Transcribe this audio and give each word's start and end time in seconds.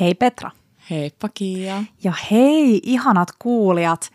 Hei 0.00 0.14
Petra. 0.14 0.50
Heippa 0.90 1.28
Kiia. 1.34 1.82
Ja 2.04 2.12
hei 2.30 2.80
ihanat 2.82 3.28
kuulijat. 3.38 4.10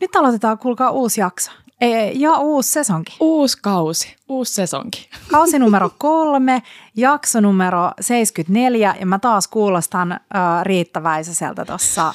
Nyt 0.00 0.16
aloitetaan 0.16 0.58
kuulkaa 0.58 0.90
uusi 0.90 1.20
jakso. 1.20 1.50
E, 1.80 2.10
ja 2.10 2.38
uusi 2.38 2.72
sesonki. 2.72 3.16
Uusi 3.20 3.58
kausi, 3.62 4.16
uusi 4.28 4.54
sesonki. 4.54 5.08
Kausi 5.30 5.58
numero 5.58 5.90
kolme, 5.98 6.62
jakso 6.96 7.40
numero 7.40 7.90
74 8.00 8.94
ja 9.00 9.06
mä 9.06 9.18
taas 9.18 9.48
kuulostan 9.48 10.12
äh, 10.12 10.20
Riitta 10.62 11.02
Väisäseltä 11.02 11.64
tuossa 11.64 12.14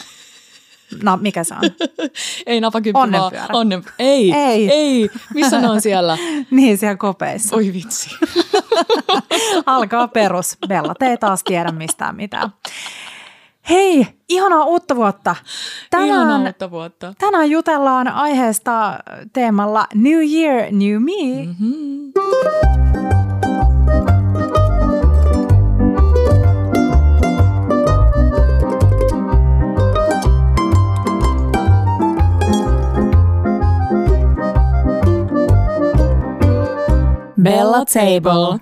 No, 1.04 1.18
mikä 1.21 1.44
se 1.44 1.54
on? 1.54 1.62
ei 2.46 2.62
napakymppi 2.62 3.00
Onnenpyörä. 3.02 3.42
vaan. 3.44 3.56
Onnen... 3.56 3.84
Ei, 4.00 4.34
Ei. 4.34 4.70
ei. 4.71 5.10
Missä 5.34 5.62
ne 5.62 5.70
on 5.70 5.82
siellä? 5.82 6.18
niin, 6.52 6.78
siellä 6.78 6.98
kopeissa. 6.98 7.56
Oi 7.56 7.74
vitsi. 7.74 8.10
Alkaa 9.66 10.07
perus. 10.07 10.57
Bella, 10.68 10.94
te 11.00 11.06
ei 11.07 11.18
taas 11.18 11.44
tiedä 11.44 11.71
mistään 11.71 12.16
mitään. 12.16 12.50
Hei, 13.70 14.07
ihanaa 14.30 14.64
uutta 14.64 14.96
vuotta. 14.96 15.36
Ihanaa 15.96 16.18
Tänään, 16.18 16.46
uutta 16.46 16.71
vuotta. 16.71 17.14
tänään 17.20 17.50
jutellaan 17.50 18.07
aiheesta 18.07 19.00
teemalla 19.34 19.87
New 19.96 20.20
Year, 20.34 20.71
New 20.71 21.01
Me. 21.04 21.46
Mm-hmm. 21.46 23.18
Bella 37.44 37.86
Table. 37.86 38.59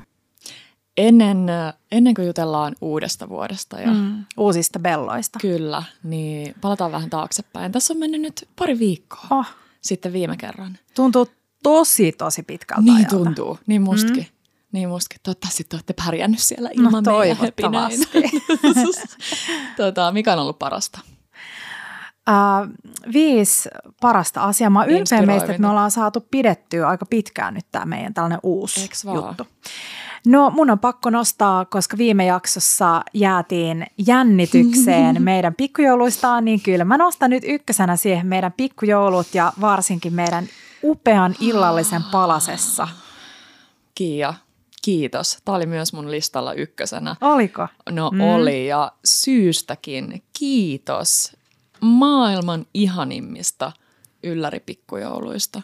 Ennen, 0.98 1.50
äh, 1.50 1.74
ennen 1.92 2.14
kuin 2.14 2.28
jutellaan 2.28 2.76
uudesta 2.82 3.30
vuodesta 3.30 3.80
ja 3.82 3.92
Mm, 3.94 4.26
uusista 4.38 4.80
belloista. 4.80 5.40
kyllä, 5.42 5.84
niin 6.04 6.56
palataan 6.62 6.92
vähän 6.92 7.10
taaksepäin. 7.10 7.72
Tässä 7.72 7.94
on 7.94 8.00
mennyt 8.00 8.22
nyt 8.22 8.50
pari 8.56 8.80
viikkoa 8.80 9.28
Oh, 9.32 9.46
sitten 9.82 10.14
viime 10.14 10.38
kerran. 10.38 10.78
tuntuu 10.96 11.28
tosi, 11.64 12.12
tosi 12.12 12.44
pitkältä 12.44 12.82
Niin 12.82 12.96
ajalta. 12.96 13.16
tuntuu, 13.16 13.60
niin 13.68 13.82
mustakin. 13.82 14.24
Mm. 14.24 14.38
Niin 14.72 14.90
mustakin. 14.90 15.20
Toivottavasti 15.24 15.64
te 15.64 15.76
olette 15.76 15.94
pärjännyt 16.06 16.40
siellä 16.40 16.70
ilman 16.74 17.04
No, 17.04 17.18
meidän 17.20 17.38
toivottavasti. 17.38 18.22
tota, 19.78 20.12
mikä 20.12 20.34
on 20.34 20.40
ollut 20.40 20.60
parasta? 20.60 21.00
Uh, 22.28 22.92
viisi 23.14 23.70
parasta 24.02 24.42
asiaa. 24.42 24.70
Mä 24.70 24.80
oon 24.80 24.90
ylpeä 24.90 25.22
meistä, 25.22 25.52
että 25.52 25.62
me 25.62 25.70
ollaan 25.70 25.92
saatu 25.92 26.28
pidettyä 26.32 26.88
aika 26.88 27.06
pitkään 27.06 27.54
nyt 27.54 27.66
tämä 27.72 27.86
meidän 27.86 28.14
tällainen 28.14 28.40
uusi 28.44 28.82
Eiks 28.82 29.06
vaan? 29.06 29.16
juttu. 29.16 29.48
No 30.26 30.50
mun 30.50 30.70
on 30.70 30.80
pakko 30.80 31.10
nostaa, 31.10 31.66
koska 31.66 31.98
viime 31.98 32.26
jaksossa 32.26 33.04
jäätiin 33.14 33.88
jännitykseen 34.08 35.22
meidän 35.24 35.56
pikkujouluistaan, 35.56 36.46
niin 36.46 36.62
kyllä 36.62 36.86
mä 36.86 36.98
nostan 36.98 37.30
nyt 37.30 37.44
ykkösenä 37.48 37.96
siihen 37.96 38.28
meidän 38.28 38.54
pikkujoulut 38.54 39.28
ja 39.34 39.54
varsinkin 39.62 40.14
meidän 40.14 40.48
upean 40.84 41.36
illallisen 41.40 42.04
palasessa. 42.12 42.88
Kiia, 43.96 44.34
kiitos. 44.82 45.38
Tämä 45.46 45.56
oli 45.56 45.66
myös 45.66 45.94
mun 45.94 46.12
listalla 46.12 46.54
ykkösenä. 46.54 47.16
Oliko? 47.22 47.68
No 47.90 48.12
mm. 48.14 48.22
oli 48.22 48.68
ja 48.68 48.92
syystäkin. 49.06 50.24
Kiitos 50.40 51.37
maailman 51.82 52.66
ihanimmista 52.74 53.72
ylläripikkujouluista. 54.24 55.62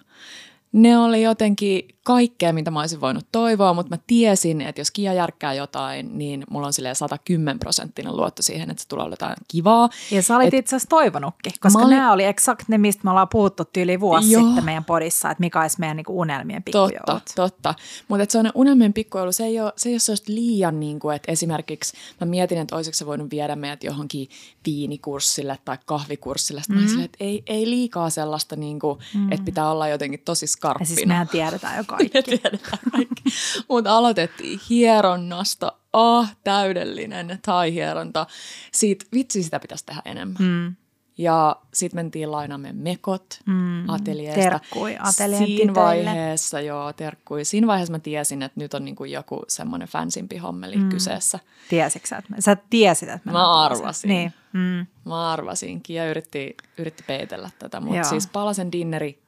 Ne 0.72 0.98
oli 0.98 1.22
jotenkin 1.22 1.88
kaikkea, 2.04 2.54
mitä 2.54 2.72
mä 2.72 2.80
olisin 2.80 3.02
voinut 3.02 3.26
toivoa, 3.32 3.74
mutta 3.74 3.96
mä 3.96 4.00
tiesin, 4.08 4.62
että 4.62 4.82
jos 4.82 4.92
Kia 4.92 5.14
järkkää 5.14 5.54
jotain, 5.54 6.18
niin 6.18 6.44
mulla 6.50 6.68
on 6.68 6.74
silleen 6.74 6.96
110 6.96 7.60
prosenttinen 7.60 8.18
luotto 8.18 8.42
siihen, 8.44 8.70
että 8.72 8.82
se 8.84 8.88
tulee 8.88 9.10
jotain 9.10 9.36
kivaa. 9.48 9.90
Ja 10.12 10.22
sä 10.24 10.36
olit 10.36 10.48
Et- 10.48 10.54
itse 10.54 10.76
asiassa 10.76 10.90
toivonutkin, 10.90 11.54
koska 11.62 11.80
Mä 11.80 11.86
olin- 11.86 11.98
nämä 11.98 12.14
oli 12.14 12.24
eksakt 12.24 12.68
ne, 12.68 12.78
mistä 12.78 13.02
me 13.04 13.10
ollaan 13.10 13.28
puhuttu 13.32 13.66
tyyli 13.66 14.00
vuosi 14.00 14.32
Joo. 14.32 14.44
sitten 14.44 14.66
meidän 14.66 14.86
podissa, 14.86 15.32
että 15.32 15.42
mikä 15.42 15.62
olisi 15.62 15.80
meidän 15.80 15.98
niinku 15.98 16.20
unelmien 16.20 16.64
pikkujoulut. 16.64 17.06
Totta, 17.06 17.34
totta. 17.36 17.74
Mutta 18.08 18.26
se 18.30 18.38
on 18.38 18.52
unelmien 18.56 18.94
pikkujoulu, 18.94 19.32
se 19.32 19.44
ei 19.46 19.60
ole, 19.60 19.74
se 19.78 19.90
ei 19.90 19.94
ole 19.94 20.00
sellaista 20.00 20.34
liian, 20.34 20.80
niin 20.80 21.00
kuin, 21.00 21.16
että 21.16 21.32
esimerkiksi 21.32 21.94
mä 22.22 22.26
mietin, 22.26 22.58
että 22.58 22.76
olisiko 22.76 22.96
se 22.96 23.06
voinut 23.06 23.32
viedä 23.32 23.56
meidät 23.56 23.84
johonkin 23.84 24.28
viinikurssille 24.66 25.58
tai 25.66 25.78
kahvikurssille. 25.86 26.62
Sitten 26.62 26.78
mm. 26.82 26.88
silleen, 26.88 27.06
että 27.06 27.18
ei, 27.24 27.44
ei 27.48 27.70
liikaa 27.70 28.10
sellaista, 28.10 28.56
niin 28.56 28.80
kuin, 28.80 29.00
mm. 29.14 29.32
että 29.32 29.46
pitää 29.46 29.72
olla 29.72 29.88
jotenkin 29.88 30.22
tosi 30.26 30.44
Ja 30.44 30.48
skarppina. 30.48 30.86
siis 30.88 31.06
mehän 31.08 31.28
tiedetään 31.28 31.78
jo 31.78 31.84
kaikki. 31.98 32.18
Me 32.18 32.22
tiedetään 32.22 32.80
kaikki. 32.92 33.24
Mutta 33.70 33.98
aloitettiin 33.98 34.60
hieronnasta. 34.70 35.72
Ah, 35.94 36.36
täydellinen 36.44 37.40
thai-hieronta. 37.42 38.28
Siitä, 38.72 39.06
vitsi, 39.14 39.44
sitä 39.44 39.60
pitäisi 39.60 39.86
tehdä 39.86 40.02
enemmän. 40.06 40.36
Mm. 40.40 40.76
Ja 41.18 41.56
sitten 41.74 41.98
mentiin 41.98 42.32
lainaamme 42.32 42.74
mekot 42.74 43.40
Mm. 43.46 43.90
ateljeesta. 43.90 44.42
Terkkui 44.42 44.98
Siinä 45.46 45.74
vaiheessa, 45.76 46.60
joo, 46.60 46.94
terkkui. 46.94 47.46
Siinä 47.46 47.68
vaiheessa 47.68 47.92
mä 47.92 48.00
tiesin, 48.00 48.42
että 48.42 48.60
nyt 48.60 48.74
on 48.74 48.86
niinku 48.86 49.06
joku 49.06 49.44
semmoinen 49.48 49.88
fansimpi 49.88 50.38
hommeli 50.38 50.76
mm. 50.76 50.90
kyseessä. 50.90 51.40
Tiesitkö 51.70 52.08
sä, 52.08 52.18
että 52.18 52.34
sä 52.40 52.58
tiesit, 52.70 53.10
että 53.10 53.22
Mä 53.30 53.32
mennään 53.32 53.52
arvasin. 53.52 54.08
Niin. 54.08 54.34
Mm. 54.54 54.86
Mä 55.06 55.32
arvasinkin 55.32 55.96
ja 55.96 56.10
yritti, 56.10 56.58
yritti 56.78 57.04
peitellä 57.08 57.50
tätä, 57.60 57.80
mutta 57.80 58.04
siis 58.04 58.28
palasen 58.28 58.72
dinneri 58.72 59.24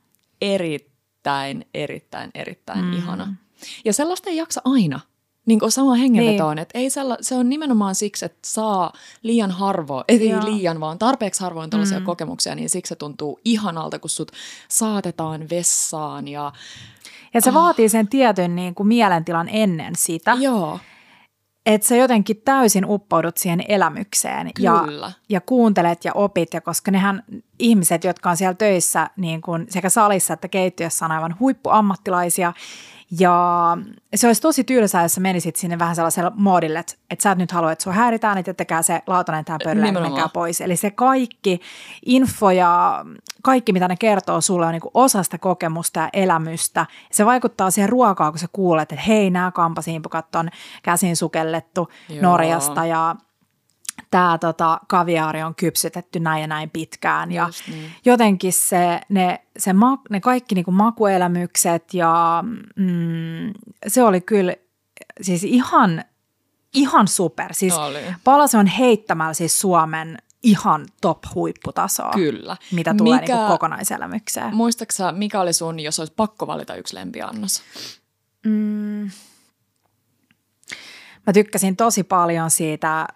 erittäin, 1.25 1.65
erittäin, 1.73 2.31
erittäin 2.35 2.85
Mm. 2.85 2.93
ihana. 2.93 3.35
Ja 3.85 3.93
sellaista 3.93 4.29
ei 4.29 4.37
jaksa 4.37 4.61
aina. 4.65 4.99
Niin 5.45 5.59
kuin 5.59 5.71
sama 5.71 5.95
hengenveto 5.95 6.49
Niin. 6.49 6.59
että 6.59 6.79
ei 6.79 6.89
sella, 6.89 7.17
se 7.21 7.35
on 7.35 7.49
nimenomaan 7.49 7.95
siksi, 7.95 8.25
että 8.25 8.37
saa 8.45 8.93
liian 9.23 9.51
harvoin, 9.51 10.03
ei 10.07 10.29
Joo. 10.29 10.45
liian, 10.45 10.79
vaan 10.79 10.99
tarpeeksi 10.99 11.41
harvoin 11.41 11.69
tällaisia 11.69 11.99
Mm. 11.99 12.05
kokemuksia, 12.05 12.55
niin 12.55 12.69
siksi 12.69 12.89
se 12.89 12.95
tuntuu 12.95 13.39
ihanalta, 13.45 13.99
kun 13.99 14.09
sut 14.09 14.31
saatetaan 14.69 15.49
vessaan 15.49 16.27
ja 16.27 16.51
Ja 17.33 17.41
se 17.41 17.53
vaatii 17.53 17.89
sen 17.89 18.07
tietyn 18.07 18.55
niin 18.55 18.75
kuin 18.75 18.87
mielentilan 18.87 19.49
ennen 19.49 19.95
sitä, 19.95 20.37
joo, 20.39 20.79
että 21.65 21.87
sä 21.87 21.95
jotenkin 21.95 22.41
täysin 22.45 22.85
uppoudut 22.85 23.37
siihen 23.37 23.63
elämykseen 23.67 24.51
ja, 24.59 24.83
kyllä. 24.85 25.11
ja 25.29 25.41
kuuntelet 25.41 26.05
ja 26.05 26.11
opit, 26.13 26.53
ja 26.53 26.61
koska 26.61 26.91
nehän 26.91 27.23
ihmiset, 27.59 28.03
jotka 28.03 28.29
on 28.29 28.37
siellä 28.37 28.53
töissä 28.53 29.09
niin 29.17 29.41
kuin 29.41 29.65
sekä 29.69 29.89
salissa 29.89 30.33
että 30.33 30.47
keittiössä 30.47 31.05
on 31.05 31.11
aivan 31.11 31.35
huippuammattilaisia, 31.39 32.53
ja 33.19 33.77
se 34.15 34.27
olisi 34.27 34.41
tosi 34.41 34.63
tylsää, 34.63 35.01
jos 35.01 35.13
sä 35.13 35.21
menisit 35.21 35.55
sinne 35.55 35.79
vähän 35.79 35.95
sellaisella 35.95 36.31
moodille, 36.35 36.79
että, 36.79 36.93
että 37.09 37.23
sä 37.23 37.31
et 37.31 37.37
nyt 37.37 37.51
halua, 37.51 37.71
että 37.71 37.83
sua 37.83 37.93
häiritään, 37.93 38.37
että 38.37 38.49
jättäkää 38.49 38.81
se 38.81 39.01
lautanen 39.07 39.45
tähän 39.45 39.59
pöydälle 39.63 39.87
ja 39.87 40.01
menkää 40.01 40.29
pois. 40.29 40.61
Eli 40.61 40.75
se 40.75 40.91
kaikki 40.91 41.61
info 42.05 42.51
ja 42.51 43.05
kaikki, 43.43 43.73
mitä 43.73 43.87
ne 43.87 43.95
kertoo 43.95 44.41
sulle, 44.41 44.65
on 44.65 44.71
niin 44.71 44.81
osa 44.93 45.23
sitä 45.23 45.37
kokemusta 45.37 45.99
ja 45.99 46.09
elämystä. 46.13 46.85
Se 47.11 47.25
vaikuttaa 47.25 47.71
siihen 47.71 47.89
ruokaan, 47.89 48.31
kun 48.31 48.39
sä 48.39 48.47
kuulet, 48.53 48.91
että 48.91 49.05
hei, 49.07 49.29
nämä 49.29 49.51
kampasiimpukat 49.51 50.35
on 50.35 50.49
käsin 50.83 51.15
sukellettu 51.15 51.89
Joo. 52.09 52.21
Norjasta 52.21 52.85
ja 52.85 53.15
tämä 54.11 54.37
tota, 54.37 54.79
kaviaari 54.87 55.43
on 55.43 55.55
kypsytetty 55.55 56.19
näin 56.19 56.41
ja 56.41 56.47
näin 56.47 56.69
pitkään. 56.69 57.31
Ja 57.31 57.45
Just 57.45 57.67
niin. 57.67 57.91
jotenkin 58.05 58.53
se, 58.53 59.01
ne, 59.09 59.45
se 59.57 59.73
ma, 59.73 60.01
ne 60.09 60.19
kaikki 60.21 60.55
niinku 60.55 60.71
makuelämykset 60.71 61.93
ja 61.93 62.43
mm, 62.75 63.53
se 63.87 64.03
oli 64.03 64.21
kyllä 64.21 64.55
siis 65.21 65.43
ihan, 65.43 66.03
ihan 66.73 67.07
super. 67.07 67.53
Siis 67.53 67.73
Oli. 67.73 67.99
Palase 68.23 68.57
on 68.57 68.67
heittämällä 68.67 69.33
siis 69.33 69.59
Suomen 69.59 70.17
ihan 70.43 70.85
top 71.01 71.19
huipputasoa, 71.35 72.11
Kyllä. 72.13 72.57
mitä 72.71 72.93
tulee 72.93 73.21
Mikä- 73.21 73.33
niinku 73.35 73.51
kokonaiselämykseen. 73.51 74.55
Muistaaksä, 74.55 75.11
mikä 75.11 75.41
oli 75.41 75.53
sun, 75.53 75.79
jos 75.79 75.99
olisi 75.99 76.13
pakko 76.15 76.47
valita 76.47 76.75
yksi 76.75 76.95
lempiannos? 76.95 77.61
Mm. 78.45 79.09
Mä 81.27 81.33
tykkäsin 81.33 81.75
tosi 81.75 82.03
paljon 82.03 82.51
siitä, 82.51 83.07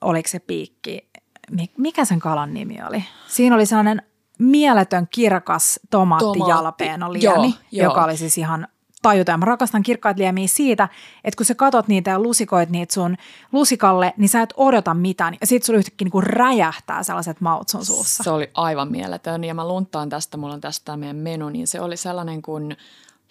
oliko 0.00 0.28
se 0.28 0.38
piikki, 0.38 1.08
mi- 1.50 1.70
mikä 1.78 2.04
sen 2.04 2.18
kalan 2.18 2.54
nimi 2.54 2.76
oli? 2.88 3.04
Siinä 3.28 3.54
oli 3.54 3.66
sellainen 3.66 4.02
mieletön 4.38 5.08
kirkas 5.10 5.80
tomaattijalapeenoliemi, 5.90 7.46
Joo, 7.46 7.52
joo. 7.72 7.84
joka 7.90 8.04
oli 8.04 8.16
siis 8.16 8.38
ihan 8.38 8.68
tajuta. 9.02 9.30
Ja 9.30 9.38
mä 9.38 9.44
rakastan 9.44 9.82
kirkkaita 9.82 10.18
liemiä 10.18 10.48
siitä, 10.48 10.88
että 11.24 11.36
kun 11.36 11.46
sä 11.46 11.54
katot 11.54 11.88
niitä 11.88 12.10
ja 12.10 12.22
lusikoit 12.22 12.70
niitä 12.70 12.94
sun 12.94 13.16
lusikalle, 13.52 14.14
niin 14.16 14.28
sä 14.28 14.42
et 14.42 14.54
odota 14.56 14.94
mitään. 14.94 15.36
Ja 15.40 15.46
sit 15.46 15.62
sulla 15.62 15.78
yhtäkkiä 15.78 16.04
niinku 16.04 16.20
räjähtää 16.20 17.02
sellaiset 17.02 17.40
maut 17.40 17.68
sun 17.68 17.84
suussa. 17.84 18.24
Se 18.24 18.30
oli 18.30 18.50
aivan 18.54 18.90
mieletön 18.90 19.44
ja 19.44 19.54
mä 19.54 19.68
lunttaan 19.68 20.08
tästä, 20.08 20.36
mulla 20.36 20.54
on 20.54 20.60
tästä 20.60 20.96
meidän 20.96 21.16
menu, 21.16 21.48
niin 21.48 21.66
se 21.66 21.80
oli 21.80 21.96
sellainen 21.96 22.42
kuin 22.42 22.76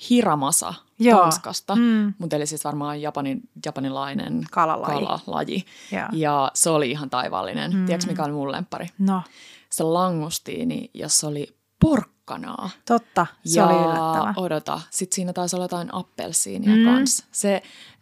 hiramasa 0.09 0.73
Joo. 0.99 1.19
Tanskasta, 1.21 1.75
Mm. 1.75 2.13
mutta 2.17 2.35
eli 2.35 2.45
siis 2.47 2.63
varmaan 2.63 3.01
japanin, 3.01 3.41
japanilainen 3.65 4.43
Kalalaji. 4.51 5.05
kalalaji. 5.05 5.65
Joo. 5.91 6.07
Ja 6.11 6.51
se 6.53 6.69
oli 6.69 6.91
ihan 6.91 7.09
taivaallinen. 7.09 7.73
Mm. 7.75 7.85
Tiedätkö 7.85 8.11
mikä 8.11 8.23
oli 8.23 8.31
mun 8.31 8.51
lemppari? 8.51 8.87
No, 8.99 9.21
Se 9.69 9.83
langustiini, 9.83 10.91
jossa 10.93 11.27
oli 11.27 11.57
porkkana 11.79 12.17
porkkanaa. 12.27 12.69
Totta, 12.85 13.25
se 13.45 13.59
ja 13.59 13.67
oli 13.67 13.75
yllättävä. 13.75 14.33
odota, 14.37 14.81
sitten 14.89 15.15
siinä 15.15 15.33
taisi 15.33 15.55
olla 15.55 15.63
jotain 15.63 15.89
appelsiinia 15.93 16.75
mm. 16.75 16.85
kanssa. 16.85 17.25
Se, 17.31 17.61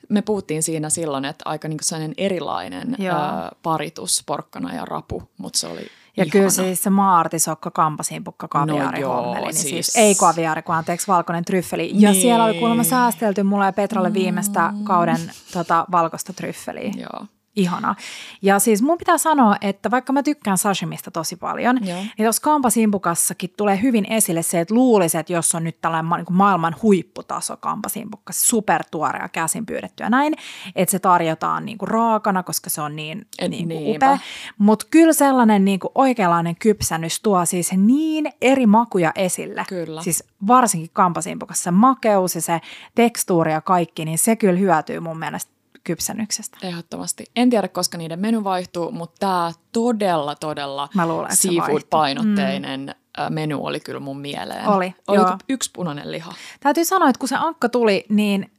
me 0.09 0.21
puhuttiin 0.21 0.63
siinä 0.63 0.89
silloin, 0.89 1.25
että 1.25 1.41
aika 1.49 1.67
niin 1.67 1.77
sellainen 1.81 2.13
erilainen 2.17 2.95
Joo. 2.99 3.15
ää, 3.17 3.51
paritus, 3.63 4.23
porkkana 4.25 4.73
ja 4.75 4.85
rapu, 4.85 5.23
mutta 5.37 5.59
se 5.59 5.67
oli 5.67 5.87
ihana. 6.23 6.31
kyllä 6.31 6.49
siis 6.49 6.83
se 6.83 6.89
maartisokka, 6.89 7.71
kampasimpukka, 7.71 8.47
kaviaari 8.47 9.01
No 9.01 9.01
joo, 9.01 9.15
hommeli, 9.21 9.45
niin 9.45 9.53
siis, 9.53 9.69
siis- 9.87 9.95
ei 9.95 10.15
kaviaari, 10.15 10.61
kun 10.61 10.75
anteeksi, 10.75 11.07
valkoinen 11.07 11.45
tryffeli. 11.45 11.91
Ja 11.93 12.11
Niin. 12.11 12.21
siellä 12.21 12.45
oli 12.45 12.53
kuulemma 12.59 12.83
säästelty 12.83 13.43
mulle 13.43 13.65
ja 13.65 13.73
Petralle 13.73 14.13
viimeistä 14.13 14.73
kauden 14.83 15.31
tota, 15.53 15.85
valkoista 15.91 16.33
tryffeliä. 16.33 16.91
Joo. 16.97 17.25
Ihana. 17.55 17.95
Ja 18.41 18.59
siis 18.59 18.81
mun 18.81 18.97
pitää 18.97 19.17
sanoa, 19.17 19.55
että 19.61 19.91
vaikka 19.91 20.13
mä 20.13 20.23
tykkään 20.23 20.57
sashimista 20.57 21.11
tosi 21.11 21.35
paljon, 21.35 21.87
Joo. 21.87 21.97
niin 21.97 22.25
tuossa 22.25 22.41
kampasimpukassakin 22.41 23.53
tulee 23.57 23.81
hyvin 23.81 24.05
esille 24.09 24.41
se, 24.41 24.59
että 24.59 24.73
luulisi, 24.73 25.17
että 25.17 25.33
jos 25.33 25.55
on 25.55 25.63
nyt 25.63 25.81
tällainen 25.81 26.05
ma- 26.05 26.17
niin 26.17 26.25
maailman 26.29 26.75
huipputaso 26.81 27.57
kampasimpukka, 27.57 28.33
supertuore 28.33 29.19
ja 29.19 29.29
käsin 29.29 29.65
pyydettyä 29.65 30.09
näin, 30.09 30.33
että 30.75 30.91
se 30.91 30.99
tarjotaan 30.99 31.65
niin 31.65 31.77
kuin 31.77 31.89
raakana, 31.89 32.43
koska 32.43 32.69
se 32.69 32.81
on 32.81 32.95
niin, 32.95 33.27
Et 33.39 33.49
niin 33.49 33.67
kuin 33.69 33.95
upea. 33.95 34.19
Mutta 34.57 34.85
kyllä 34.91 35.13
sellainen 35.13 35.65
niin 35.65 35.79
kuin 35.79 35.91
oikeanlainen 35.95 36.55
kypsennys 36.55 37.21
tuo 37.21 37.45
siis 37.45 37.71
niin 37.77 38.33
eri 38.41 38.65
makuja 38.65 39.11
esille. 39.15 39.65
Kyllä. 39.69 40.03
Siis 40.03 40.23
varsinkin 40.47 40.89
kampasimpukassa 40.93 41.63
se 41.63 41.71
makeus 41.71 42.35
ja 42.35 42.41
se 42.41 42.61
tekstuuri 42.95 43.51
ja 43.51 43.61
kaikki, 43.61 44.05
niin 44.05 44.17
se 44.17 44.35
kyllä 44.35 44.59
hyötyy 44.59 44.99
mun 44.99 45.19
mielestä 45.19 45.54
kypsennyksestä. 45.85 46.57
Ehdottomasti. 46.63 47.25
En 47.35 47.49
tiedä, 47.49 47.67
koska 47.67 47.97
niiden 47.97 48.19
menu 48.19 48.43
vaihtuu, 48.43 48.91
mutta 48.91 49.15
tämä 49.19 49.51
todella, 49.71 50.35
todella 50.35 50.89
seafood-painotteinen 51.29 52.95
mm. 53.29 53.33
menu 53.33 53.65
oli 53.65 53.79
kyllä 53.79 53.99
mun 53.99 54.19
mieleen. 54.19 54.67
Oli, 54.67 54.95
Oliko 55.07 55.25
joo. 55.25 55.37
yksi 55.49 55.69
punainen 55.73 56.11
liha? 56.11 56.33
Täytyy 56.59 56.85
sanoa, 56.85 57.09
että 57.09 57.19
kun 57.19 57.29
se 57.29 57.35
ankka 57.35 57.69
tuli, 57.69 58.05
niin 58.09 58.51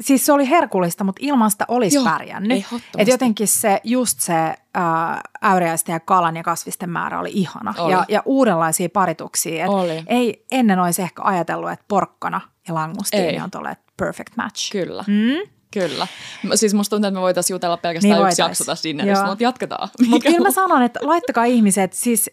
siis 0.00 0.26
se 0.26 0.32
oli 0.32 0.50
herkullista, 0.50 1.04
mutta 1.04 1.20
ilman 1.24 1.50
sitä 1.50 1.64
olisi 1.68 1.96
Joo, 1.96 2.04
pärjännyt. 2.04 2.64
Et 2.98 3.08
jotenkin 3.08 3.48
se, 3.48 3.80
just 3.84 4.20
se 4.20 4.54
ää, 4.74 5.20
äyriäisten 5.42 5.92
ja 5.92 6.00
kalan 6.00 6.36
ja 6.36 6.42
kasvisten 6.42 6.90
määrä 6.90 7.20
oli 7.20 7.30
ihana. 7.32 7.74
Oli. 7.78 7.92
Ja, 7.92 8.04
ja 8.08 8.22
uudenlaisia 8.24 8.88
parituksia. 8.88 9.64
Et 9.64 9.70
Oli. 9.70 10.02
Ei 10.06 10.44
ennen 10.50 10.78
olisi 10.78 11.02
ehkä 11.02 11.22
ajatellut, 11.22 11.70
että 11.70 11.84
porkkana 11.88 12.40
ja 12.68 12.74
langustiini 12.74 13.40
on 13.40 13.50
tuolle 13.50 13.76
perfect 13.96 14.36
match. 14.36 14.72
Kyllä. 14.72 15.04
Mm? 15.06 15.52
Kyllä. 15.72 16.06
Siis 16.54 16.74
musta 16.74 16.96
tuntuu, 16.96 17.08
että 17.08 17.18
me 17.18 17.22
voitaisiin 17.22 17.54
jutella 17.54 17.76
pelkästään 17.76 18.10
Niin 18.10 18.18
niin 18.22 18.28
yksi 18.28 18.42
jakso 18.42 18.64
tässä 18.64 18.88
dinnerissa, 18.88 19.22
Joo. 19.24 19.30
mutta 19.30 19.42
jatketaan. 19.44 19.88
Mutta 20.08 20.26
kyllä 20.28 20.40
mä 20.40 20.46
on- 20.48 20.52
sanon, 20.52 20.82
että 20.82 21.00
laittakaa 21.02 21.44
ihmiset, 21.44 21.92
siis 21.92 22.30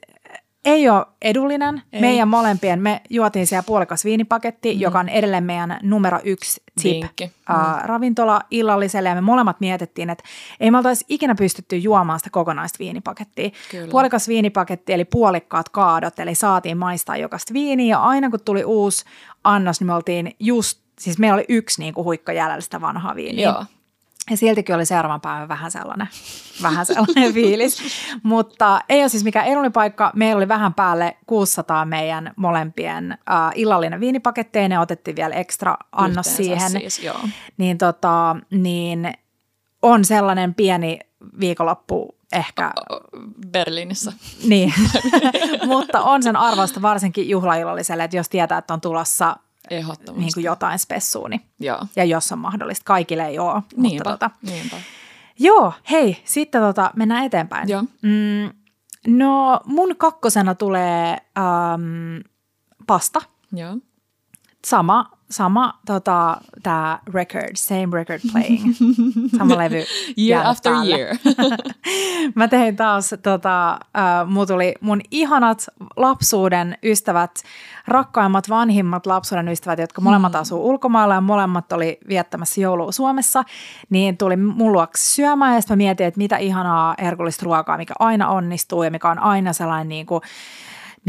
ei 0.66 0.90
ole 0.90 1.06
edullinen. 1.22 1.76
Ei. 1.76 1.82
Ei. 1.94 2.02
Meidän 2.02 2.28
molempien, 2.28 2.82
me 2.82 3.02
juotiin 3.10 3.48
siellä 3.48 3.64
puolikas 3.64 4.06
viinipaketti, 4.06 4.74
mm. 4.74 4.80
joka 4.80 5.00
on 5.00 5.10
edelleen 5.10 5.44
meidän 5.44 5.80
numero 5.84 6.20
yksi 6.24 6.64
tip 6.82 7.02
Vinkki. 7.02 7.24
uh, 7.24 7.84
ravintola 7.84 8.42
illalliselle. 8.52 9.10
Ja 9.10 9.16
me 9.16 9.22
molemmat 9.22 9.60
mietittiin, 9.60 10.10
että 10.10 10.24
ei 10.60 10.72
me 10.72 10.78
oltaisi 10.78 11.06
ikinä 11.10 11.36
pystytty 11.36 11.78
juomaan 11.78 12.20
sitä 12.20 12.30
kokonaista 12.30 12.80
viinipakettia. 12.80 13.50
Kyllä. 13.72 13.88
Puolikas 13.92 14.28
viinipaketti 14.28 14.94
eli 14.94 15.06
puolikkaat 15.06 15.70
kaadot, 15.70 16.20
eli 16.20 16.36
saatiin 16.36 16.78
maistaa 16.78 17.18
jokaista 17.18 17.54
viiniä. 17.54 17.96
Ja 17.96 18.00
aina 18.04 18.30
kun 18.30 18.40
tuli 18.46 18.64
uusi 18.64 19.06
annos, 19.44 19.80
niin 19.80 19.88
me 19.88 19.94
oltiin 19.94 20.36
just, 20.40 20.82
siis 21.00 21.18
meillä 21.18 21.36
oli 21.36 21.46
yksi 21.50 21.82
niin 21.82 21.94
kuin 21.94 22.06
huikka 22.06 22.34
jäljellä 22.34 22.62
sitä 22.62 22.82
vanhaa 22.82 23.16
viiniä. 23.16 23.50
Joo. 23.50 23.66
Ja 24.30 24.38
siltikin 24.38 24.76
oli 24.76 24.86
seuraavan 24.86 25.22
päivän 25.22 25.48
vähän 25.48 25.72
sellainen, 25.72 26.08
vähän 26.64 26.86
sellainen 26.86 27.34
fiilis. 27.34 27.82
Mutta 28.24 28.82
ei 28.90 29.02
ole 29.02 29.10
siis 29.10 29.24
mikään 29.24 29.46
edullinen 29.46 29.74
paikka. 29.74 30.12
Meillä 30.16 30.38
oli 30.38 30.48
vähän 30.48 30.74
päälle 30.74 31.18
600 31.28 31.86
meidän 31.86 32.34
molempien 32.36 33.18
uh, 33.30 33.52
illallinen 33.56 34.00
viinipaketteja. 34.00 34.70
Ne 34.70 34.80
otettiin 34.80 35.16
vielä 35.16 35.36
ekstra 35.36 35.78
annos 35.92 36.28
Yhteensä 36.28 36.38
siihen. 36.44 36.72
Siis, 36.72 37.04
joo. 37.04 37.20
Niin, 37.58 37.78
tota, 37.78 38.36
niin 38.52 39.14
on 39.82 40.06
sellainen 40.06 40.54
pieni 40.54 41.00
viikonloppu 41.40 42.16
ehkä, 42.34 42.72
Berliinissä. 43.48 44.14
niin. 44.48 44.74
mutta 45.66 46.02
on 46.02 46.24
sen 46.24 46.36
arvosta 46.36 46.82
varsinkin 46.82 47.30
juhlaillalliselle, 47.30 48.04
että 48.04 48.18
jos 48.18 48.30
tietää, 48.30 48.58
että 48.58 48.74
on 48.74 48.82
tulossa 48.82 49.36
Ehdottomasti. 49.70 50.20
niin 50.20 50.34
kuin 50.34 50.44
jotain 50.44 50.80
spessua, 50.80 51.30
niin, 51.30 51.42
Joo. 51.60 51.86
ja 51.96 52.04
jos 52.04 52.32
on 52.32 52.40
mahdollista. 52.40 52.84
Kaikille 52.86 53.26
ei 53.28 53.40
ole. 53.40 53.62
Niinpä, 53.78 54.10
Mutta 54.10 54.12
tota, 54.12 54.30
niinpä. 54.42 54.76
Joo, 55.40 55.74
hei, 55.92 56.22
sitten 56.26 56.62
tota, 56.62 56.92
mennään 56.96 57.26
eteenpäin. 57.26 57.70
Joo. 57.70 57.82
Mm, 58.02 58.50
no 59.08 59.62
mun 59.66 59.96
kakkosena 59.98 60.56
tulee 60.56 61.18
ähm, 61.38 62.18
pasta. 62.88 63.22
Joo. 63.54 63.78
Sama, 64.66 65.12
sama 65.32 65.80
tota, 65.86 66.38
tää 66.64 67.00
record, 67.14 67.56
same 67.56 67.88
record 67.92 68.20
playing. 68.32 68.76
Sama 69.38 69.58
levy. 69.58 69.84
Year 70.18 70.48
after 70.48 70.74
päälle. 70.74 70.98
year. 70.98 71.16
Mä 72.36 72.48
tein 72.48 72.76
taas, 72.76 73.16
tota, 73.24 73.72
äh, 73.74 74.28
mun 74.28 74.48
tuli 74.48 74.74
mun 74.82 75.02
ihanat 75.12 75.68
lapsuuden 75.96 76.78
ystävät, 76.84 77.32
rakkaimmat, 77.88 78.50
vanhimmat 78.50 79.06
lapsuuden 79.06 79.48
ystävät, 79.48 79.80
jotka 79.80 80.02
molemmat 80.02 80.36
asuu 80.36 80.70
ulkomailla 80.70 81.14
ja 81.14 81.22
molemmat 81.22 81.72
oli 81.72 81.98
viettämässä 82.08 82.62
joulua 82.62 82.92
Suomessa, 82.92 83.44
niin 83.90 84.18
tuli 84.18 84.38
mun 84.38 84.74
luokse 84.74 85.04
syömään 85.04 85.56
ja 85.56 85.62
sitten 85.62 85.78
mä 85.78 85.84
mietin, 85.84 86.08
että 86.08 86.18
mitä 86.18 86.38
ihanaa 86.38 86.96
herkullista 87.02 87.46
ruokaa, 87.46 87.78
mikä 87.78 87.94
aina 88.00 88.30
onnistuu 88.30 88.84
ja 88.84 88.92
mikä 88.92 89.10
on 89.10 89.20
aina 89.20 89.54
sellainen 89.54 89.90
niin 89.90 90.06
kuin, 90.06 90.22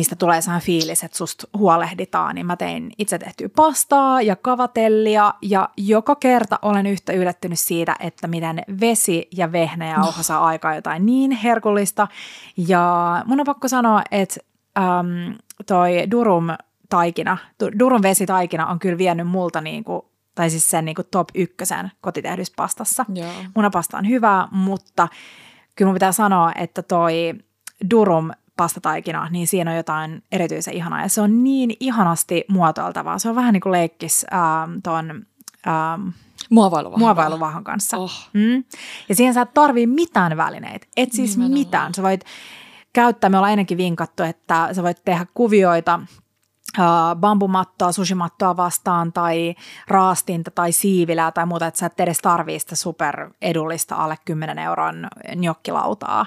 mistä 0.01 0.17
tulee 0.17 0.41
sellainen 0.41 0.67
fiilis, 0.67 1.05
että 1.05 1.19
susta 1.19 1.49
huolehditaan, 1.59 2.35
niin 2.35 2.47
mä 2.47 2.57
tein 2.57 2.93
itse 2.99 3.19
tehtyä 3.19 3.49
pastaa 3.57 4.23
ja 4.23 4.37
kavatellia 4.37 5.35
ja 5.43 5.69
joka 5.77 6.17
kerta 6.17 6.59
olen 6.63 6.87
yhtä 6.87 7.13
yllättynyt 7.13 7.59
siitä, 7.59 7.97
että 8.01 8.29
miten 8.29 8.63
vesi 8.81 9.29
ja 9.37 9.53
vehnäjauho 9.53 10.23
saa 10.23 10.45
aikaan 10.45 10.75
jotain 10.75 11.07
niin 11.07 11.31
herkullista. 11.31 12.09
Ja 12.57 13.23
mun 13.27 13.41
on 13.41 13.47
pakko 13.47 13.69
sanoa, 13.69 14.03
että 14.11 14.41
äm, 14.79 15.35
toi 15.67 16.11
durum 16.11 16.47
taikina, 16.89 17.37
du- 17.65 17.79
durum 17.79 18.03
vesitaikina 18.03 18.67
on 18.67 18.79
kyllä 18.79 18.99
vienyt 18.99 19.27
multa 19.27 19.61
niin 19.61 19.85
kuin, 19.85 20.03
tai 20.35 20.51
siis 20.51 20.71
sen 20.71 20.85
niin 20.85 20.95
kuin 20.95 21.09
top 21.11 21.29
ykkösen 21.35 21.93
kotitehdyssä 22.01 22.55
pastassa. 22.57 23.05
Joo. 23.15 23.29
Munapasta 23.55 23.99
on 23.99 24.09
hyvää, 24.09 24.49
mutta 24.51 25.09
kyllä 25.77 25.89
mun 25.89 25.95
pitää 25.95 26.13
sanoa, 26.13 26.53
että 26.55 26.83
toi 26.83 27.35
durum 27.91 28.31
pastataikina, 28.61 29.29
niin 29.31 29.47
siinä 29.47 29.71
on 29.71 29.77
jotain 29.77 30.23
erityisen 30.33 30.75
ihanaa. 30.75 31.03
Ja 31.03 31.09
se 31.09 31.21
on 31.21 31.45
niin 31.45 31.77
ihanasti 31.81 32.45
muotoiltavaa. 32.49 33.19
Se 33.19 33.29
on 33.29 33.35
vähän 33.35 33.53
niin 33.53 33.61
kuin 33.61 33.73
leikkis 33.73 34.27
ähm, 34.33 34.73
ton 34.83 35.11
ähm, 35.69 36.09
Muovailuvahan. 36.51 37.01
muovailuvahan 37.01 37.65
kanssa. 37.65 37.97
Oh. 37.97 38.29
Mm. 38.33 38.65
Ja 39.09 39.15
siihen 39.15 39.35
sä 39.35 39.41
et 39.41 39.55
tarvii 39.55 39.87
mitään 39.87 40.37
välineitä. 40.37 40.87
Et 40.97 41.13
siis 41.13 41.37
Nimenomaan. 41.37 41.59
mitään. 41.59 41.95
Sä 41.95 42.03
voit 42.03 42.25
käyttää, 42.93 43.31
me 43.31 43.37
ollaan 43.39 43.53
ennenkin 43.53 43.79
vinkattu, 43.79 44.23
että 44.23 44.69
sä 44.73 44.83
voit 44.83 45.05
tehdä 45.05 45.27
kuvioita 45.35 46.01
äh, 46.79 46.85
bambumattoa, 47.21 47.93
sushimattoa 47.93 48.57
vastaan 48.57 49.13
tai 49.13 49.55
raastinta 49.89 50.51
tai 50.51 50.73
siivilää 50.73 51.33
tai 51.33 51.47
muuta, 51.47 51.67
että 51.67 51.81
sä 51.81 51.87
et 51.87 52.01
edes 52.01 52.19
tarvii 52.19 52.59
sitä 52.61 52.77
super 52.77 53.31
edullista 53.43 53.95
alle 53.97 54.17
10 54.25 54.59
euron 54.59 55.09
njokkilautaa. 55.37 56.27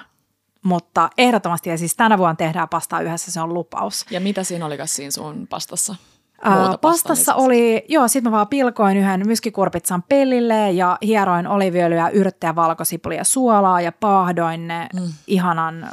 Mutta 0.63 1.09
ehdottomasti, 1.17 1.69
ja 1.69 1.77
siis 1.77 1.95
tänä 1.95 2.17
vuonna 2.17 2.35
tehdään 2.35 2.69
pastaa 2.69 3.01
yhdessä, 3.01 3.31
se 3.31 3.41
on 3.41 3.53
lupaus. 3.53 4.05
Ja 4.11 4.19
mitä 4.19 4.43
siinä 4.43 4.65
olikas 4.65 4.95
siinä 4.95 5.11
sun 5.11 5.47
pastassa? 5.49 5.95
Ää, 6.45 6.77
pastassa 6.81 7.35
oli, 7.35 7.85
joo, 7.89 8.07
sit 8.07 8.23
mä 8.23 8.31
vaan 8.31 8.47
pilkoin 8.47 8.97
yhden 8.97 9.27
myskikurpitsan 9.27 10.03
pellille 10.03 10.71
ja 10.71 10.97
hieroin 11.01 11.47
oliviöljyä, 11.47 12.09
yrttejä, 12.09 12.55
valkosipulia, 12.55 13.23
suolaa 13.23 13.81
ja 13.81 13.91
paahdoin 13.91 14.67
ne 14.67 14.89
mm. 14.93 15.13
ihanan, 15.27 15.89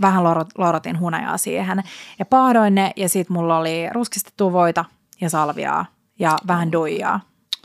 vähän 0.00 0.24
lorot, 0.24 0.48
lorotin 0.58 1.00
hunajaa 1.00 1.38
siihen. 1.38 1.82
Ja 2.18 2.24
paahdoin 2.24 2.74
ne 2.74 2.92
ja 2.96 3.08
sit 3.08 3.28
mulla 3.28 3.58
oli 3.58 3.88
ruskistettua 3.92 4.52
voita 4.52 4.84
ja 5.20 5.30
salviaa 5.30 5.86
ja 6.18 6.38
vähän 6.46 6.72
duijaa. 6.72 7.20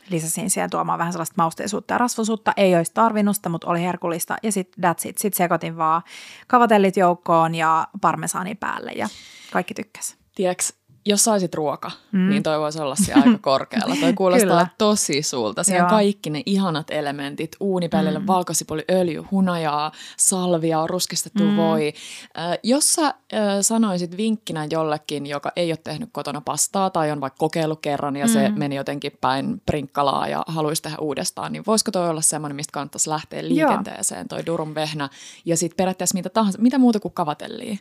Lisäsin 0.09 0.49
siihen 0.49 0.69
tuomaan 0.69 0.99
vähän 0.99 1.13
sellaista 1.13 1.33
mausteisuutta 1.37 1.93
ja 1.93 1.97
rasvasuutta. 1.97 2.53
Ei 2.57 2.75
olisi 2.75 2.91
tarvinnut 2.93 3.35
sitä, 3.35 3.49
mutta 3.49 3.67
oli 3.67 3.81
herkullista. 3.81 4.35
Ja 4.43 4.51
sitten 4.51 4.83
that's 4.83 5.09
it. 5.09 5.17
Sitten 5.17 5.37
sekoitin 5.37 5.77
vaan 5.77 6.01
kavatellit 6.47 6.97
joukkoon 6.97 7.55
ja 7.55 7.87
parmesaani 8.01 8.55
päälle 8.55 8.91
ja 8.91 9.07
kaikki 9.51 9.73
tykkäs. 9.73 10.15
Tiedätkö, 10.35 10.63
jos 11.05 11.23
saisit 11.23 11.55
ruoka, 11.55 11.91
mm. 12.11 12.29
niin 12.29 12.43
toi 12.43 12.59
voisi 12.59 12.81
olla 12.81 12.95
siellä 12.95 13.23
aika 13.25 13.37
korkealla. 13.51 13.95
Toi 13.95 14.13
kuulostaa 14.13 14.49
Kyllä. 14.49 14.67
tosi 14.77 15.21
sulta. 15.21 15.63
Siinä 15.63 15.77
Joo. 15.77 15.85
on 15.85 15.89
kaikki 15.89 16.29
ne 16.29 16.43
ihanat 16.45 16.87
elementit. 16.89 17.55
Uunipellille 17.59 18.19
mm. 18.19 18.27
valkosipuli, 18.27 18.85
öljy, 18.91 19.23
hunajaa, 19.31 19.91
salvia, 20.17 20.87
ruskistettu 20.87 21.43
mm. 21.43 21.57
voi. 21.57 21.93
Äh, 22.37 22.57
jos 22.63 22.93
sä 22.93 23.05
äh, 23.05 23.13
sanoisit 23.61 24.17
vinkkinä 24.17 24.67
jollekin, 24.71 25.25
joka 25.25 25.51
ei 25.55 25.71
ole 25.71 25.79
tehnyt 25.83 26.09
kotona 26.11 26.41
pastaa 26.41 26.89
tai 26.89 27.11
on 27.11 27.21
vaikka 27.21 27.37
kokeillut 27.37 27.79
kerran 27.81 28.15
ja 28.15 28.25
mm. 28.25 28.33
se 28.33 28.49
meni 28.49 28.75
jotenkin 28.75 29.11
päin 29.21 29.61
prinkkalaa 29.65 30.27
ja 30.27 30.43
haluaisi 30.47 30.81
tehdä 30.81 30.97
uudestaan, 31.01 31.51
niin 31.51 31.63
voisiko 31.67 31.91
toi 31.91 32.09
olla 32.09 32.21
semmoinen, 32.21 32.55
mistä 32.55 32.71
kannattaisi 32.71 33.09
lähteä 33.09 33.47
liikenteeseen, 33.47 34.27
toi 34.27 34.45
durum 34.45 34.75
vehnä 34.75 35.09
ja 35.45 35.57
sitten 35.57 35.77
periaatteessa 35.77 36.17
mitä 36.17 36.29
tahansa, 36.29 36.59
mitä 36.61 36.77
muuta 36.77 36.99
kuin 36.99 37.13
kavatellia? 37.13 37.77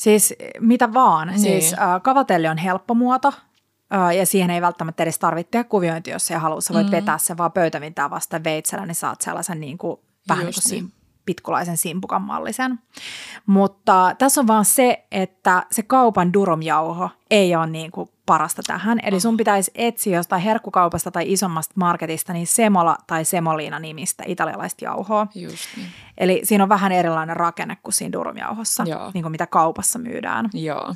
Siis 0.00 0.34
mitä 0.60 0.92
vaan. 0.92 1.28
Niin. 1.28 1.40
Siis 1.40 1.72
äh, 1.72 2.02
kavatelli 2.02 2.48
on 2.48 2.58
helppo 2.58 2.94
muoto 2.94 3.32
äh, 3.94 4.16
ja 4.16 4.26
siihen 4.26 4.50
ei 4.50 4.60
välttämättä 4.60 5.02
edes 5.02 5.18
tarvitse 5.18 5.50
tehdä 5.50 5.64
kuviointi, 5.64 6.10
jos 6.10 6.30
ei 6.30 6.36
halua. 6.36 6.60
Sä 6.60 6.74
voit 6.74 6.86
mm. 6.86 6.92
vetää 6.92 7.18
sen 7.18 7.38
vaan 7.38 7.52
pöytävintää 7.52 8.10
vasta 8.10 8.44
veitsellä, 8.44 8.86
niin 8.86 8.94
saat 8.94 9.20
sellaisen 9.20 9.60
niin 9.60 9.78
kuin, 9.78 10.00
vähän 10.28 10.46
Just 10.46 10.70
niin 10.70 10.82
kuin 10.82 10.99
pitkulaisen 11.30 11.76
simpukan 11.76 12.22
mallisen. 12.22 12.78
Mutta 13.46 14.14
tässä 14.18 14.40
on 14.40 14.46
vaan 14.46 14.64
se, 14.64 15.06
että 15.10 15.66
se 15.70 15.82
kaupan 15.82 16.32
durumjauho 16.32 17.10
ei 17.30 17.56
ole 17.56 17.66
niin 17.66 17.90
kuin 17.90 18.10
parasta 18.26 18.62
tähän. 18.66 19.00
Eli 19.02 19.20
sun 19.20 19.36
pitäisi 19.36 19.70
etsiä 19.74 20.16
jostain 20.16 20.42
herkkukaupasta 20.42 21.10
tai 21.10 21.32
isommasta 21.32 21.74
marketista 21.76 22.32
niin 22.32 22.46
semola 22.46 22.96
tai 23.06 23.24
semoliina 23.24 23.78
nimistä 23.78 24.24
italialaista 24.26 24.84
jauhoa. 24.84 25.26
Just 25.34 25.64
niin. 25.76 25.88
Eli 26.18 26.40
siinä 26.44 26.64
on 26.64 26.68
vähän 26.68 26.92
erilainen 26.92 27.36
rakenne 27.36 27.76
kuin 27.82 27.94
siinä 27.94 28.12
durumjauhossa, 28.12 28.84
Joo. 28.86 29.10
niin 29.14 29.22
kuin 29.22 29.32
mitä 29.32 29.46
kaupassa 29.46 29.98
myydään. 29.98 30.50
Joo. 30.54 30.94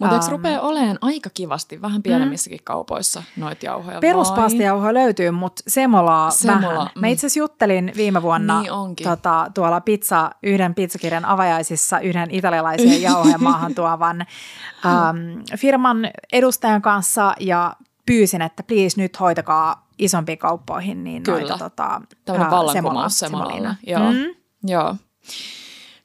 Mutta 0.00 0.14
eikö 0.14 0.24
Ähm. 0.24 0.32
rupea 0.32 0.60
olemaan 0.60 0.98
aika 1.00 1.30
kivasti 1.34 1.82
vähän 1.82 2.02
pienemmissäkin 2.02 2.60
kaupoissa 2.64 3.22
noita 3.36 3.66
jauhoja? 3.66 4.00
Peruspastijauhoa 4.00 4.94
löytyy, 4.94 5.30
mutta 5.30 5.62
semolaa 5.68 6.30
Semola, 6.30 6.60
vähän. 6.74 6.90
mm. 6.94 7.00
Mä 7.00 7.06
itse 7.06 7.26
asiassa 7.26 7.38
juttelin 7.38 7.92
viime 7.96 8.22
vuonna 8.22 8.60
Niin 8.60 8.72
onkin. 8.72 9.06
tota, 9.08 9.46
tuolla 9.54 9.80
pizza, 9.80 10.30
yhden 10.42 10.74
pizzakirjan 10.74 11.24
avajaisissa 11.24 12.00
yhden 12.00 12.30
italialaisen 12.30 13.02
jauhojen 13.10 13.42
maahan 13.42 13.74
tuovan 13.74 14.20
äm, 14.20 15.42
firman 15.58 16.10
edustajan 16.32 16.82
kanssa 16.82 17.34
ja 17.40 17.72
pyysin, 18.06 18.42
että 18.42 18.62
please 18.62 19.00
nyt 19.02 19.20
hoitakaa 19.20 19.86
isompiin 19.98 20.38
kauppoihin 20.38 21.04
niin 21.04 21.22
Kyllä. 21.22 21.38
noita 21.38 21.58
tota, 21.58 22.00
Tämmöinen 22.24 22.44
ää, 22.44 22.50
vallankumous 22.50 23.18
semoliina. 23.18 23.74
Joo. 23.86 24.12
Mm. 24.12 24.34
Joo. 24.64 24.94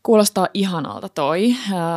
Kuulostaa 0.05 0.47
ihanalta 0.53 1.09
toi. 1.09 1.55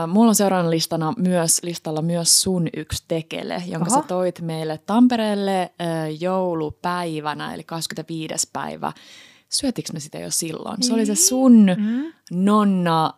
Mulla 0.09 0.29
on 0.29 0.35
seuraavana 0.35 0.71
listana 0.71 1.13
myös, 1.19 1.63
listalla 1.63 2.03
myös 2.03 2.43
sun 2.43 2.69
yksi 2.77 3.05
tekele, 3.09 3.63
jonka 3.67 3.91
Oho. 3.91 4.01
sä 4.03 4.09
toit 4.09 4.41
meille 4.41 4.79
Tampereelle 4.87 5.73
joulupäivänä, 6.21 7.55
eli 7.55 7.65
25. 7.65 8.51
päivä. 8.53 8.93
Syötikö 9.49 9.93
me 9.93 10.01
sitä 10.01 10.19
jo 10.19 10.31
silloin? 10.31 10.83
Se 10.83 10.95
oli 10.95 11.07
se 11.07 11.15
sun 11.15 11.67
Mm. 11.77 12.13
nonna 12.31 13.15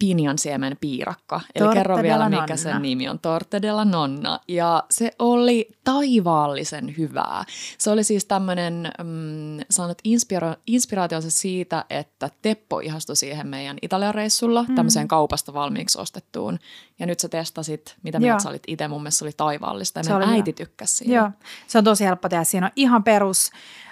pinjansiemen 0.00 0.76
piirakka. 0.80 1.40
Eli 1.54 1.64
Torta 1.64 1.74
kerro 1.74 2.02
vielä, 2.02 2.28
mikä 2.28 2.40
nonna. 2.40 2.56
sen 2.56 2.82
nimi 2.82 3.08
on. 3.08 3.18
Torte 3.18 3.62
della 3.62 3.84
nonna. 3.84 4.40
Ja 4.48 4.84
se 4.90 5.10
oli 5.18 5.68
taivaallisen 5.84 6.94
hyvää. 6.98 7.44
Se 7.78 7.90
oli 7.90 8.04
siis 8.04 8.24
tämmöinen, 8.24 8.92
mm, 8.98 9.64
saanut 9.70 9.98
inspira- 10.08 10.60
inspiraationsa 10.66 11.30
siitä, 11.30 11.84
että 11.90 12.30
Teppo 12.42 12.80
ihastui 12.80 13.16
siihen 13.16 13.46
meidän 13.48 13.76
Italian 13.82 14.14
reissulla, 14.14 14.64
mm. 14.68 14.74
tämmöiseen 14.74 15.08
kaupasta 15.08 15.54
valmiiksi 15.54 16.00
ostettuun. 16.00 16.58
Ja 16.98 17.06
nyt 17.06 17.20
sä 17.20 17.28
testasit, 17.28 17.96
mitä 18.02 18.18
Joo. 18.18 18.20
mieltä 18.20 18.42
sä 18.42 18.48
olit 18.48 18.62
itse. 18.66 18.88
Mun 18.88 19.02
mielestä 19.02 19.18
se 19.18 19.24
oli 19.24 19.32
taivaallista. 19.36 20.00
Ja 20.00 20.04
Se 20.04 20.14
oli 20.14 20.24
äiti 20.24 20.50
hyvä. 20.50 20.56
tykkäsi 20.56 20.96
siitä. 20.96 21.14
Joo, 21.14 21.30
se 21.66 21.78
on 21.78 21.84
tosi 21.84 22.04
helppo 22.04 22.28
tehdä. 22.28 22.44
Siinä 22.44 22.66
on 22.66 22.72
ihan 22.76 23.04
perus 23.04 23.50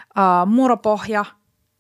uh, 0.09 0.51
muropohja 0.51 1.25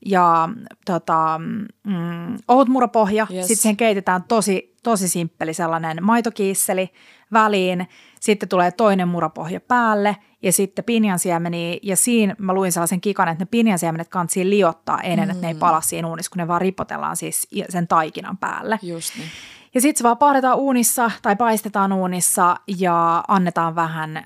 ja 0.07 0.49
tota, 0.85 1.41
mm, 1.85 2.39
ohut 2.49 2.69
muropohja. 2.69 3.27
Yes. 3.33 3.47
Sitten 3.47 3.63
siihen 3.63 3.77
keitetään 3.77 4.25
tosi, 4.29 4.77
tosi 4.83 5.09
simppeli 5.09 5.55
sellainen 5.55 6.05
maitokiisseli 6.05 6.91
väliin. 7.33 7.89
Sitten 8.21 8.49
tulee 8.49 8.71
toinen 8.71 9.09
muropohja 9.09 9.61
päälle 9.61 10.17
ja 10.43 10.53
sitten 10.53 10.85
pinjansiemeniä. 10.85 11.79
Ja 11.83 11.97
siinä 11.97 12.35
mä 12.39 12.53
luin 12.53 12.73
sellaisen 12.73 13.01
kikan, 13.01 13.29
että 13.29 13.45
ne 13.45 13.49
pinjansiemenet 13.51 14.09
kantsii 14.09 14.51
liottaa 14.51 15.01
ennen, 15.01 15.29
mm. 15.29 15.31
että 15.31 15.43
ne 15.43 15.49
ei 15.49 15.55
pala 15.55 15.81
siinä 15.81 16.09
uunissa, 16.09 16.31
kun 16.31 16.39
ne 16.39 16.49
vaan 16.49 16.61
ripotellaan 16.61 17.17
siis 17.17 17.49
sen 17.69 17.89
taikinan 17.89 18.37
päälle. 18.37 18.79
Just 18.83 19.17
niin. 19.17 19.29
Ja 19.75 19.81
sitten 19.81 19.99
se 19.99 20.05
vaan 20.05 20.19
pahdetaan 20.19 20.59
uunissa 20.59 21.11
tai 21.23 21.37
paistetaan 21.37 21.93
uunissa 21.93 22.57
ja 22.79 23.25
annetaan 23.29 23.75
vähän 23.75 24.17
äm, 24.17 24.25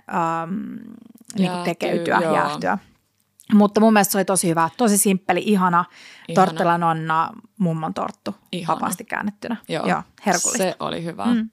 niin 1.34 1.44
Jäähtyä, 1.44 1.64
tekeytyä, 1.64 2.20
joo. 2.22 2.78
Mutta 3.54 3.80
mun 3.80 3.92
mielestä 3.92 4.12
se 4.12 4.18
oli 4.18 4.24
tosi 4.24 4.48
hyvä, 4.48 4.70
tosi 4.76 4.98
simppeli, 4.98 5.42
ihana. 5.46 5.84
Ihana. 6.28 6.46
Tortella 6.46 6.78
nonna 6.78 7.30
mummon 7.58 7.94
torttu, 7.94 8.34
Ihana. 8.52 8.74
vapaasti 8.74 9.04
käännettynä. 9.04 9.56
Joo, 9.68 9.86
Joo 9.86 10.02
herkullista. 10.26 10.62
Se 10.64 10.76
oli 10.80 11.04
hyvä. 11.04 11.24
Mm. 11.24 11.50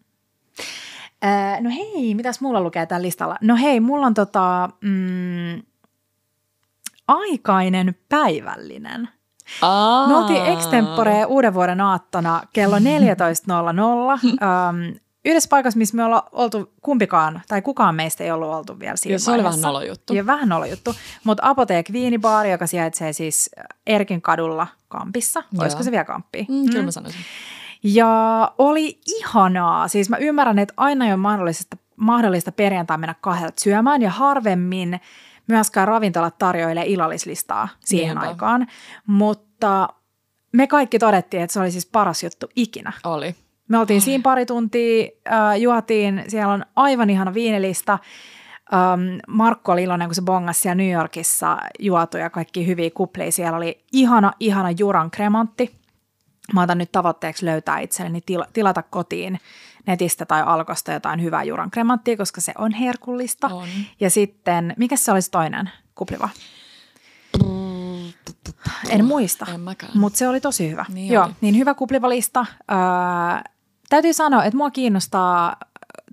Äh, 1.25 1.61
no 1.61 1.69
hei, 1.69 2.15
mitäs 2.15 2.41
mulla 2.41 2.61
lukee 2.61 2.85
tällä 2.85 3.05
listalla? 3.05 3.35
No 3.41 3.55
hei, 3.55 3.79
mulla 3.79 4.05
on 4.05 4.13
tota, 4.13 4.69
mm, 4.81 5.61
aikainen 7.07 7.95
päivällinen. 8.09 9.09
Aa. 9.61 10.07
Me 10.07 10.17
oltiin 10.17 10.45
extempore 10.45 11.25
uuden 11.25 11.53
vuoden 11.53 11.81
aattona 11.81 12.41
kello 12.53 12.75
14.00 12.79 12.81
ähm, 12.81 14.95
yhdessä 15.25 15.47
paikassa, 15.49 15.77
missä 15.77 15.95
me 15.95 16.03
ollaan 16.03 16.23
oltu 16.31 16.73
kumpikaan, 16.81 17.41
tai 17.47 17.61
kukaan 17.61 17.95
meistä 17.95 18.23
ei 18.23 18.31
ollut 18.31 18.49
oltu 18.53 18.79
vielä 18.79 18.95
siinä 18.95 19.15
Ja 19.15 19.19
se 19.19 19.31
oli 19.31 19.37
vähän 19.37 19.45
vaiheessa. 19.45 19.67
nolo 19.67 19.81
juttu. 19.81 20.13
Ja 20.13 20.25
vähän 20.25 20.49
nolo 20.49 20.65
juttu. 20.65 20.95
Mutta 21.23 21.43
Apoteek 21.49 21.91
Viinibaari, 21.91 22.51
joka 22.51 22.67
sijaitsee 22.67 23.13
siis 23.13 23.49
Erkin 23.87 24.21
kadulla 24.21 24.67
Kampissa. 24.87 25.43
Joo. 25.51 25.61
Olisiko 25.63 25.83
se 25.83 25.91
vielä 25.91 26.05
Kamppi? 26.05 26.45
Mm, 26.49 26.65
kyllä 26.69 26.85
mä 26.85 26.91
sanoisin. 26.91 27.21
Ja 27.83 28.51
oli 28.57 28.99
ihanaa. 29.07 29.87
Siis 29.87 30.09
mä 30.09 30.17
ymmärrän, 30.17 30.59
että 30.59 30.73
aina 30.77 31.05
ei 31.05 31.11
ole 31.11 31.17
mahdollista, 31.17 31.77
mahdollista 31.95 32.51
perjantai 32.51 32.97
mennä 32.97 33.15
kahdelta 33.21 33.61
syömään 33.61 34.01
ja 34.01 34.09
harvemmin 34.09 34.99
myöskään 35.47 35.87
ravintolat 35.87 36.37
tarjoilee 36.37 36.85
illallislistaa 36.85 37.69
siihen 37.79 38.07
Niinpä. 38.15 38.29
aikaan. 38.29 38.67
Mutta 39.07 39.89
me 40.51 40.67
kaikki 40.67 40.99
todettiin, 40.99 41.43
että 41.43 41.53
se 41.53 41.59
oli 41.59 41.71
siis 41.71 41.85
paras 41.85 42.23
juttu 42.23 42.47
ikinä. 42.55 42.93
Oli. 43.03 43.35
Me 43.69 43.77
oltiin 43.77 44.01
siinä 44.01 44.21
pari 44.21 44.45
tuntia, 44.45 45.07
äh, 45.31 45.59
juotiin, 45.59 46.23
siellä 46.27 46.53
on 46.53 46.65
aivan 46.75 47.09
ihana 47.09 47.33
viinilista. 47.33 47.99
Ähm, 48.73 49.17
Markku 49.27 49.71
oli 49.71 49.83
iloinen, 49.83 50.07
kun 50.07 50.15
se 50.15 50.21
bongasi 50.21 50.59
siellä 50.59 50.75
New 50.75 50.91
Yorkissa 50.91 51.57
juotuja 51.79 52.29
kaikki 52.29 52.67
hyviä 52.67 52.89
kupleja. 52.93 53.31
Siellä 53.31 53.57
oli 53.57 53.83
ihana, 53.91 54.33
ihana 54.39 54.71
Juran 54.71 55.11
kremantti. 55.11 55.75
Mä 56.53 56.61
otan 56.61 56.77
nyt 56.77 56.91
tavoitteeksi 56.91 57.45
löytää 57.45 57.79
itselleni 57.79 58.21
tila, 58.21 58.45
tilata 58.53 58.83
kotiin 58.83 59.39
netistä 59.87 60.25
tai 60.25 60.43
alkosta 60.45 60.91
jotain 60.91 61.23
hyvää 61.23 61.43
Juran 61.43 61.71
kremanttia, 61.71 62.17
koska 62.17 62.41
se 62.41 62.53
on 62.57 62.71
herkullista. 62.71 63.47
On. 63.47 63.67
Ja 63.99 64.09
sitten, 64.09 64.73
mikä 64.77 64.95
se 64.95 65.11
olisi 65.11 65.31
toinen 65.31 65.69
kupliva? 65.95 66.29
En 68.89 69.05
muista. 69.05 69.45
En 69.53 69.61
mäkään. 69.61 69.91
Mutta 69.95 70.17
se 70.19 70.27
oli 70.27 70.41
tosi 70.41 70.71
hyvä. 70.71 70.85
Niin 70.93 71.13
Joo, 71.13 71.25
oli. 71.25 71.33
niin 71.41 71.57
hyvä 71.57 71.73
kuplivalista. 71.73 72.45
Öö, 72.71 72.77
täytyy 73.89 74.13
sanoa, 74.13 74.43
että 74.43 74.57
mua 74.57 74.71
kiinnostaa 74.71 75.55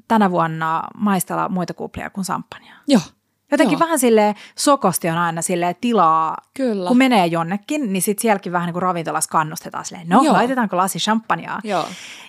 tänä 0.08 0.30
vuonna 0.30 0.82
maistella 0.94 1.48
muita 1.48 1.74
kuplia 1.74 2.10
kuin 2.10 2.24
samppania. 2.24 2.74
Joo. 2.86 3.00
Jotenkin 3.50 3.76
Joo. 3.76 3.80
vähän 3.80 3.98
sille 3.98 4.34
sokosti 4.56 5.08
on 5.08 5.18
aina 5.18 5.42
sille 5.42 5.76
tilaa, 5.80 6.36
Kyllä. 6.54 6.88
kun 6.88 6.98
menee 6.98 7.26
jonnekin, 7.26 7.92
niin 7.92 8.02
sitten 8.02 8.22
sielläkin 8.22 8.52
vähän 8.52 8.66
niin 8.66 8.72
kuin 8.72 8.82
ravintolassa 8.82 9.30
kannustetaan 9.30 9.84
silleen, 9.84 10.08
no 10.08 10.22
Joo. 10.22 10.32
laitetaanko 10.32 10.76
lasi 10.76 10.98
champagnea. 10.98 11.60
Joo. 11.64 11.84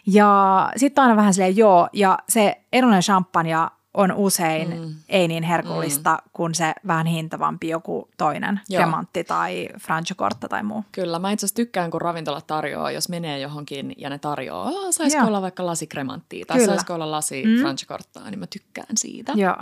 Ja 0.08 0.72
sitten 0.75 1.01
aina 1.01 1.16
vähän 1.16 1.34
silleen 1.34 1.58
joo, 1.58 1.89
ja 1.94 2.20
se 2.30 2.62
edullinen 2.74 3.01
champagne 3.01 3.50
on 3.98 4.12
usein 4.12 4.80
mm. 4.82 4.96
ei 5.10 5.27
niin 5.27 5.44
herkullista 5.44 6.13
mm. 6.24 6.30
kuin 6.34 6.56
se 6.56 6.74
vähän 6.88 7.06
hintavampi 7.06 7.68
joku 7.70 8.10
toinen, 8.18 8.60
Joo. 8.70 8.82
Cremantti 8.82 9.24
tai 9.24 9.70
Franciacorta 9.80 10.48
tai 10.48 10.63
muu. 10.63 10.84
Kyllä, 10.92 11.20
mä 11.20 11.32
itse 11.32 11.46
asiassa 11.46 11.56
tykkään, 11.56 11.92
kun 11.92 12.01
ravintola 12.01 12.42
tarjoaa, 12.42 12.92
jos 12.92 13.10
menee 13.10 13.39
johonkin 13.39 13.94
ja 13.98 14.10
ne 14.10 14.18
tarjoaa, 14.20 14.68
"Aa, 14.68 14.92
saisiko 14.92 15.22
Joo. 15.22 15.27
olla 15.27 15.42
vaikka 15.42 15.66
lasi 15.66 15.88
kremanttia 15.88 16.46
tai 16.46 16.58
Kyllä. 16.58 16.68
saisiko 16.74 16.94
olla 16.94 17.12
lasi 17.12 17.44
Mm. 17.46 17.62
franciacortaa, 17.62 18.30
niin 18.30 18.39
mä 18.39 18.48
tykkään 18.48 18.98
siitä. 18.98 19.34
Joo. 19.36 19.56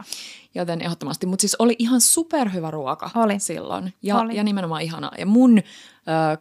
Joten 0.56 0.82
ehdottomasti, 0.82 1.26
mutta 1.26 1.42
siis 1.42 1.56
oli 1.60 1.76
ihan 1.80 2.02
superhyvä 2.02 2.72
ruoka 2.72 3.10
Oli. 3.16 3.40
silloin 3.40 3.94
ja, 4.02 4.18
Oli. 4.20 4.36
ja 4.36 4.44
nimenomaan 4.44 4.82
ihana. 4.82 5.12
Ja 5.18 5.26
mun 5.26 5.58
ö, 5.58 5.62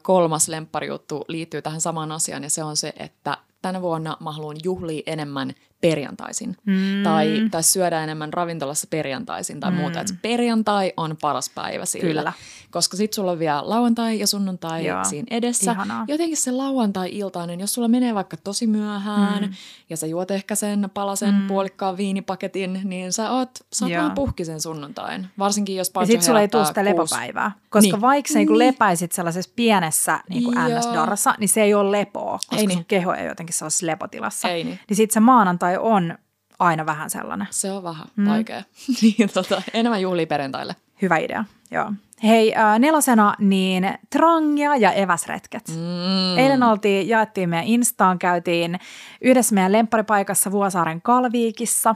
kolmas 0.02 0.48
lempparijuttu 0.48 1.24
liittyy 1.28 1.62
tähän 1.62 1.80
samaan 1.80 2.12
asiaan 2.12 2.42
ja 2.42 2.50
se 2.50 2.64
on 2.64 2.76
se, 2.76 2.92
että 2.96 3.38
tänä 3.62 3.82
vuonna 3.82 4.16
mä 4.20 4.32
haluan 4.32 4.56
juhlia 4.64 5.02
enemmän 5.06 5.52
perjantaisin. 5.88 6.56
Mm. 6.66 7.02
Tai, 7.04 7.48
tai 7.50 7.62
syödä 7.62 8.02
enemmän 8.04 8.32
ravintolassa 8.32 8.86
perjantaisin 8.90 9.60
tai 9.60 9.70
mm. 9.70 9.76
muuta. 9.76 10.00
Et 10.00 10.14
perjantai 10.22 10.92
on 10.96 11.16
paras 11.20 11.50
päivä 11.54 11.84
sille. 11.84 12.06
Kyllä. 12.06 12.32
Koska 12.70 12.96
sit 12.96 13.12
sulla 13.12 13.30
on 13.32 13.38
vielä 13.38 13.62
lauantai 13.64 14.18
ja 14.18 14.26
sunnuntai 14.26 14.86
Joo. 14.86 15.04
siinä 15.04 15.26
edessä. 15.30 15.72
Ihanaa. 15.72 16.04
Jotenkin 16.08 16.36
se 16.36 16.50
lauantai-iltainen, 16.50 17.60
jos 17.60 17.74
sulla 17.74 17.88
menee 17.88 18.14
vaikka 18.14 18.36
tosi 18.36 18.66
myöhään 18.66 19.42
mm. 19.44 19.52
ja 19.90 19.96
sä 19.96 20.06
juot 20.06 20.30
ehkä 20.30 20.54
sen 20.54 20.90
palasen 20.94 21.34
mm. 21.34 21.46
puolikkaan 21.46 21.96
viinipaketin, 21.96 22.80
niin 22.84 23.12
sä 23.12 23.30
oot, 23.30 23.50
sä 23.72 23.84
oot 23.84 23.92
Joo. 23.92 24.02
vähän 24.02 24.14
puhkisen 24.14 24.60
sunnuntain. 24.60 25.26
Varsinkin 25.38 25.76
jos 25.76 25.90
Ja 26.00 26.06
sitten 26.06 26.22
sulla 26.26 26.40
ei 26.40 26.48
tule 26.48 26.64
sitä 26.64 26.80
kuusi- 26.80 26.90
lepopäivää, 26.90 27.52
koska 27.70 27.80
Niin. 27.80 27.92
niin. 27.92 28.00
vaikka 28.00 28.32
sä 28.32 28.38
niin. 28.38 28.48
Niin. 28.48 28.58
lepäisit 28.58 29.12
sellaisessa 29.12 29.50
pienessä 29.56 30.20
niin. 30.28 30.44
NS-darrassa, 30.54 31.34
niin 31.38 31.48
se 31.48 31.62
ei 31.62 31.74
ole 31.74 31.98
lepoa, 31.98 32.32
koska 32.32 32.56
Ei 32.56 32.66
niin. 32.66 32.76
sun 32.76 32.84
keho 32.84 33.12
ei 33.14 33.26
jotenkin 33.26 33.54
sellaisessa 33.54 33.86
lepotilassa. 33.86 34.48
Ei 34.48 34.64
niin. 34.64 34.78
Niin 34.88 34.96
sitten 34.96 35.14
se 35.14 35.20
maanantai 35.20 35.73
on 35.78 36.18
aina 36.58 36.86
vähän 36.86 37.10
sellainen. 37.10 37.46
Se 37.50 37.72
on 37.72 37.82
vähän 37.82 38.06
mm. 38.16 38.28
vaikea. 38.28 38.62
niin, 39.02 39.30
tota, 39.34 39.62
enemmän 39.74 40.02
juhlia 40.02 40.26
perjantaille. 40.26 40.76
Hyvä 41.02 41.16
idea, 41.16 41.44
Joo. 41.70 41.92
Hei, 42.22 42.54
äh, 42.54 42.78
nelosena 42.78 43.34
niin 43.38 43.88
trangia 44.10 44.76
ja 44.76 44.92
eväsretket. 44.92 45.68
Mm. 45.68 46.38
Eilen 46.38 46.62
oltiin, 46.62 47.08
jaettiin 47.08 47.48
meidän 47.48 47.66
Instaan, 47.66 48.18
käytiin 48.18 48.78
yhdessä 49.20 49.54
meidän 49.54 49.72
lempparipaikassa 49.72 50.52
Vuosaaren 50.52 51.02
Kalviikissa. 51.02 51.94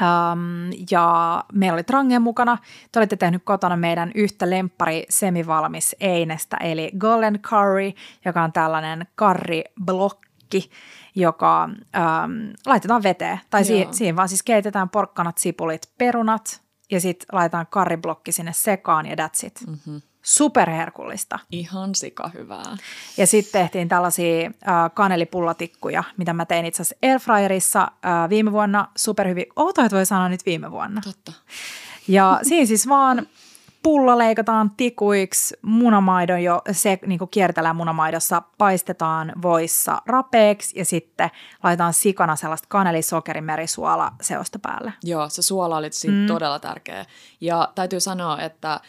Um, 0.00 0.72
ja 0.90 1.44
meillä 1.52 1.74
oli 1.74 1.84
trangia 1.84 2.20
mukana. 2.20 2.58
Te 2.92 2.98
olette 2.98 3.16
tehnyt 3.16 3.42
kotona 3.44 3.76
meidän 3.76 4.12
yhtä 4.14 4.50
lemppari 4.50 5.04
semivalmis 5.08 5.96
einestä, 6.00 6.56
eli 6.56 6.90
Golden 6.98 7.40
Curry, 7.40 7.92
joka 8.24 8.42
on 8.42 8.52
tällainen 8.52 9.06
karriblokki, 9.14 10.28
joka 11.14 11.64
um, 11.64 12.52
laitetaan 12.66 13.02
veteen. 13.02 13.40
Tai 13.50 13.64
si- 13.64 13.88
siinä 13.90 14.16
vaan 14.16 14.28
siis 14.28 14.42
keitetään 14.42 14.90
porkkanat, 14.90 15.38
sipulit, 15.38 15.90
perunat 15.98 16.62
ja 16.90 17.00
sitten 17.00 17.26
laitetaan 17.32 17.66
karriblokki 17.70 18.32
sinne 18.32 18.52
sekaan 18.52 19.06
ja 19.06 19.14
that's 19.14 19.46
it. 19.46 19.60
Mm-hmm. 19.66 20.02
Superherkullista. 20.22 21.38
Ihan 21.50 21.94
sika 21.94 22.30
hyvää. 22.34 22.76
Ja 23.16 23.26
sitten 23.26 23.62
tehtiin 23.62 23.88
tällaisia 23.88 24.46
äh, 24.46 24.74
kanelipullatikkuja, 24.94 26.04
mitä 26.16 26.32
mä 26.32 26.44
tein 26.46 26.66
itse 26.66 26.82
asiassa 26.82 27.06
Airfryerissa 27.08 27.82
äh, 27.82 28.30
viime 28.30 28.52
vuonna 28.52 28.88
superhyvin. 28.96 29.46
Outoa, 29.56 29.84
että 29.84 29.96
voi 29.96 30.06
sanoa 30.06 30.28
nyt 30.28 30.46
viime 30.46 30.70
vuonna. 30.70 31.00
Totta. 31.04 31.32
Ja 32.08 32.40
siinä 32.42 32.66
siis 32.66 32.88
vaan 32.88 33.26
pulla 33.84 34.18
leikataan 34.18 34.70
tikuiksi, 34.70 35.56
munamaidon 35.62 36.42
jo, 36.42 36.62
se 36.72 36.98
niin 37.06 37.18
kuin 37.18 37.30
kiertellään 37.30 37.76
munamaidossa, 37.76 38.42
paistetaan 38.58 39.32
voissa 39.42 40.02
rapeeksi 40.06 40.78
ja 40.78 40.84
sitten 40.84 41.30
laitetaan 41.62 41.92
sikana 41.92 42.36
sellaista 42.36 42.68
kanelisokerimeri-suola 42.68 44.12
seosta 44.20 44.58
päälle. 44.58 44.92
Joo, 45.02 45.28
se 45.28 45.42
suola 45.42 45.76
oli 45.76 45.92
siinä 45.92 46.18
mm. 46.18 46.26
todella 46.26 46.58
tärkeä. 46.58 47.04
Ja 47.40 47.72
täytyy 47.74 48.00
sanoa, 48.00 48.40
että 48.40 48.80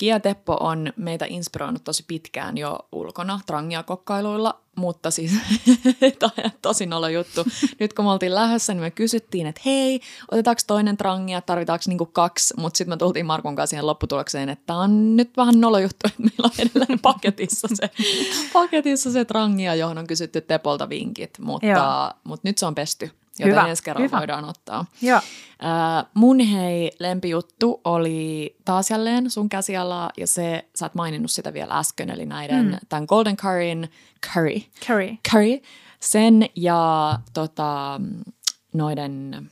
Kia 0.00 0.20
Teppo 0.20 0.56
on 0.60 0.92
meitä 0.96 1.26
inspiroinut 1.28 1.84
tosi 1.84 2.04
pitkään 2.06 2.58
jo 2.58 2.78
ulkona 2.92 3.40
trangia 3.46 3.82
kokkailuilla, 3.82 4.60
mutta 4.76 5.10
siis 5.10 5.32
tämä 6.18 6.50
tosi 6.62 6.86
nolo 6.86 7.08
juttu. 7.08 7.44
Nyt 7.80 7.92
kun 7.92 8.04
me 8.04 8.10
oltiin 8.10 8.34
lähdössä, 8.34 8.74
niin 8.74 8.82
me 8.82 8.90
kysyttiin, 8.90 9.46
että 9.46 9.60
hei, 9.64 10.00
otetaanko 10.30 10.60
toinen 10.66 10.96
trangia, 10.96 11.40
tarvitaanko 11.40 11.82
niinku 11.88 12.06
kaksi, 12.06 12.54
mutta 12.56 12.78
sitten 12.78 12.92
me 12.92 12.96
tultiin 12.96 13.26
Markun 13.26 13.56
kanssa 13.56 13.70
siihen 13.70 13.86
lopputulokseen, 13.86 14.48
että 14.48 14.66
tämä 14.66 14.78
on 14.78 15.16
nyt 15.16 15.30
vähän 15.36 15.60
nolo 15.60 15.78
juttu, 15.78 16.08
että 16.08 16.22
meillä 16.22 16.44
on 16.44 16.68
edelleen 16.68 16.98
paketissa 17.12 17.68
se, 17.74 17.90
paketissa 18.52 19.10
se 19.10 19.24
trangia, 19.24 19.74
johon 19.74 19.98
on 19.98 20.06
kysytty 20.06 20.40
Tepolta 20.40 20.88
vinkit, 20.88 21.38
mutta, 21.38 22.14
mutta 22.24 22.48
nyt 22.48 22.58
se 22.58 22.66
on 22.66 22.74
pesty 22.74 23.10
joten 23.40 23.52
Hyvä. 23.52 23.68
ensi 23.68 23.82
kerralla 23.82 24.08
Hyvä. 24.08 24.18
voidaan 24.18 24.44
ottaa. 24.44 24.84
Joo. 25.02 25.16
Äh, 25.16 26.06
mun 26.14 26.40
hei 26.40 26.92
lempijuttu 26.98 27.80
oli 27.84 28.56
taas 28.64 28.90
jälleen 28.90 29.30
sun 29.30 29.48
käsiala, 29.48 30.10
ja 30.16 30.26
se, 30.26 30.68
sä 30.74 30.86
et 30.86 30.94
maininnut 30.94 31.30
sitä 31.30 31.52
vielä 31.52 31.78
äsken, 31.78 32.10
eli 32.10 32.26
näiden, 32.26 32.66
mm. 32.66 32.78
tämän 32.88 33.04
Golden 33.08 33.36
Curryn, 33.36 33.88
curry, 34.34 34.60
curry, 34.86 35.16
curry 35.30 35.60
sen 36.00 36.46
ja 36.56 37.18
tota, 37.34 38.00
noiden 38.72 39.50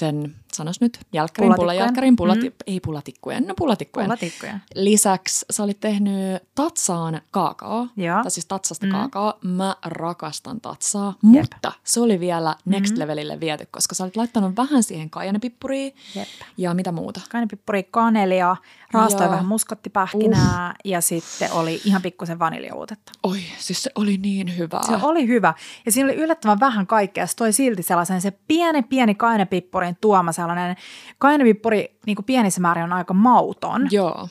sen, 0.00 0.36
sanos 0.54 0.80
nyt, 0.80 1.00
jälkkärin, 1.12 1.54
pullajälkkärin, 1.56 2.16
pullati, 2.16 2.48
mm. 2.48 2.54
ei 2.66 2.80
pullatikkujen, 2.80 3.46
no 3.46 3.54
pullatikkujen. 3.56 4.06
pullatikkujen. 4.06 4.62
Lisäksi 4.74 5.46
sä 5.50 5.62
olit 5.62 5.80
tehnyt 5.80 6.42
tatsaan 6.54 7.20
kaakao, 7.30 7.86
Joo. 7.96 8.22
tai 8.22 8.30
siis 8.30 8.46
tatsasta 8.46 8.86
mm. 8.86 8.92
kaakao. 8.92 9.38
Mä 9.44 9.76
rakastan 9.84 10.60
tatsaa, 10.60 11.14
Jep. 11.32 11.42
mutta 11.42 11.72
se 11.84 12.00
oli 12.00 12.20
vielä 12.20 12.56
next 12.64 12.94
mm. 12.94 12.98
levelille 12.98 13.40
viety, 13.40 13.68
koska 13.70 13.94
sä 13.94 14.04
olit 14.04 14.16
laittanut 14.16 14.56
vähän 14.56 14.82
siihen 14.82 15.10
kaijanepippuria 15.10 15.90
Jep. 16.14 16.28
ja 16.56 16.74
mitä 16.74 16.92
muuta. 16.92 17.20
Kaijanepippuria, 17.30 17.82
kanelia, 17.90 18.56
raastoi 18.92 19.30
vähän 19.30 19.46
muskottipähkinää 19.46 20.70
uh. 20.70 20.74
ja 20.84 21.00
sitten 21.00 21.52
oli 21.52 21.80
ihan 21.84 22.02
pikkusen 22.02 22.38
vaniljauutetta. 22.38 23.12
Oi, 23.22 23.38
siis 23.58 23.82
se 23.82 23.90
oli 23.94 24.16
niin 24.16 24.58
hyvä. 24.58 24.80
Se 24.86 24.96
oli 25.02 25.26
hyvä. 25.26 25.54
Ja 25.86 25.92
siinä 25.92 26.06
oli 26.06 26.16
yllättävän 26.16 26.60
vähän 26.60 26.86
kaikkea. 26.86 27.26
Se 27.26 27.36
toi 27.36 27.52
silti 27.52 27.82
sellaisen 27.82 28.20
se 28.20 28.30
pieni, 28.30 28.82
pieni 28.82 29.14
kainepippurin 29.14 29.96
tuoma 30.00 30.32
sellainen. 30.40 30.76
Kainepippuri 31.18 31.98
niin 32.06 32.16
kuin 32.16 32.26
pienissä 32.26 32.60
määrin 32.60 32.84
on 32.84 32.92
aika 32.92 33.14
mauton. 33.14 33.88
Joo. 33.90 34.28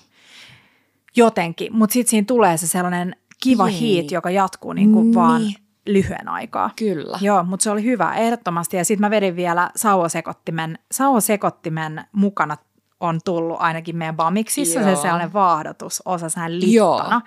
Jotenkin, 1.16 1.76
mutta 1.76 1.94
sitten 1.94 2.10
siinä 2.10 2.26
tulee 2.26 2.58
se 2.58 2.68
sellainen 2.68 3.16
kiva 3.44 3.66
Pieni. 3.66 3.80
hiit, 3.80 4.12
joka 4.12 4.30
jatkuu 4.30 4.74
niin 4.74 4.94
kuin 4.94 5.06
niin. 5.06 5.16
vaan 5.16 5.42
lyhyen 5.86 6.28
aikaa. 6.28 6.70
Kyllä. 6.76 7.18
Joo, 7.22 7.44
mutta 7.44 7.64
se 7.64 7.72
oli 7.72 7.84
hyvä, 7.84 8.14
ehdottomasti. 8.14 8.78
Ja 8.78 8.86
sitten 8.86 9.02
mä 9.02 9.10
vedin 9.10 9.36
vielä 9.36 9.70
sauvasekottimen, 9.76 10.80
sauvasekottimen 10.92 12.06
mukana 12.12 12.58
on 13.00 13.20
tullut 13.26 13.58
ainakin 13.60 13.98
meidän 13.98 14.16
bamiksissa 14.16 14.80
Joo. 14.80 14.96
se 14.96 15.02
sellainen 15.02 15.34
vaahdotus, 15.34 16.02
osa 16.06 16.30
sen 16.30 16.60
littona. 16.60 17.10
Joo. 17.10 17.22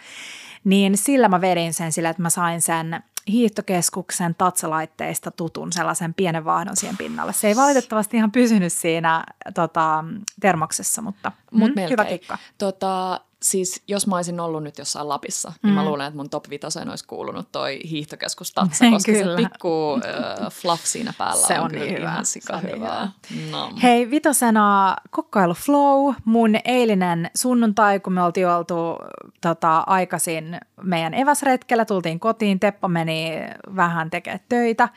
Niin 0.65 0.97
sillä 0.97 1.29
mä 1.29 1.41
vedin 1.41 1.75
sen 1.75 1.93
sillä, 1.93 2.11
että 2.11 2.23
mä 2.23 2.31
sain 2.31 2.63
sen 2.63 3.03
hiihtokeskuksen 3.29 4.35
tatsalaitteista 4.35 5.31
tutun 5.31 5.73
sellaisen 5.73 6.15
pienen 6.15 6.45
vaahdon 6.45 6.77
siihen 6.77 6.97
pinnalle. 6.97 7.33
Se 7.33 7.49
ei 7.49 7.57
valitettavasti 7.57 8.17
ihan 8.17 8.33
pysynyt 8.33 8.73
siinä 8.73 9.25
tota, 9.55 10.05
termoksessa, 10.41 11.03
mutta 11.03 11.33
Mut 11.51 11.75
mm, 11.75 11.83
hyvä 11.91 12.05
kikka. 12.05 12.39
Tota, 12.59 13.21
siis 13.43 13.83
jos 13.89 14.07
mä 14.07 14.17
olisin 14.17 14.41
ollut 14.41 14.63
nyt 14.63 14.79
jossain 14.79 15.09
Lapissa, 15.09 15.49
mm. 15.49 15.55
niin 15.63 15.75
mä 15.75 15.83
mm. 15.83 15.89
luulen, 15.89 16.07
että 16.07 16.17
mun 16.17 16.31
top 16.31 16.51
vitoseen 16.51 16.89
olisi 16.89 17.07
kuulunut 17.07 17.53
toi 17.53 17.81
hiihtokeskus 17.91 18.53
Tatsa, 18.53 18.85
koska 18.93 19.13
se 19.13 19.25
pikku 19.37 20.01
äh, 20.05 20.53
fluff 20.53 20.85
siinä 20.85 21.13
päällä 21.19 21.47
se 21.47 21.59
on, 21.59 21.65
on 21.65 21.71
niin 21.71 21.97
hyvä. 21.97 22.11
ihan 22.11 22.27
sika 22.27 22.59
hyvää. 22.59 23.09
No. 23.51 23.71
Hei, 23.83 24.11
vitosena 24.11 24.97
kokkailu 25.11 25.55
flow. 25.55 26.15
Mun 26.25 26.55
eilinen 26.65 27.31
sunnuntai, 27.35 28.01
kun 28.01 28.13
me 28.13 28.23
oltiin 28.23 28.49
oltu 28.49 28.97
tota, 29.41 29.79
aikaisin 29.79 30.61
meidän 30.83 31.15
eväsretkellä, 31.15 31.85
tultiin 31.85 32.21
kotiin, 32.21 32.61
Teppo 32.61 32.89
meni 32.89 33.31
vähän 33.77 34.11
tekemään 34.11 34.41
töitä. 34.49 34.89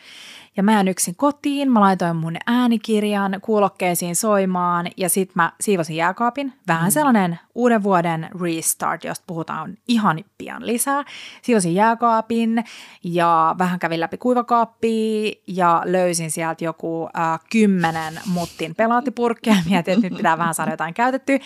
Ja 0.57 0.63
mä 0.63 0.79
en 0.79 0.87
yksin 0.87 1.15
kotiin, 1.15 1.71
mä 1.71 1.79
laitoin 1.79 2.15
mun 2.15 2.37
äänikirjan 2.45 3.39
kuulokkeisiin 3.41 4.15
soimaan 4.15 4.87
ja 4.97 5.09
sit 5.09 5.31
mä 5.35 5.51
siivosin 5.61 5.95
jääkaapin. 5.95 6.53
Vähän 6.67 6.87
mm. 6.87 6.91
sellainen 6.91 7.39
uuden 7.55 7.83
vuoden 7.83 8.29
restart, 8.41 9.03
josta 9.03 9.23
puhutaan 9.27 9.77
ihan 9.87 10.23
pian 10.37 10.67
lisää. 10.67 11.03
Siivosin 11.41 11.75
jääkaapin 11.75 12.63
ja 13.03 13.55
vähän 13.57 13.79
kävin 13.79 13.99
läpi 13.99 14.17
kuivakaappia 14.17 15.31
ja 15.47 15.81
löysin 15.85 16.31
sieltä 16.31 16.65
joku 16.65 17.09
äh, 17.17 17.39
kymmenen 17.51 18.19
muttin 18.25 18.75
pelaatipurkkia. 18.75 19.55
Mietin, 19.69 19.93
että 19.93 20.07
nyt 20.09 20.17
pitää 20.17 20.37
vähän 20.37 20.53
saada 20.53 20.71
jotain 20.71 20.93
käytettyä. 20.93 21.39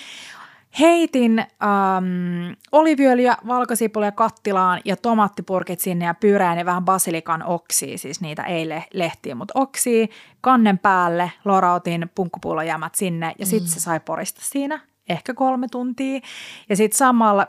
Heitin 0.79 1.39
ähm, 1.39 2.53
oliviöljyä, 2.71 3.37
valkosipulia 3.47 4.11
kattilaan 4.11 4.81
ja 4.85 4.95
tomaattipurkit 4.97 5.79
sinne 5.79 6.05
ja 6.05 6.13
pyrään 6.13 6.57
ja 6.57 6.65
vähän 6.65 6.85
basilikan 6.85 7.43
oksia, 7.43 7.97
siis 7.97 8.21
niitä 8.21 8.43
ei 8.43 8.65
lehtiä, 8.93 9.35
mutta 9.35 9.59
oksia, 9.59 10.07
kannen 10.41 10.79
päälle, 10.79 11.31
lorautin 11.45 12.11
punkkupullojämät 12.15 12.95
sinne 12.95 13.33
ja 13.39 13.45
sitten 13.45 13.69
mm. 13.69 13.73
se 13.73 13.79
sai 13.79 13.99
porista 13.99 14.41
siinä 14.43 14.79
ehkä 15.09 15.33
kolme 15.33 15.67
tuntia. 15.67 16.19
Ja 16.69 16.75
sitten 16.75 16.97
samalla 16.97 17.47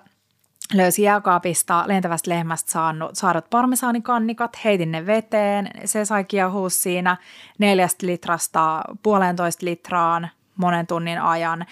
löysin 0.74 1.04
jääkaapista 1.04 1.84
lentävästä 1.86 2.30
lehmästä 2.30 2.72
saanut, 2.72 3.10
saadut 3.14 3.50
parmesaanikannikat, 3.50 4.64
heitin 4.64 4.92
ne 4.92 5.06
veteen, 5.06 5.70
se 5.84 6.04
sai 6.04 6.24
kiehua 6.24 6.70
siinä 6.70 7.16
neljästä 7.58 8.06
litrasta 8.06 8.82
puolentoista 9.02 9.66
litraan 9.66 10.30
monen 10.56 10.86
tunnin 10.86 11.20
ajan. 11.20 11.66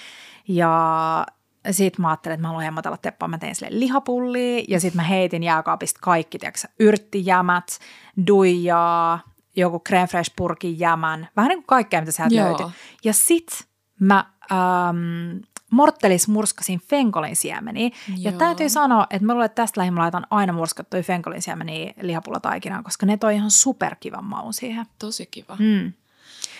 Ja 0.48 1.26
sitten 1.70 2.02
mä 2.02 2.08
ajattelin, 2.08 2.34
että 2.34 2.42
mä 2.42 2.48
haluan 2.48 2.64
hemmotella 2.64 2.96
teppaa, 2.96 3.28
mä 3.28 3.38
tein 3.38 3.54
sille 3.54 3.80
lihapullia 3.80 4.64
ja 4.68 4.80
sitten 4.80 4.96
mä 4.96 5.02
heitin 5.02 5.42
jääkaapista 5.42 6.00
kaikki, 6.02 6.38
tiedätkö, 6.38 6.68
yrttijämät, 6.80 7.78
duijaa, 8.26 9.20
joku 9.56 9.82
creme 9.88 10.06
fresh 10.06 10.32
purkin 10.36 10.78
jämän, 10.78 11.28
vähän 11.36 11.48
niin 11.48 11.58
kuin 11.58 11.66
kaikkea, 11.66 12.00
mitä 12.00 12.12
sieltä 12.12 12.34
löytyi. 12.34 12.66
Ja 13.04 13.12
sitten 13.12 13.58
mä 14.00 14.24
ähm, 14.52 15.38
morttelis 15.70 16.28
murskasin 16.28 16.80
fenkolin 16.80 17.36
siemeniä. 17.36 17.90
Joo. 18.08 18.16
Ja 18.18 18.32
täytyy 18.32 18.68
sanoa, 18.68 19.06
että 19.10 19.26
mä 19.26 19.32
luulen, 19.32 19.46
että 19.46 19.62
tästä 19.62 19.80
lähimmä 19.80 20.00
laitan 20.00 20.26
aina 20.30 20.52
murskattuja 20.52 21.02
fenkolin 21.02 21.42
siemeniä 21.42 21.94
lihapullataikinaan, 22.00 22.84
koska 22.84 23.06
ne 23.06 23.16
toi 23.16 23.34
ihan 23.34 23.50
superkivan 23.50 24.24
maun 24.24 24.54
siihen. 24.54 24.86
Tosi 24.98 25.26
kiva. 25.30 25.56
Mm. 25.58 25.92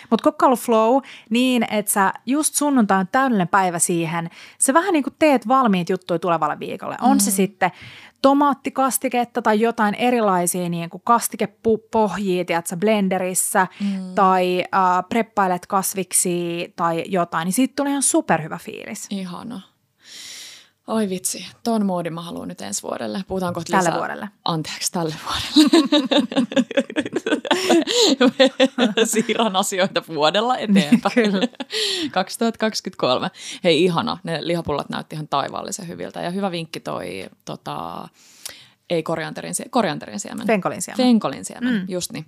Mutta 0.09 0.23
kokkailu 0.23 0.55
flow 0.55 1.01
niin, 1.29 1.65
että 1.71 1.91
sä 1.91 2.13
just 2.25 2.55
sunnuntai 2.55 2.99
on 2.99 3.07
täydellinen 3.11 3.47
päivä 3.47 3.79
siihen. 3.79 4.29
Sä 4.59 4.73
vähän 4.73 4.93
niin 4.93 5.03
kuin 5.03 5.15
teet 5.19 5.47
valmiit 5.47 5.89
juttuja 5.89 6.19
tulevalle 6.19 6.59
viikolle. 6.59 6.97
On 7.01 7.17
mm. 7.17 7.19
se 7.19 7.31
sitten 7.31 7.71
tomaattikastiketta 8.21 9.41
tai 9.41 9.59
jotain 9.59 9.95
erilaisia 9.95 10.69
niin 10.69 10.89
kuin 10.89 11.01
kastikepohjia, 11.05 12.45
tiedätkö, 12.45 12.77
blenderissä 12.77 13.67
mm. 13.79 14.15
tai 14.15 14.63
äh, 14.75 14.81
preppailet 15.09 15.65
kasviksi 15.65 16.73
tai 16.75 17.03
jotain, 17.07 17.45
niin 17.45 17.53
siitä 17.53 17.73
tulee 17.75 17.89
ihan 17.89 18.03
superhyvä 18.03 18.57
fiilis. 18.57 19.07
Ihana. 19.09 19.61
Oi 20.89 21.09
vitsi, 21.09 21.47
ton 21.63 21.85
moodin 21.85 22.13
mä 22.13 22.21
haluan 22.21 22.47
nyt 22.47 22.61
ensi 22.61 22.83
vuodelle. 22.83 23.23
Puhutaan 23.27 23.53
kohta 23.53 23.71
Tälle 23.71 23.83
lisää. 23.83 23.97
vuodelle. 23.97 24.29
Anteeksi, 24.45 24.91
tälle 24.91 25.15
vuodelle. 25.25 25.69
Siirran 29.11 29.55
asioita 29.55 30.03
vuodella 30.07 30.57
eteenpäin. 30.57 31.13
Kyllä. 31.13 31.47
2023. 32.11 33.31
Hei 33.63 33.83
ihana, 33.83 34.17
ne 34.23 34.47
lihapullat 34.47 34.89
näytti 34.89 35.15
ihan 35.15 35.27
taivaallisen 35.27 35.87
hyviltä. 35.87 36.21
Ja 36.21 36.29
hyvä 36.29 36.51
vinkki 36.51 36.79
toi, 36.79 37.29
tota, 37.45 38.07
ei 38.89 39.03
korianterin, 39.03 39.53
korianterin 39.69 40.19
siemen. 40.19 40.47
Fenkolin 40.47 40.81
siemen. 40.81 40.97
Fenkolin 41.05 41.45
siemen, 41.45 41.73
mm. 41.73 41.85
just 41.87 42.11
niin. 42.11 42.25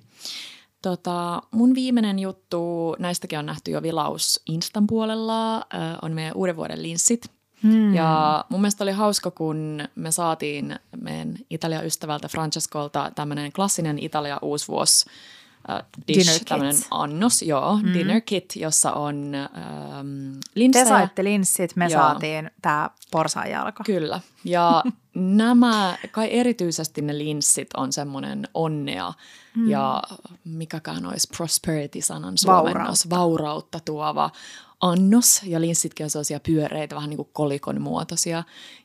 Tota, 0.82 1.41
mun 1.52 1.76
viimeinen 1.76 2.19
juttu, 2.19 2.95
näistäkin 3.00 3.39
on 3.39 3.45
nähty 3.45 3.71
jo 3.71 3.82
vilaus 3.82 4.41
Instan 4.50 4.88
puolella, 4.88 5.56
äh, 5.58 5.62
on 6.02 6.12
meidän 6.12 6.36
uuden 6.36 6.56
vuoden 6.56 6.84
linssit. 6.84 7.41
Hmm. 7.63 7.93
Ja 7.93 8.45
mun 8.50 8.62
mielestä 8.62 8.84
oli 8.84 8.91
hauska, 8.91 9.32
kun 9.32 9.84
me 9.95 10.12
saatiin 10.12 10.80
meidän 11.02 11.36
Italian 11.50 11.86
ystävältä 11.86 12.28
Francescolta 12.28 13.12
tämmöinen 13.15 13.52
klassinen 13.52 14.00
Italia 14.00 14.39
uusvuos 14.41 15.06
äh, 15.69 15.84
dish, 16.08 16.19
Dinner 16.19 16.39
kit. 16.39 16.47
tämmöinen 16.47 16.76
annos, 16.91 17.41
joo, 17.41 17.80
mm. 17.84 17.93
dinner 17.93 18.21
kit, 18.21 18.56
jossa 18.56 18.93
on 18.93 19.36
ähm, 19.36 20.34
linssejä. 20.56 20.86
Te 20.86 20.89
saitte 20.89 21.24
linssit, 21.24 21.76
me 21.76 21.86
Joo. 21.86 22.02
saatiin 22.02 22.52
tämä 22.62 22.89
porsaanjalka. 23.12 23.84
Kyllä. 23.84 24.19
Ja 24.43 24.84
nämä, 25.13 25.97
kai 26.12 26.28
erityisesti 26.32 27.02
ne 27.02 27.17
linssit 27.17 27.69
on 27.78 27.93
semmoinen 27.93 28.47
onnea 28.54 29.13
mm. 29.56 29.69
ja 29.69 30.04
mikäkään 30.45 31.06
olisi 31.06 31.28
prosperity-sanan 31.38 32.38
suomennos, 32.38 33.10
Vaurautta. 33.10 33.10
vaurautta 33.10 33.80
tuova 33.86 34.30
annos. 34.82 35.41
Ja 35.44 35.62
linssitkin 35.62 36.04
on 36.04 36.10
sellaisia 36.10 36.39
pyöreitä, 36.39 36.96
vähän 36.96 37.10
niin 37.10 37.17
kuin 37.17 37.30
kolikon 37.34 37.82
muotoisia. 37.82 38.44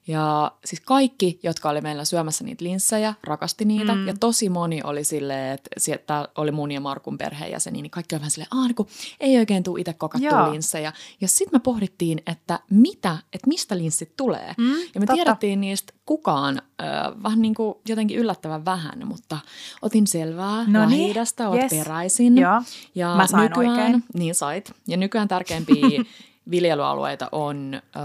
Ja 0.09 0.53
siis 0.65 0.81
kaikki, 0.81 1.41
jotka 1.43 1.69
oli 1.69 1.81
meillä 1.81 2.05
syömässä 2.05 2.45
niitä 2.45 2.65
linssejä, 2.65 3.15
rakasti 3.25 3.65
niitä. 3.65 3.95
Mm. 3.95 4.07
Ja 4.07 4.15
tosi 4.21 4.49
moni 4.49 4.81
oli 4.85 5.05
silleen, 5.05 5.55
että 5.55 5.71
sieltä 5.79 6.29
oli 6.37 6.51
mun 6.51 6.73
ja 6.73 6.81
Markun 6.81 7.19
perheenjäseniä, 7.19 7.83
niin 7.83 7.91
kaikki 7.91 8.15
oli 8.15 8.21
vähän 8.21 8.31
silleen, 8.31 8.49
aah, 8.51 8.67
niin 8.67 8.87
ei 9.21 9.39
oikein 9.39 9.63
tule 9.63 9.81
itse 9.81 9.93
kokattua 9.93 10.31
Joo. 10.31 10.53
linssejä. 10.53 10.93
Ja 11.21 11.29
sitten 11.29 11.61
me 11.61 11.61
pohdittiin, 11.61 12.23
että 12.27 12.61
mitä, 12.71 13.19
että 13.33 13.49
mistä 13.49 13.79
linssit 13.79 14.17
tulee. 14.17 14.55
Mm, 14.59 14.73
ja 14.73 15.01
me 15.01 15.07
totta. 15.07 15.15
tiedettiin 15.15 15.61
niistä 15.61 15.93
kukaan 16.07 16.63
äh, 16.83 17.23
vähän 17.23 17.43
niin 17.43 17.55
kuin 17.55 17.75
jotenkin 17.89 18.19
yllättävän 18.19 18.65
vähän, 18.65 19.07
mutta 19.07 19.39
otin 19.83 20.07
selvää 20.07 20.65
No 20.67 20.89
niin, 20.89 21.17
olet 21.49 21.63
yes. 21.63 21.71
peräisin. 21.71 22.39
Joo, 22.39 22.63
ja 22.95 23.15
mä 23.17 23.27
sain 23.27 23.43
nykyään, 23.43 23.71
oikein. 23.71 24.05
Niin 24.15 24.35
sait. 24.35 24.73
Ja 24.89 24.97
nykyään 24.97 25.29
tärkeimpiä 25.29 26.05
viljelyalueita 26.51 27.29
on 27.33 27.75
äh, 27.75 28.03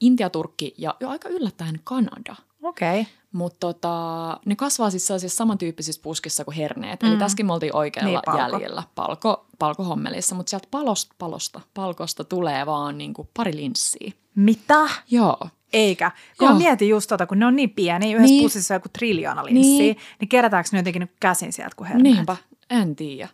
Intia, 0.00 0.30
Turkki 0.30 0.74
ja 0.78 0.94
jo 1.00 1.08
aika 1.08 1.28
yllättäen 1.28 1.80
Kanada. 1.84 2.36
Okei. 2.62 3.00
Okay. 3.00 3.12
Mutta 3.32 3.58
tota, 3.60 4.40
ne 4.46 4.56
kasvaa 4.56 4.90
siis 4.90 5.06
sellaisissa 5.06 5.36
samantyyppisissä 5.36 6.02
puskissa 6.02 6.44
kuin 6.44 6.56
herneet. 6.56 7.02
Mm. 7.02 7.08
Eli 7.08 7.18
tässäkin 7.18 7.46
me 7.46 7.52
oltiin 7.52 7.76
oikealla 7.76 8.10
Niin, 8.10 8.20
palko. 8.26 8.40
jäljellä 8.56 8.82
palko, 8.94 9.46
palkohommelissa. 9.58 10.34
Mutta 10.34 10.50
sieltä 10.50 10.68
palosta, 10.70 11.14
palosta, 11.18 11.60
palkosta 11.74 12.24
tulee 12.24 12.66
vaan 12.66 12.98
niinku 12.98 13.28
pari 13.36 13.56
linssiä. 13.56 14.12
Mitä? 14.34 14.88
Joo. 15.10 15.38
Eikä. 15.72 16.10
Kun 16.38 16.48
Joo. 16.48 16.58
mietin 16.58 16.88
just 16.88 17.08
tota, 17.08 17.26
kun 17.26 17.38
ne 17.38 17.46
on 17.46 17.56
niin 17.56 17.70
pieniä, 17.70 18.16
yhdessä 18.16 18.32
Niin. 18.32 18.42
pussissa 18.42 18.74
on 18.74 18.76
joku 18.76 18.88
triljoona 18.88 19.44
linssiä, 19.44 19.78
Niin. 19.78 19.96
niin, 20.20 20.28
kerätäänkö 20.28 20.68
ne 20.72 20.78
jotenkin 20.78 21.10
käsin 21.20 21.52
sieltä 21.52 21.76
kuin 21.76 21.88
herneet? 21.88 22.14
Niinpä, 22.14 22.36
en 22.70 22.96
tiedä. 22.96 23.28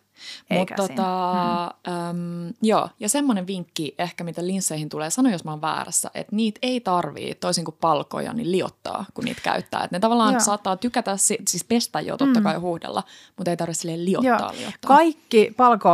Eikä 0.49 0.75
Mutta 0.77 0.87
tota, 0.87 1.63
äm, 1.63 2.53
joo, 2.61 2.89
ja 2.99 3.09
semmoinen 3.09 3.47
vinkki 3.47 3.95
ehkä, 3.97 4.23
mitä 4.23 4.45
linsseihin 4.47 4.89
tulee, 4.89 5.09
sano 5.09 5.29
jos 5.29 5.43
mä 5.43 5.51
oon 5.51 5.61
väärässä, 5.61 6.11
että 6.13 6.35
niitä 6.35 6.59
ei 6.61 6.79
tarvii, 6.79 7.35
toisin 7.35 7.65
kuin 7.65 7.77
palkoja, 7.81 8.33
niin 8.33 8.51
liottaa, 8.51 9.05
kun 9.13 9.25
niitä 9.25 9.41
käyttää. 9.41 9.83
Että 9.83 9.95
ne 9.95 9.99
tavallaan 9.99 10.33
Joo. 10.33 10.39
saattaa 10.39 10.77
tykätä, 10.77 11.17
si- 11.17 11.39
siis 11.47 11.63
pestä 11.63 12.01
jo 12.01 12.17
totta 12.17 12.41
kai 12.41 12.55
huuhdella, 12.55 13.03
mutta 13.37 13.51
ei 13.51 13.57
tarvitse 13.57 13.81
silleen 13.81 14.05
liottaa, 14.05 14.39
Joo. 14.39 14.51
liottaa. 14.61 14.87
Kaikki 14.87 15.53
palko, 15.57 15.89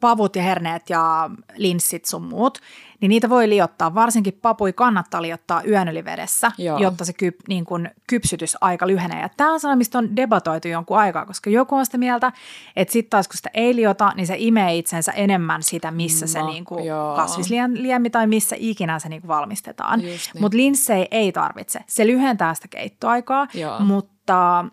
pavut 0.00 0.36
ja 0.36 0.42
herneet 0.42 0.90
ja 0.90 1.30
linssit 1.56 2.04
sun 2.04 2.22
muut, 2.22 2.58
niin 3.04 3.08
niitä 3.08 3.28
voi 3.28 3.48
liottaa. 3.48 3.94
Varsinkin 3.94 4.38
papui 4.42 4.72
kannattaa 4.72 5.22
liottaa 5.22 5.62
yön 5.62 5.88
yli 5.88 6.04
vedessä, 6.04 6.52
Joo. 6.58 6.78
jotta 6.78 7.04
se 7.04 7.12
kyp, 7.12 7.34
niin 7.48 7.64
kun 7.64 7.88
kypsytysaika 8.06 8.86
lyhenee. 8.86 9.20
Ja 9.20 9.28
tämä 9.36 9.52
on 9.52 9.60
sellainen, 9.60 9.78
mistä 9.78 9.98
on 9.98 10.16
debatoitu 10.16 10.68
jonkun 10.68 10.98
aikaa, 10.98 11.26
koska 11.26 11.50
joku 11.50 11.76
on 11.76 11.86
sitä 11.86 11.98
mieltä, 11.98 12.32
että 12.76 12.92
sitten 12.92 13.10
taas 13.10 13.28
kun 13.28 13.36
sitä 13.36 13.50
ei 13.54 13.76
liota, 13.76 14.12
niin 14.16 14.26
se 14.26 14.34
imee 14.38 14.76
itsensä 14.76 15.12
enemmän 15.12 15.62
sitä, 15.62 15.90
missä 15.90 16.26
se 16.26 16.38
No, 16.38 16.46
niin 16.46 16.64
kuin 16.64 16.84
kasvisliemi 17.16 18.10
tai 18.10 18.26
missä 18.26 18.56
ikinä 18.58 18.98
se 18.98 19.08
niin 19.08 19.28
valmistetaan. 19.28 19.98
Niin. 19.98 20.20
Mutta 20.38 20.56
linssei 20.56 21.08
ei 21.10 21.32
tarvitse. 21.32 21.80
Se 21.86 22.06
lyhentää 22.06 22.54
sitä 22.54 22.68
keittoaikaa, 22.68 23.46
Joo. 23.54 23.80
mutta 23.80 24.64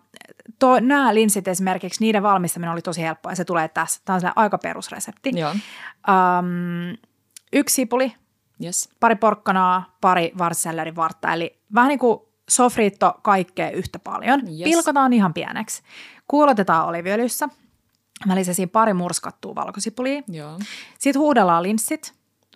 to, 0.58 0.80
nämä 0.80 1.14
linssit 1.14 1.48
esimerkiksi, 1.48 2.04
niiden 2.04 2.22
valmistaminen 2.22 2.72
oli 2.72 2.82
tosi 2.82 3.02
helppoa 3.02 3.32
ja 3.32 3.36
se 3.36 3.44
tulee 3.44 3.68
tässä. 3.68 4.00
Tämä 4.04 4.16
on 4.16 4.32
aika 4.36 4.58
perusresepti. 4.58 5.30
Joo, 5.34 5.54
Um, 6.08 6.96
yksi 7.52 7.74
sipuli, 7.74 8.14
yes. 8.64 8.88
pari 9.00 9.16
porkkanaa, 9.16 9.96
pari 10.00 10.32
varsisellerin 10.38 10.96
vartta, 10.96 11.32
eli 11.32 11.58
vähän 11.74 11.88
niin 11.88 11.98
kuin 11.98 12.20
sofriitto 12.48 13.18
kaikkea 13.22 13.70
yhtä 13.70 13.98
paljon. 13.98 14.40
Yes. 14.48 14.62
Pilkotaan 14.64 15.12
ihan 15.12 15.34
pieneksi. 15.34 15.82
Kuulotetaan 16.28 16.86
oliviöljyssä. 16.88 17.48
Mä 18.26 18.34
lisäsin 18.34 18.68
pari 18.70 18.94
murskattua 18.94 19.54
valkosipulia. 19.54 20.22
Joo. 20.28 20.58
Sitten 20.98 21.20
huudellaan 21.20 21.62
linssit. 21.62 22.14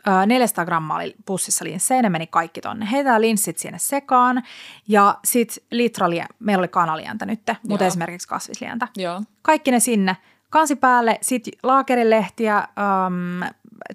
Ö, 0.09 0.27
400 0.27 0.65
grammaa 0.65 0.97
oli 0.97 1.15
pussissa 1.27 1.65
linssejä, 1.65 2.03
ne 2.03 2.09
meni 2.09 2.27
kaikki 2.27 2.61
tonne. 2.61 2.89
Heitetään 2.91 3.21
linssit 3.21 3.59
sinne 3.59 3.79
sekaan 3.79 4.43
ja 4.89 5.19
sitten 5.25 5.65
litra, 5.71 6.09
lie- 6.09 6.35
meillä 6.39 6.61
oli 6.61 6.69
kanalientä 6.69 7.27
nyt, 7.27 7.41
mutta 7.69 7.85
Joo. 7.85 7.89
esimerkiksi 7.89 8.29
kasvislientä. 8.29 8.89
Joo. 8.97 9.23
Kaikki 9.43 9.71
ne 9.71 9.81
sinne. 9.81 10.17
Kansi 10.51 10.77
päälle, 10.77 11.19
sitten 11.23 11.53
laakerilehtiä, 11.63 12.57
äm, 12.57 13.51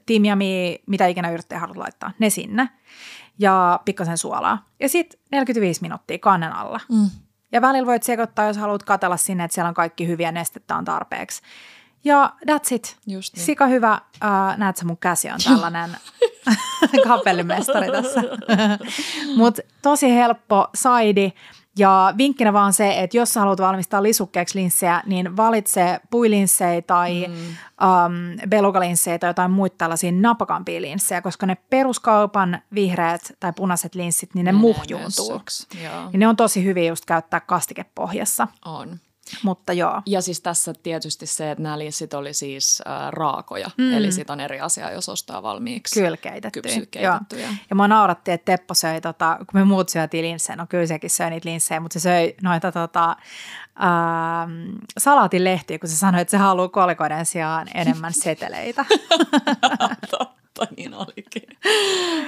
timjamia, 0.06 0.78
mitä 0.88 1.08
ikinä 1.08 1.32
yrttejä 1.32 1.60
haluat 1.60 1.78
laittaa, 1.78 2.12
ne 2.20 2.30
sinne. 2.30 2.70
Ja 3.40 3.80
pikkasen 3.86 4.18
suolaa. 4.18 4.66
Ja 4.80 4.90
sitten 4.90 5.20
45 5.32 5.82
minuuttia 5.82 6.18
kannen 6.20 6.54
alla. 6.54 6.80
Mm. 6.90 7.10
Ja 7.52 7.62
välillä 7.62 7.86
voit 7.86 8.04
sekoittaa, 8.04 8.48
jos 8.48 8.58
haluat 8.58 8.84
katella 8.84 9.18
sinne, 9.18 9.44
että 9.44 9.56
siellä 9.56 9.68
on 9.68 9.74
kaikki 9.74 10.08
hyviä 10.08 10.32
nestettä 10.32 10.76
on 10.76 10.86
tarpeeksi. 10.86 11.42
Ja 12.04 12.34
that's 12.46 12.76
it. 12.76 12.98
Just 13.08 13.36
niin. 13.36 13.46
Sika 13.46 13.68
hyvä. 13.68 13.92
Äh, 14.24 14.58
näet 14.58 14.78
sä 14.78 14.86
mun 14.86 14.98
käsi 14.98 15.30
on 15.30 15.40
tällainen 15.44 15.98
kapellimestari 17.08 17.92
tässä. 17.92 18.22
Mutta 19.38 19.62
tosi 19.82 20.16
helppo 20.16 20.70
saidi. 20.76 21.34
Ja 21.78 22.14
vinkkinä 22.18 22.54
vaan 22.54 22.74
se, 22.74 23.00
että 23.00 23.18
jos 23.18 23.34
sä 23.34 23.40
haluat 23.40 23.60
valmistaa 23.60 24.04
lisukkeeksi 24.04 24.60
linssejä, 24.60 25.04
niin 25.06 25.38
valitse 25.38 26.00
puilinssejä 26.10 26.82
tai 26.82 27.28
mm. 27.28 27.36
um, 27.36 28.50
belugalinssejä 28.50 29.20
tai 29.20 29.30
jotain 29.30 29.52
muita 29.52 29.76
tällaisia 29.78 30.12
napakampia 30.12 30.82
linssejä, 30.82 31.22
koska 31.22 31.46
ne 31.46 31.58
peruskaupan 31.70 32.62
vihreät 32.74 33.22
tai 33.40 33.54
punaiset 33.54 33.96
linssit, 33.96 34.36
niin 34.36 34.46
ne 34.46 34.52
Menee 34.52 34.62
muhjuuntuu. 34.62 35.42
Ja 36.14 36.20
ne 36.20 36.28
on 36.28 36.36
tosi 36.36 36.64
hyviä 36.64 36.90
just 36.90 37.06
käyttää 37.06 37.40
kastikepohjassa, 37.40 38.48
on. 38.66 39.00
Mutta 39.44 39.74
joo. 39.74 40.02
Ja 40.06 40.22
siis 40.22 40.42
tässä 40.42 40.74
tietysti 40.84 41.26
se, 41.26 41.52
että 41.52 41.64
nämä 41.64 41.80
linssit 41.80 42.14
oli 42.14 42.34
siis 42.34 42.84
äh, 42.88 43.10
raakoja, 43.10 43.70
mm. 43.78 43.94
eli 43.94 44.12
sit 44.12 44.30
on 44.30 44.40
eri 44.40 44.60
asia, 44.60 44.92
jos 44.92 45.10
ostaa 45.10 45.44
valmiiksi. 45.44 46.02
Kyllä 46.02 46.18
keitettyjä. 46.92 47.42
Joo. 47.42 47.54
Ja 47.70 47.76
mä 47.76 47.88
naurattiin, 47.88 48.36
että 48.36 48.52
Teppo 48.52 48.74
söi, 48.74 49.02
tota, 49.02 49.38
kun 49.38 49.60
me 49.60 49.64
muut 49.64 49.90
syötiin 49.90 50.26
linssejä, 50.26 50.56
no 50.56 50.66
kyllä 50.70 50.86
sekin 50.86 51.10
söi 51.10 51.30
niitä 51.30 51.50
linssejä, 51.50 51.80
mutta 51.80 51.94
se 51.94 52.00
söi 52.00 52.36
noita 52.42 52.72
tota, 52.72 53.10
ähm, 53.84 54.76
salaatin 54.98 55.44
lehtiä, 55.44 55.80
kun 55.80 55.90
se 55.90 55.98
sanoi, 55.98 56.22
että 56.22 56.32
se 56.32 56.38
haluaa 56.38 56.70
kolikoiden 56.70 57.26
sijaan 57.26 57.68
enemmän 57.74 58.14
seteleitä. 58.14 58.86
Totta, 60.54 60.76
niin 60.78 60.94
olikin. 60.94 61.44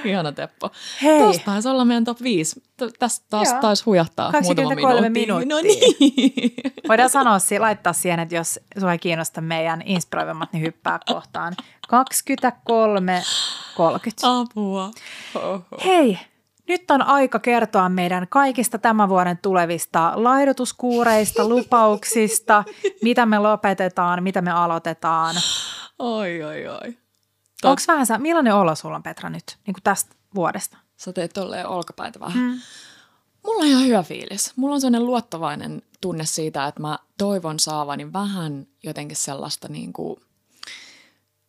Ihana 0.04 0.32
Teppo. 0.32 0.70
Hei. 1.02 1.18
Tuosta 1.18 1.44
taisi 1.44 1.68
olla 1.68 1.84
meidän 1.84 2.04
top 2.04 2.22
5. 2.22 2.62
Tästä 2.98 3.26
taas 3.30 3.50
Joo. 3.50 3.60
taisi 3.60 3.84
hujahtaa 3.84 4.32
23 4.32 4.80
muutama 4.80 5.10
minuutti. 5.10 5.46
No 5.46 5.56
minuuttia. 5.56 5.88
niin. 6.00 6.52
Voidaan 6.88 7.10
sanoa, 7.10 7.38
laittaa 7.58 7.92
siihen, 7.92 8.20
että 8.20 8.34
jos 8.34 8.60
sua 8.80 8.92
ei 8.92 8.98
kiinnosta 8.98 9.40
meidän 9.40 9.82
inspiroivimmat, 9.84 10.52
niin 10.52 10.62
hyppää 10.62 10.98
kohtaan 11.06 11.56
23.30. 11.58 11.62
Apua. 14.22 14.90
Oho. 15.34 15.62
Hei, 15.84 16.18
nyt 16.68 16.90
on 16.90 17.02
aika 17.02 17.38
kertoa 17.38 17.88
meidän 17.88 18.26
kaikista 18.30 18.78
tämän 18.78 19.08
vuoden 19.08 19.38
tulevista 19.42 20.12
laihdutuskuureista, 20.14 21.48
lupauksista, 21.48 22.64
mitä 23.02 23.26
me 23.26 23.38
lopetetaan, 23.38 24.22
mitä 24.22 24.42
me 24.42 24.50
aloitetaan. 24.50 25.34
Oi, 25.98 26.42
oi, 26.42 26.68
oi. 26.68 27.03
Onko 27.64 27.82
vähän 27.88 28.06
sä, 28.06 28.18
millainen 28.18 28.54
olo 28.54 28.74
sulla 28.74 28.96
on 28.96 29.02
Petra 29.02 29.30
nyt 29.30 29.58
niin 29.66 29.74
kuin 29.74 29.82
tästä 29.82 30.14
vuodesta? 30.34 30.78
Sä 30.96 31.12
teet 31.12 31.32
tolleen 31.32 31.66
olkapäitä 31.66 32.20
vähän. 32.20 32.42
Mm. 32.42 32.60
Mulla 33.44 33.60
on 33.60 33.66
ihan 33.66 33.86
hyvä 33.86 34.02
fiilis. 34.02 34.52
Mulla 34.56 34.74
on 34.74 34.80
sellainen 34.80 35.06
luottavainen 35.06 35.82
tunne 36.00 36.24
siitä, 36.24 36.66
että 36.66 36.82
mä 36.82 36.98
toivon 37.18 37.60
saavani 37.60 38.12
vähän 38.12 38.66
jotenkin 38.82 39.16
sellaista 39.16 39.68
niin 39.68 39.92
kuin 39.92 40.20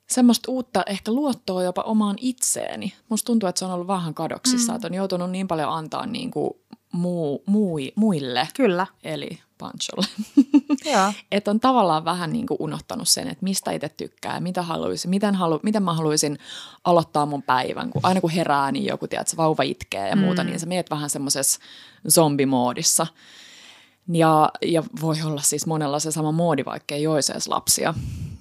semmoista 0.10 0.52
uutta 0.52 0.84
ehkä 0.88 1.12
luottoa 1.12 1.63
jopa 1.63 1.82
omaan 1.82 2.15
itseeni. 2.20 2.94
Musta 3.10 3.26
tuntuu, 3.26 3.50
että 3.50 3.60
se 3.60 3.65
on 3.65 3.72
ollut 3.72 3.88
vähän 3.88 4.13
kadoksissa, 4.13 4.72
mm. 4.72 4.76
että 4.76 4.88
on 4.88 4.94
joutunut 4.94 5.32
niin 5.32 5.48
paljon 5.48 5.70
antaa 5.70 6.06
niin 6.06 6.32
kuin 6.32 6.52
muu, 6.91 7.44
mui, 7.46 7.91
muille. 7.96 8.48
Kyllä. 8.54 8.88
Eli 9.04 9.39
Pancholle. 9.58 10.08
että 11.32 11.52
on 11.52 11.60
tavallaan 11.60 12.06
vähän 12.06 12.34
niin 12.34 12.48
kuin 12.48 12.58
unohtanut 12.60 13.08
sen, 13.08 13.28
että 13.28 13.44
mistä 13.44 13.72
itse 13.72 13.89
tykkää, 13.89 14.39
mitä 14.39 14.62
haluaisin, 14.62 15.10
miten, 15.10 15.36
halu, 15.36 15.60
miten 15.63 15.84
mä 15.84 15.94
haluaisin 15.94 16.39
aloittaa 16.84 17.26
mun 17.26 17.44
päivän. 17.44 17.89
Kun 17.89 18.02
aina 18.04 18.22
kun 18.22 18.30
herää, 18.30 18.72
niin 18.72 18.86
joku 18.86 19.08
tiedät, 19.08 19.28
se 19.28 19.38
vauva 19.38 19.63
itkee 19.63 20.10
ja 20.10 20.15
muuta, 20.15 20.44
mm. 20.44 20.50
niin 20.50 20.60
sä 20.60 20.65
meet 20.65 20.89
vähän 20.89 21.10
semmoisessa 21.10 21.60
zombimoodissa. 22.10 23.08
Ja, 24.13 24.52
ja 24.62 24.84
voi 25.02 25.15
olla 25.26 25.41
siis 25.41 25.65
monella 25.65 26.00
se 26.00 26.12
sama 26.12 26.32
moodi, 26.32 26.65
vaikka 26.65 26.96
ei 26.96 27.08
olisi 27.08 27.32
edes 27.32 27.48
lapsia. 27.48 27.94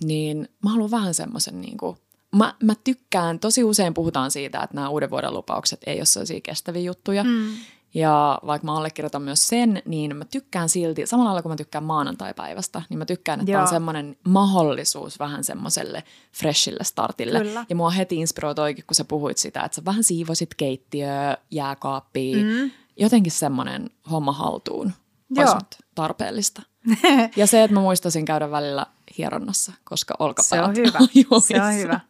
Niin 0.04 0.48
mä 0.62 0.70
haluan 0.70 0.90
vähän 0.90 1.14
semmoisen 1.14 1.60
niin 1.60 1.76
kuin, 1.76 1.96
mä, 2.36 2.54
mä 2.62 2.74
tykkään, 2.84 3.40
tosi 3.40 3.64
usein 3.64 3.94
puhutaan 3.94 4.30
siitä, 4.30 4.62
että 4.62 4.74
nämä 4.74 4.88
uuden 4.88 5.10
vuoden 5.10 5.34
lupaukset 5.34 5.80
ei 5.86 5.98
ole 5.98 6.04
sellaisia 6.04 6.40
kestäviä 6.40 6.82
juttuja. 6.82 7.24
Mm. 7.24 7.50
Ja 7.94 8.38
vaikka 8.46 8.66
mä 8.66 8.76
allekirjoitan 8.76 9.22
myös 9.22 9.48
sen, 9.48 9.82
niin 9.84 10.16
mä 10.16 10.24
tykkään 10.24 10.68
silti, 10.68 11.06
samalla 11.06 11.28
lailla 11.28 11.42
kuin 11.42 11.52
mä 11.52 11.56
tykkään 11.56 11.84
maanantai-päivästä, 11.84 12.82
niin 12.88 12.98
mä 12.98 13.04
tykkään, 13.04 13.40
että 13.40 13.52
Joo. 13.52 13.62
on 13.62 13.68
semmoinen 13.68 14.16
mahdollisuus 14.28 15.18
vähän 15.18 15.44
semmoiselle 15.44 16.04
freshille 16.32 16.84
startille. 16.84 17.38
Kyllä. 17.38 17.66
Ja 17.68 17.76
mua 17.76 17.90
heti 17.90 18.16
inspiroi 18.16 18.54
toikin, 18.54 18.84
kun 18.86 18.94
sä 18.94 19.04
puhuit 19.04 19.38
sitä, 19.38 19.62
että 19.62 19.76
sä 19.76 19.84
vähän 19.84 20.04
siivosit 20.04 20.54
keittiöä, 20.54 21.36
jääkaappia, 21.50 22.36
mm. 22.36 22.70
jotenkin 22.96 23.32
semmoinen 23.32 23.90
homma 24.10 24.32
haltuun 24.32 24.92
Joo. 25.30 25.58
tarpeellista. 25.94 26.62
ja 27.36 27.46
se, 27.46 27.62
että 27.62 27.74
mä 27.74 27.80
muistasin 27.80 28.24
käydä 28.24 28.50
välillä 28.50 28.86
hieronnassa, 29.18 29.72
koska 29.84 30.14
olkapäät 30.18 30.48
Se 30.48 30.62
on 30.62 30.76
hyvä. 30.76 30.98
Se 31.48 31.62
on 31.62 31.74
hyvä. 31.74 32.00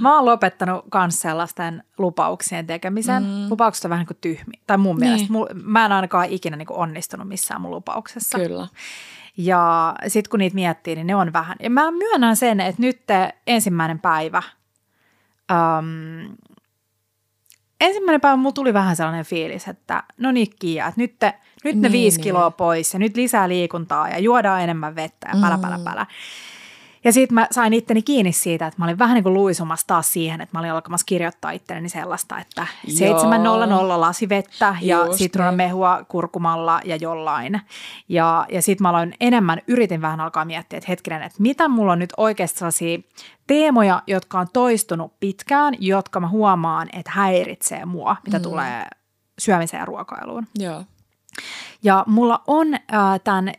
Mä 0.00 0.14
oon 0.14 0.24
lopettanut 0.24 0.84
myös 0.94 1.20
sellaisten 1.20 1.84
lupauksien 1.98 2.66
tekemisen. 2.66 3.22
Mm. 3.22 3.50
Lupaukset 3.50 3.84
on 3.84 3.88
vähän 3.88 4.00
niin 4.00 4.06
kuin 4.06 4.18
tyhmiä. 4.20 4.60
Tai 4.66 4.78
mun 4.78 4.96
niin. 4.96 5.10
mielestä. 5.10 5.54
Mä 5.54 5.84
en 5.84 5.92
ainakaan 5.92 6.26
ikinä 6.26 6.56
niin 6.56 6.66
kuin 6.66 6.78
onnistunut 6.78 7.28
missään 7.28 7.60
mun 7.60 7.70
lupauksessa. 7.70 8.38
Kyllä. 8.38 8.68
Ja 9.36 9.94
sitten 10.06 10.30
kun 10.30 10.38
niitä 10.38 10.54
miettii, 10.54 10.94
niin 10.94 11.06
ne 11.06 11.14
on 11.14 11.32
vähän. 11.32 11.56
Ja 11.60 11.70
mä 11.70 11.90
myönnän 11.90 12.36
sen, 12.36 12.60
että 12.60 12.82
nyt 12.82 13.02
ensimmäinen 13.46 13.98
päivä, 13.98 14.42
um, 15.52 16.36
ensimmäinen 17.80 18.20
päivä 18.20 18.36
mulla 18.36 18.52
tuli 18.52 18.74
vähän 18.74 18.96
sellainen 18.96 19.24
fiilis, 19.24 19.68
että 19.68 20.02
no 20.18 20.32
niin 20.32 20.48
Kiia, 20.58 20.86
että 20.86 21.00
nyt, 21.00 21.18
te, 21.18 21.34
nyt 21.64 21.76
ne 21.76 21.88
niin, 21.88 21.92
viisi 21.92 22.16
niin. 22.16 22.22
kiloa 22.22 22.50
pois 22.50 22.92
ja 22.92 22.98
nyt 22.98 23.16
lisää 23.16 23.48
liikuntaa 23.48 24.08
ja 24.08 24.18
juodaan 24.18 24.62
enemmän 24.62 24.94
vettä 24.94 25.28
ja 25.34 25.40
pälä, 25.40 25.58
pälä, 25.58 25.78
pälä. 25.84 26.02
Mm. 26.02 26.08
Ja 27.04 27.12
sitten 27.12 27.34
mä 27.34 27.48
sain 27.50 27.72
itteni 27.72 28.02
kiinni 28.02 28.32
siitä, 28.32 28.66
että 28.66 28.78
mä 28.78 28.84
olin 28.84 28.98
vähän 28.98 29.14
niin 29.14 29.22
kuin 29.22 29.34
luisumassa 29.34 29.86
taas 29.86 30.12
siihen, 30.12 30.40
että 30.40 30.56
mä 30.56 30.60
olin 30.60 30.72
alkamassa 30.72 31.04
kirjoittaa 31.04 31.50
itselleni 31.50 31.88
sellaista, 31.88 32.38
että 32.38 32.66
700 32.88 34.00
lasivettä 34.00 34.76
ja 34.82 35.06
mehua 35.56 36.04
kurkumalla 36.08 36.80
ja 36.84 36.96
jollain. 36.96 37.60
Ja, 38.08 38.46
ja 38.52 38.62
sitten 38.62 38.82
mä 38.82 38.88
aloin 38.88 39.14
enemmän, 39.20 39.62
yritin 39.66 40.02
vähän 40.02 40.20
alkaa 40.20 40.44
miettiä, 40.44 40.76
että 40.76 40.90
hetkinen, 40.90 41.22
että 41.22 41.42
mitä 41.42 41.68
mulla 41.68 41.92
on 41.92 41.98
nyt 41.98 42.12
oikeasti 42.16 42.58
sellaisia 42.58 42.98
teemoja, 43.46 44.02
jotka 44.06 44.40
on 44.40 44.46
toistunut 44.52 45.20
pitkään, 45.20 45.74
jotka 45.78 46.20
mä 46.20 46.28
huomaan, 46.28 46.88
että 46.92 47.10
häiritsee 47.14 47.84
mua, 47.84 48.16
mitä 48.24 48.38
mm. 48.38 48.42
tulee 48.42 48.86
syömiseen 49.38 49.80
ja 49.80 49.84
ruokailuun. 49.84 50.46
Joo. 50.58 50.84
Ja 51.82 52.04
mulla 52.06 52.42
on 52.46 52.74
äh, 52.74 52.80
tämän, 53.24 53.52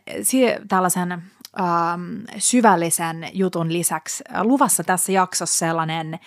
tällaisen 0.68 1.22
ähm, 1.60 2.24
syvällisen 2.38 3.28
jutun 3.32 3.72
lisäksi 3.72 4.24
äh, 4.34 4.42
luvassa 4.42 4.84
tässä 4.84 5.12
jaksossa 5.12 5.58
sellainen 5.58 6.18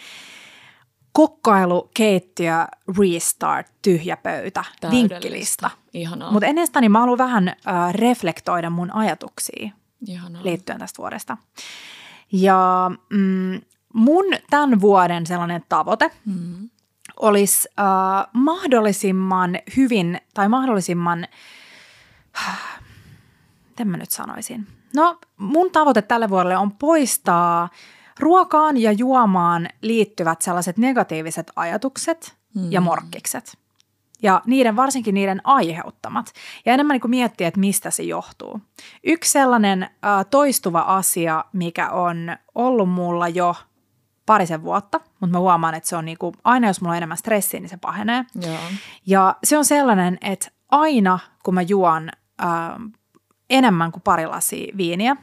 kokkailu, 1.15 1.89
keittiö, 1.93 2.65
restart, 2.99 3.67
tyhjä 3.81 4.17
pöytä, 4.17 4.63
vinkkilista. 4.91 5.69
Mutta 6.31 6.47
ennen 6.47 6.67
sitä 6.67 6.81
niin 6.81 6.91
mä 6.91 6.99
haluan 6.99 7.17
vähän 7.17 7.47
äh, 7.47 7.93
reflektoida 7.93 8.69
mun 8.69 8.91
ajatuksia 8.91 9.69
Ihanaa. 10.07 10.43
liittyen 10.43 10.79
tästä 10.79 10.97
vuodesta. 10.97 11.37
Ja 12.31 12.91
mm, 13.09 13.61
mun 13.93 14.25
tämän 14.49 14.81
vuoden 14.81 15.25
sellainen 15.25 15.63
tavoite 15.69 16.11
mm. 16.25 16.69
olisi 17.19 17.69
äh, 17.79 17.85
mahdollisimman 18.33 19.59
hyvin 19.77 20.21
tai 20.33 20.49
mahdollisimman, 20.49 21.27
äh, 22.37 22.79
miten 23.69 23.87
mä 23.87 23.97
nyt 23.97 24.11
sanoisin, 24.11 24.67
No 24.95 25.17
mun 25.37 25.71
tavoite 25.71 26.01
tälle 26.01 26.29
vuodelle 26.29 26.57
on 26.57 26.71
poistaa 26.71 27.69
ruokaan 28.19 28.77
ja 28.77 28.91
juomaan 28.91 29.69
liittyvät 29.81 30.41
sellaiset 30.41 30.77
negatiiviset 30.77 31.51
ajatukset 31.55 32.35
mm. 32.55 32.71
ja 32.71 32.81
morkkikset. 32.81 33.57
Ja 34.21 34.41
niiden, 34.45 34.75
varsinkin 34.75 35.13
niiden 35.13 35.41
aiheuttamat. 35.43 36.25
Ja 36.65 36.73
enemmän 36.73 36.93
niin 36.93 37.01
kuin 37.01 37.11
miettiä, 37.11 37.47
että 37.47 37.59
mistä 37.59 37.91
se 37.91 38.03
johtuu. 38.03 38.61
Yksi 39.03 39.31
sellainen 39.31 39.83
äh, 39.83 40.25
toistuva 40.31 40.79
asia, 40.79 41.45
mikä 41.53 41.89
on 41.89 42.37
ollut 42.55 42.89
mulla 42.89 43.27
jo 43.27 43.55
parisen 44.25 44.63
vuotta, 44.63 44.99
mutta 44.99 45.27
mä 45.27 45.39
huomaan, 45.39 45.75
että 45.75 45.89
se 45.89 45.95
on 45.95 46.05
niin 46.05 46.17
kuin, 46.17 46.33
aina 46.43 46.67
jos 46.67 46.81
mulla 46.81 46.91
on 46.91 46.97
enemmän 46.97 47.17
stressiä, 47.17 47.59
niin 47.59 47.69
se 47.69 47.77
pahenee. 47.77 48.25
Joo. 48.41 48.57
Ja 49.05 49.35
se 49.43 49.57
on 49.57 49.65
sellainen, 49.65 50.17
että 50.21 50.51
aina 50.71 51.19
kun 51.43 51.53
mä 51.53 51.61
juon 51.61 52.09
äh, 52.41 52.49
enemmän 53.49 53.91
kuin 53.91 54.01
pari 54.01 54.25
lasia 54.25 54.73
viiniä, 54.77 55.15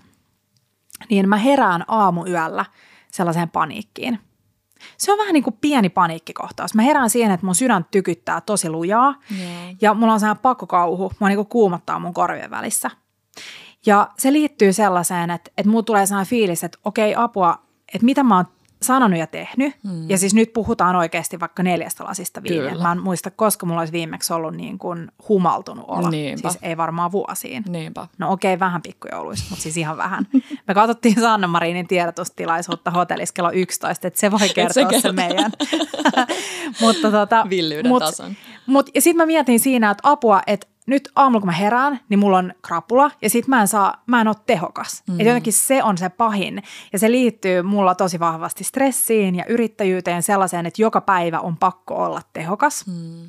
niin 1.11 1.29
mä 1.29 1.37
herään 1.37 1.85
aamuyöllä 1.89 2.65
sellaiseen 3.13 3.51
paniikkiin. 3.51 4.19
Se 4.97 5.13
on 5.13 5.19
vähän 5.19 5.33
niin 5.33 5.45
kuin 5.45 5.59
pieni 5.61 5.89
paniikkikohtaus. 5.89 6.75
Mä 6.75 6.83
herään 6.83 7.11
siihen, 7.11 7.33
että 7.33 7.47
mun 7.47 7.55
sydän 7.55 7.87
tykyttää 7.91 8.41
tosi 8.41 8.71
lujaa 8.71 9.15
yeah. 9.39 9.77
ja 9.81 9.95
mulla 9.95 10.13
on 10.13 10.21
sellainen 10.21 10.43
pakkokauhu, 10.43 11.13
mua 11.19 11.29
niin 11.29 11.37
kuin 11.37 11.49
kuumottaa 11.49 11.99
mun 11.99 12.15
korvien 12.15 12.51
välissä. 12.51 12.91
Ja 13.87 14.11
se 14.19 14.33
liittyy 14.33 14.73
sellaiseen, 14.73 15.31
että, 15.31 15.51
että 15.59 15.71
mulla 15.71 15.83
tulee 15.83 16.07
sellainen 16.07 16.31
fiilis, 16.31 16.65
että 16.65 16.79
okei 16.85 17.15
apua, 17.15 17.59
että 17.95 18.05
mitä 18.05 18.23
mä 18.23 18.37
oon 18.37 18.47
sanonut 18.83 19.19
ja 19.19 19.27
tehnyt. 19.27 19.75
Mm. 19.85 20.11
Ja 20.11 20.19
siis 20.19 20.35
nyt 20.35 20.53
puhutaan 20.53 20.97
oikeasti 20.97 21.41
vaikka 21.41 21.63
neljästä 21.63 22.05
lasista 22.05 22.43
viiniä. 22.43 22.75
Mä 22.75 22.93
en 22.93 23.03
muista, 23.03 23.31
koska 23.31 23.67
mulla 23.67 23.81
olisi 23.81 23.93
viimeksi 23.93 24.33
ollut 24.33 24.55
niin 24.55 24.79
kuin 24.79 25.13
humaltunut 25.29 25.85
olla. 25.89 26.11
Niinpä. 26.11 26.51
Siis 26.51 26.63
ei 26.63 26.77
varmaan 26.77 27.13
vuosiin. 27.13 27.65
Niinpä. 27.69 28.07
No 28.19 28.33
okei, 28.33 28.55
okay, 28.55 28.61
vähän 28.61 28.83
pikkujouluissa, 28.83 29.47
mutta 29.51 29.63
siis 29.63 29.77
ihan 29.77 29.97
vähän. 29.97 30.27
Me 30.69 30.75
katsottiin 30.75 31.21
Sanna 31.21 31.47
Marinin 31.47 31.89
tiedotustilaisuutta 31.89 32.91
hotellissa 32.91 33.35
kello 33.35 33.51
11, 33.53 34.09
että 34.09 34.21
se 34.21 34.31
voi 34.31 34.49
kertoa 34.55 34.91
se, 34.91 35.01
se 35.01 35.13
meidän. 35.13 35.53
mutta 36.83 37.11
tota, 37.11 37.47
Villyyden 37.51 37.89
mut, 37.89 38.03
tason. 38.03 38.37
Mut, 38.67 38.91
ja 38.95 39.03
sitten 39.03 39.17
mä 39.17 39.27
mietin 39.27 39.61
siinä, 39.61 39.91
että 39.91 40.11
apua, 40.11 40.43
että 40.47 40.67
nyt 40.87 41.09
aamulla 41.17 41.41
kun 41.41 41.49
mä 41.49 41.53
herään, 41.53 42.01
niin 42.09 42.19
mulla 42.19 42.39
on 42.39 42.55
krapula 42.63 43.11
ja 43.23 43.31
sit 43.31 43.49
mä 43.49 43.61
en 43.61 43.69
saa, 43.69 44.03
mä 44.07 44.21
en 44.21 44.29
ole 44.29 44.37
tehokas. 44.47 45.03
Mm. 45.09 45.21
Et 45.21 45.27
jotenkin 45.27 45.53
se 45.53 45.83
on 45.83 45.99
se 45.99 46.09
pahin 46.09 46.63
ja 46.93 46.99
se 46.99 47.11
liittyy 47.11 47.63
mulla 47.63 47.95
tosi 47.95 48.21
vahvasti 48.21 48.65
stressiin 48.65 49.35
ja 49.35 49.45
yrittäjyyteen 49.49 50.23
sellaiseen, 50.23 50.67
että 50.67 50.83
joka 50.83 51.01
päivä 51.01 51.41
on 51.41 51.57
pakko 51.57 52.05
olla 52.05 52.21
tehokas. 52.33 52.87
Mm. 52.87 53.29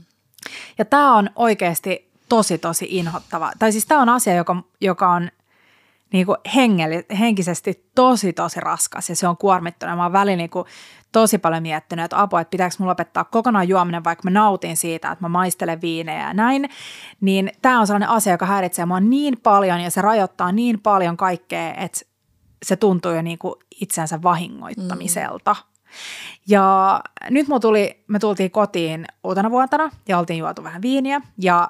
Ja 0.77 0.85
tämä 0.85 1.15
on 1.15 1.29
oikeasti 1.35 2.11
tosi 2.29 2.57
tosi 2.57 2.87
inhottava. 2.89 3.51
Tai 3.59 3.71
siis 3.71 3.85
tämä 3.85 4.01
on 4.01 4.09
asia, 4.09 4.35
joka, 4.35 4.63
joka 4.81 5.09
on 5.09 5.31
niin 6.13 6.25
kuin 6.25 6.37
hengeli, 6.55 7.05
henkisesti 7.19 7.89
tosi 7.95 8.33
tosi 8.33 8.59
raskas 8.59 9.09
ja 9.09 9.15
se 9.15 9.27
on 9.27 9.37
kuormittunut. 9.37 9.97
Mä 9.97 10.03
oon 10.03 10.13
välillä 10.13 10.37
niin 10.37 10.49
kuin 10.49 10.65
tosi 11.11 11.37
paljon 11.37 11.61
miettinyt, 11.61 12.05
että 12.05 12.21
apua, 12.21 12.41
että 12.41 12.51
pitääkö 12.51 12.75
mulla 12.79 12.89
lopettaa 12.89 13.23
kokonaan 13.23 13.67
juominen, 13.67 14.03
vaikka 14.03 14.21
mä 14.23 14.29
nautin 14.29 14.77
siitä, 14.77 15.11
että 15.11 15.25
mä 15.25 15.29
maistelen 15.29 15.81
viinejä 15.81 16.27
ja 16.27 16.33
näin. 16.33 16.69
Niin 17.21 17.51
tämä 17.61 17.79
on 17.79 17.87
sellainen 17.87 18.09
asia, 18.09 18.33
joka 18.33 18.45
häiritsee 18.45 18.85
mua 18.85 18.99
niin 18.99 19.39
paljon 19.43 19.79
ja 19.79 19.91
se 19.91 20.01
rajoittaa 20.01 20.51
niin 20.51 20.79
paljon 20.79 21.17
kaikkea, 21.17 21.73
että 21.73 21.99
se 22.65 22.75
tuntuu 22.75 23.11
jo 23.11 23.21
niin 23.21 23.37
kuin 23.37 23.55
itsensä 23.81 24.21
vahingoittamiselta. 24.23 25.53
Mm. 25.53 25.73
Ja 26.47 26.99
nyt 27.29 27.47
tuli, 27.61 28.03
me 28.07 28.19
tultiin 28.19 28.51
kotiin 28.51 29.05
uutena 29.23 29.51
vuotena 29.51 29.89
ja 30.07 30.19
oltiin 30.19 30.39
juotu 30.39 30.63
vähän 30.63 30.81
viiniä 30.81 31.21
ja 31.37 31.69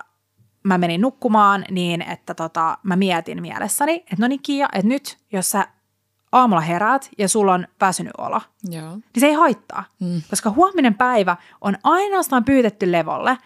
mä 0.63 0.77
menin 0.77 1.01
nukkumaan 1.01 1.65
niin, 1.71 2.01
että 2.01 2.33
tota, 2.33 2.77
mä 2.83 2.95
mietin 2.95 3.41
mielessäni, 3.41 3.95
että 3.95 4.15
no 4.19 4.27
niin 4.27 4.39
Kia, 4.43 4.69
että 4.73 4.87
nyt 4.87 5.17
jos 5.31 5.49
sä 5.49 5.67
aamulla 6.31 6.61
heräät 6.61 7.09
ja 7.17 7.29
sulla 7.29 7.53
on 7.53 7.67
väsynyt 7.81 8.13
olo, 8.17 8.41
Joo. 8.69 8.91
niin 8.95 9.19
se 9.19 9.27
ei 9.27 9.33
haittaa. 9.33 9.83
Mm. 9.99 10.21
Koska 10.29 10.49
huominen 10.49 10.93
päivä 10.95 11.37
on 11.61 11.77
ainoastaan 11.83 12.45
pyytetty 12.45 12.91
levolle. 12.91 13.37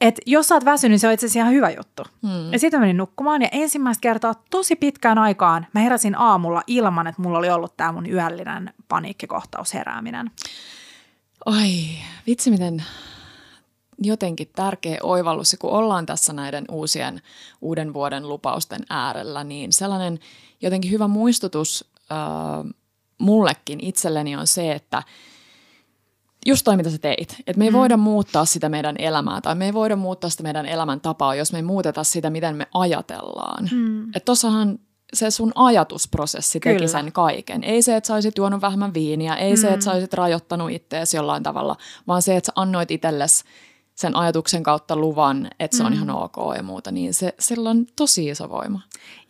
Että 0.00 0.22
jos 0.26 0.48
sä 0.48 0.54
oot 0.54 0.64
väsynyt, 0.64 0.90
niin 0.90 0.98
se 0.98 1.06
on 1.06 1.12
itse 1.12 1.26
asiassa 1.26 1.40
ihan 1.40 1.52
hyvä 1.52 1.70
juttu. 1.70 2.02
Mm. 2.22 2.52
Ja 2.52 2.58
sitten 2.58 2.80
menin 2.80 2.96
nukkumaan 2.96 3.42
ja 3.42 3.48
ensimmäistä 3.52 4.00
kertaa 4.00 4.34
tosi 4.50 4.76
pitkään 4.76 5.18
aikaan 5.18 5.66
mä 5.74 5.80
heräsin 5.80 6.18
aamulla 6.18 6.62
ilman, 6.66 7.06
että 7.06 7.22
mulla 7.22 7.38
oli 7.38 7.50
ollut 7.50 7.76
tämä 7.76 7.92
mun 7.92 8.10
yöllinen 8.10 8.74
paniikkikohtaus 8.88 9.74
herääminen. 9.74 10.30
Oi, 11.46 11.88
vitsi 12.26 12.50
miten 12.50 12.82
jotenkin 14.02 14.50
tärkeä 14.56 14.98
oivallus, 15.02 15.56
kun 15.58 15.70
ollaan 15.70 16.06
tässä 16.06 16.32
näiden 16.32 16.64
uusien 16.70 17.22
uuden 17.60 17.94
vuoden 17.94 18.28
lupausten 18.28 18.80
äärellä, 18.90 19.44
niin 19.44 19.72
sellainen 19.72 20.18
jotenkin 20.62 20.90
hyvä 20.90 21.08
muistutus 21.08 21.90
äh, 22.12 22.74
mullekin 23.18 23.84
itselleni 23.84 24.36
on 24.36 24.46
se, 24.46 24.72
että 24.72 25.02
just 26.46 26.64
toi, 26.64 26.76
mitä 26.76 26.90
sä 26.90 26.98
teit. 26.98 27.36
Että 27.46 27.58
me 27.58 27.64
ei 27.64 27.70
mm. 27.70 27.76
voida 27.76 27.96
muuttaa 27.96 28.44
sitä 28.44 28.68
meidän 28.68 28.96
elämää 28.98 29.40
tai 29.40 29.54
me 29.54 29.64
ei 29.64 29.72
voida 29.72 29.96
muuttaa 29.96 30.30
sitä 30.30 30.42
meidän 30.42 30.66
elämäntapaa, 30.66 31.34
jos 31.34 31.52
me 31.52 31.58
ei 31.58 31.62
muuteta 31.62 32.04
sitä, 32.04 32.30
miten 32.30 32.56
me 32.56 32.66
ajatellaan. 32.74 33.68
Mm. 33.72 34.08
Että 34.08 34.24
tossahan 34.24 34.78
se 35.12 35.30
sun 35.30 35.52
ajatusprosessi 35.54 36.60
teki 36.60 36.74
Kyllä. 36.74 36.88
sen 36.88 37.12
kaiken. 37.12 37.64
Ei 37.64 37.82
se, 37.82 37.96
että 37.96 38.08
sä 38.08 38.14
olisit 38.14 38.38
juonut 38.38 38.60
vähemmän 38.60 38.94
viiniä, 38.94 39.34
ei 39.34 39.52
mm. 39.52 39.60
se, 39.60 39.68
että 39.68 39.84
sä 39.84 39.92
olisit 39.92 40.14
rajoittanut 40.14 40.70
itteesi 40.70 41.16
jollain 41.16 41.42
tavalla, 41.42 41.76
vaan 42.06 42.22
se, 42.22 42.36
että 42.36 42.46
sä 42.46 42.52
annoit 42.56 42.90
itsellesi 42.90 43.44
sen 43.98 44.16
ajatuksen 44.16 44.62
kautta 44.62 44.96
luvan, 44.96 45.50
että 45.60 45.76
se 45.76 45.82
on 45.82 45.92
mm. 45.92 45.96
ihan 45.96 46.10
ok 46.10 46.36
ja 46.56 46.62
muuta, 46.62 46.90
niin 46.90 47.14
se, 47.14 47.34
sillä 47.38 47.70
on 47.70 47.86
tosi 47.96 48.28
iso 48.28 48.50
voima. 48.50 48.80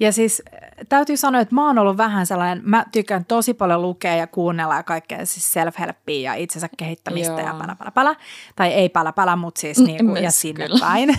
Ja 0.00 0.12
siis 0.12 0.42
täytyy 0.88 1.16
sanoa, 1.16 1.40
että 1.40 1.54
mä 1.54 1.66
oon 1.66 1.78
ollut 1.78 1.96
vähän 1.96 2.26
sellainen, 2.26 2.60
mä 2.64 2.84
tykkään 2.92 3.24
tosi 3.24 3.54
paljon 3.54 3.82
lukea 3.82 4.16
ja 4.16 4.26
kuunnella 4.26 4.74
ja 4.74 4.82
kaikkea 4.82 5.26
siis 5.26 5.52
self-helpia 5.54 6.22
ja 6.22 6.34
itsensä 6.34 6.68
kehittämistä 6.76 7.32
Joo. 7.32 7.46
ja 7.46 7.54
pälä, 7.54 7.76
pälä, 7.78 7.90
pälä. 7.90 8.16
Tai 8.56 8.68
ei 8.68 8.88
pälä, 8.88 9.12
pälä, 9.12 9.36
mutta 9.36 9.60
siis 9.60 9.78
niin 9.78 10.06
kuin, 10.06 10.22
ja 10.22 10.30
sinne 10.30 10.66
kyllä. 10.66 10.80
päin. 10.80 11.08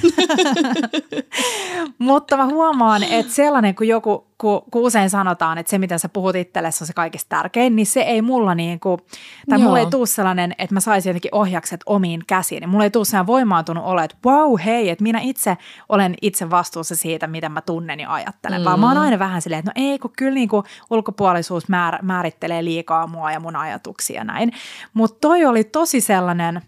mutta 1.97 2.37
mä 2.37 2.45
huomaan, 2.45 3.03
että 3.03 3.33
sellainen, 3.33 3.75
kun 3.75 3.87
joku 3.87 4.28
kun, 4.41 4.61
kun 4.71 4.81
usein 4.81 5.09
sanotaan, 5.09 5.57
että 5.57 5.69
se, 5.69 5.77
mitä 5.77 5.97
sä 5.97 6.09
puhut 6.09 6.35
itsellesi, 6.35 6.83
on 6.83 6.87
se 6.87 6.93
kaikista 6.93 7.29
tärkein, 7.29 7.75
niin 7.75 7.85
se 7.85 8.01
ei 8.01 8.21
mulla 8.21 8.55
niin 8.55 8.79
kuin, 8.79 9.01
tai 9.49 9.59
Joo. 9.59 9.63
mulla 9.65 9.79
ei 9.79 9.85
tule 9.85 10.07
sellainen, 10.07 10.55
että 10.57 10.73
mä 10.73 10.79
saisin 10.79 11.09
jotenkin 11.09 11.35
ohjakset 11.35 11.81
omiin 11.85 12.23
käsiin. 12.27 12.61
Niin 12.61 12.69
mulla 12.69 12.83
ei 12.83 12.91
tule 12.91 13.05
sellainen 13.05 13.27
voimaantunut 13.27 13.83
olo, 13.83 14.01
että 14.01 14.17
wow, 14.25 14.59
hei, 14.65 14.89
että 14.89 15.03
minä 15.03 15.19
itse 15.19 15.57
olen 15.89 16.15
itse 16.21 16.49
vastuussa 16.49 16.95
siitä, 16.95 17.27
miten 17.27 17.51
mä 17.51 17.61
tunnen 17.61 17.99
ja 17.99 18.13
ajattelen. 18.13 18.61
Mm. 18.61 18.65
Vaan 18.65 18.79
mä 18.79 18.87
oon 18.87 18.97
aina 18.97 19.19
vähän 19.19 19.41
silleen, 19.41 19.59
että 19.59 19.71
no 19.75 19.85
ei, 19.85 19.99
kun 19.99 20.13
kyllä 20.17 20.33
niin 20.33 20.49
kuin 20.49 20.63
ulkopuolisuus 20.89 21.69
määr, 21.69 22.01
määrittelee 22.01 22.63
liikaa 22.63 23.07
mua 23.07 23.31
ja 23.31 23.39
mun 23.39 23.55
ajatuksia 23.55 24.23
näin. 24.23 24.51
Mutta 24.93 25.17
toi 25.21 25.45
oli 25.45 25.63
tosi 25.63 26.01
sellainen 26.01 26.61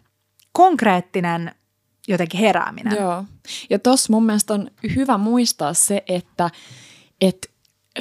konkreettinen 0.52 1.52
jotenkin 2.08 2.40
herääminen. 2.40 2.98
Joo. 2.98 3.24
Ja 3.70 3.80
tossa 3.80 4.14
mun 4.14 4.26
mielestä 4.26 4.54
on 4.54 4.72
hyvä 4.96 5.18
muistaa 5.18 5.74
se, 5.74 6.04
että, 6.08 6.50
että 7.22 7.51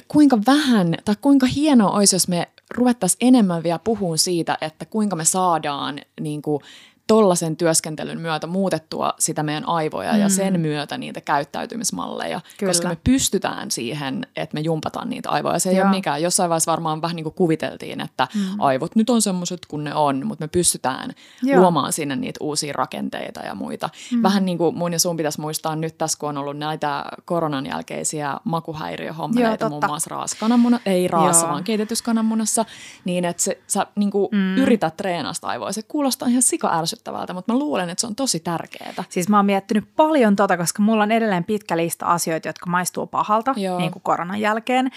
kuinka 0.08 0.38
vähän 0.46 0.94
tai 1.04 1.14
kuinka 1.20 1.46
hienoa 1.46 1.90
olisi, 1.90 2.16
jos 2.16 2.28
me 2.28 2.48
ruvettaisiin 2.70 3.18
enemmän 3.20 3.62
vielä 3.62 3.78
puhumaan 3.78 4.18
siitä, 4.18 4.58
että 4.60 4.84
kuinka 4.84 5.16
me 5.16 5.24
saadaan 5.24 6.00
niin 6.20 6.42
kuin, 6.42 6.62
tollaisen 7.10 7.56
työskentelyn 7.56 8.20
myötä 8.20 8.46
muutettua 8.46 9.14
sitä 9.18 9.42
meidän 9.42 9.68
aivoja 9.68 10.12
mm. 10.12 10.20
ja 10.20 10.28
sen 10.28 10.60
myötä 10.60 10.98
niitä 10.98 11.20
käyttäytymismalleja, 11.20 12.40
Kyllä. 12.58 12.70
koska 12.70 12.88
me 12.88 12.96
pystytään 13.04 13.70
siihen, 13.70 14.26
että 14.36 14.54
me 14.54 14.60
jumpataan 14.60 15.10
niitä 15.10 15.30
aivoja. 15.30 15.58
Se 15.58 15.70
ei 15.70 15.76
Joo. 15.76 15.86
ole 15.86 15.96
mikään. 15.96 16.22
Jossain 16.22 16.50
vaiheessa 16.50 16.70
varmaan 16.70 17.02
vähän 17.02 17.16
niin 17.16 17.24
kuin 17.24 17.34
kuviteltiin, 17.34 18.00
että 18.00 18.28
mm. 18.34 18.60
aivot 18.60 18.96
nyt 18.96 19.10
on 19.10 19.22
semmoiset 19.22 19.66
kuin 19.68 19.84
ne 19.84 19.94
on, 19.94 20.26
mutta 20.26 20.44
me 20.44 20.48
pystytään 20.48 21.10
Joo. 21.42 21.60
luomaan 21.60 21.92
sinne 21.92 22.16
niitä 22.16 22.38
uusia 22.40 22.72
rakenteita 22.72 23.40
ja 23.40 23.54
muita. 23.54 23.90
Mm. 24.12 24.22
Vähän 24.22 24.44
niin 24.44 24.58
kuin 24.58 24.76
mun 24.76 24.92
ja 24.92 24.98
sun 24.98 25.16
pitäisi 25.16 25.40
muistaa 25.40 25.76
nyt 25.76 25.98
tässä, 25.98 26.18
kun 26.18 26.28
on 26.28 26.38
ollut 26.38 26.58
näitä 26.58 27.04
koronan 27.24 27.66
jälkeisiä 27.66 28.36
makuhäiriöhommeleita, 28.44 29.68
muun 29.68 29.82
muassa 29.86 30.10
raaskananmuna, 30.10 30.80
ei 30.86 31.08
raassa, 31.08 31.46
Joo. 31.46 31.52
vaan 31.52 31.64
keitetyssä 31.64 32.04
kananmunassa, 32.04 32.64
niin 33.04 33.24
että 33.24 33.42
se, 33.42 33.60
sä 33.66 33.86
niin 33.96 34.10
kuin 34.10 34.28
mm. 34.32 34.56
yrität 34.56 34.96
treenasta 34.96 35.46
aivoja. 35.46 35.72
Se 35.72 35.82
kuulostaa 35.82 36.28
ihan 36.28 36.42
sika 36.42 36.68
ärsyttävältä, 37.00 37.32
mutta 37.34 37.52
mä 37.52 37.58
luulen, 37.58 37.90
että 37.90 38.00
se 38.00 38.06
on 38.06 38.14
tosi 38.14 38.40
tärkeää. 38.40 39.04
Siis 39.08 39.28
mä 39.28 39.36
oon 39.36 39.46
miettinyt 39.46 39.84
paljon 39.96 40.36
tota, 40.36 40.56
koska 40.56 40.82
mulla 40.82 41.02
on 41.02 41.12
edelleen 41.12 41.44
pitkä 41.44 41.76
lista 41.76 42.06
asioita, 42.06 42.48
jotka 42.48 42.70
maistuu 42.70 43.06
pahalta, 43.06 43.54
Joo. 43.56 43.78
niin 43.78 43.90
kuin 43.90 44.02
koronan 44.02 44.40
jälkeen. 44.40 44.90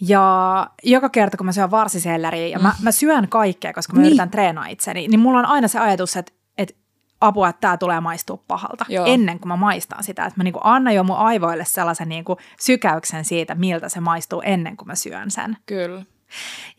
Ja 0.00 0.66
joka 0.82 1.08
kerta, 1.08 1.36
kun 1.36 1.46
mä 1.46 1.52
syön 1.52 1.70
varsiselleriä, 1.70 2.46
ja 2.46 2.58
mm. 2.58 2.62
mä, 2.62 2.74
mä 2.82 2.92
syön 2.92 3.28
kaikkea, 3.28 3.72
koska 3.72 3.92
mä 3.92 4.00
niin. 4.00 4.06
yritän 4.06 4.30
treenaa 4.30 4.66
itseni, 4.66 5.08
niin 5.08 5.20
mulla 5.20 5.38
on 5.38 5.46
aina 5.46 5.68
se 5.68 5.78
ajatus, 5.78 6.16
että, 6.16 6.32
että 6.58 6.74
apua, 7.20 7.48
että 7.48 7.60
tämä 7.60 7.76
tulee 7.76 8.00
maistua 8.00 8.38
pahalta 8.48 8.84
Joo. 8.88 9.06
ennen 9.06 9.38
kuin 9.38 9.48
mä 9.48 9.56
maistan 9.56 10.04
sitä. 10.04 10.26
Että 10.26 10.40
mä 10.40 10.44
niinku 10.44 10.60
annan 10.62 10.94
jo 10.94 11.04
mun 11.04 11.16
aivoille 11.16 11.64
sellaisen 11.64 12.08
niinku 12.08 12.36
sykäyksen 12.60 13.24
siitä, 13.24 13.54
miltä 13.54 13.88
se 13.88 14.00
maistuu 14.00 14.42
ennen 14.44 14.76
kuin 14.76 14.88
mä 14.88 14.94
syön 14.94 15.30
sen. 15.30 15.56
Kyllä. 15.66 16.02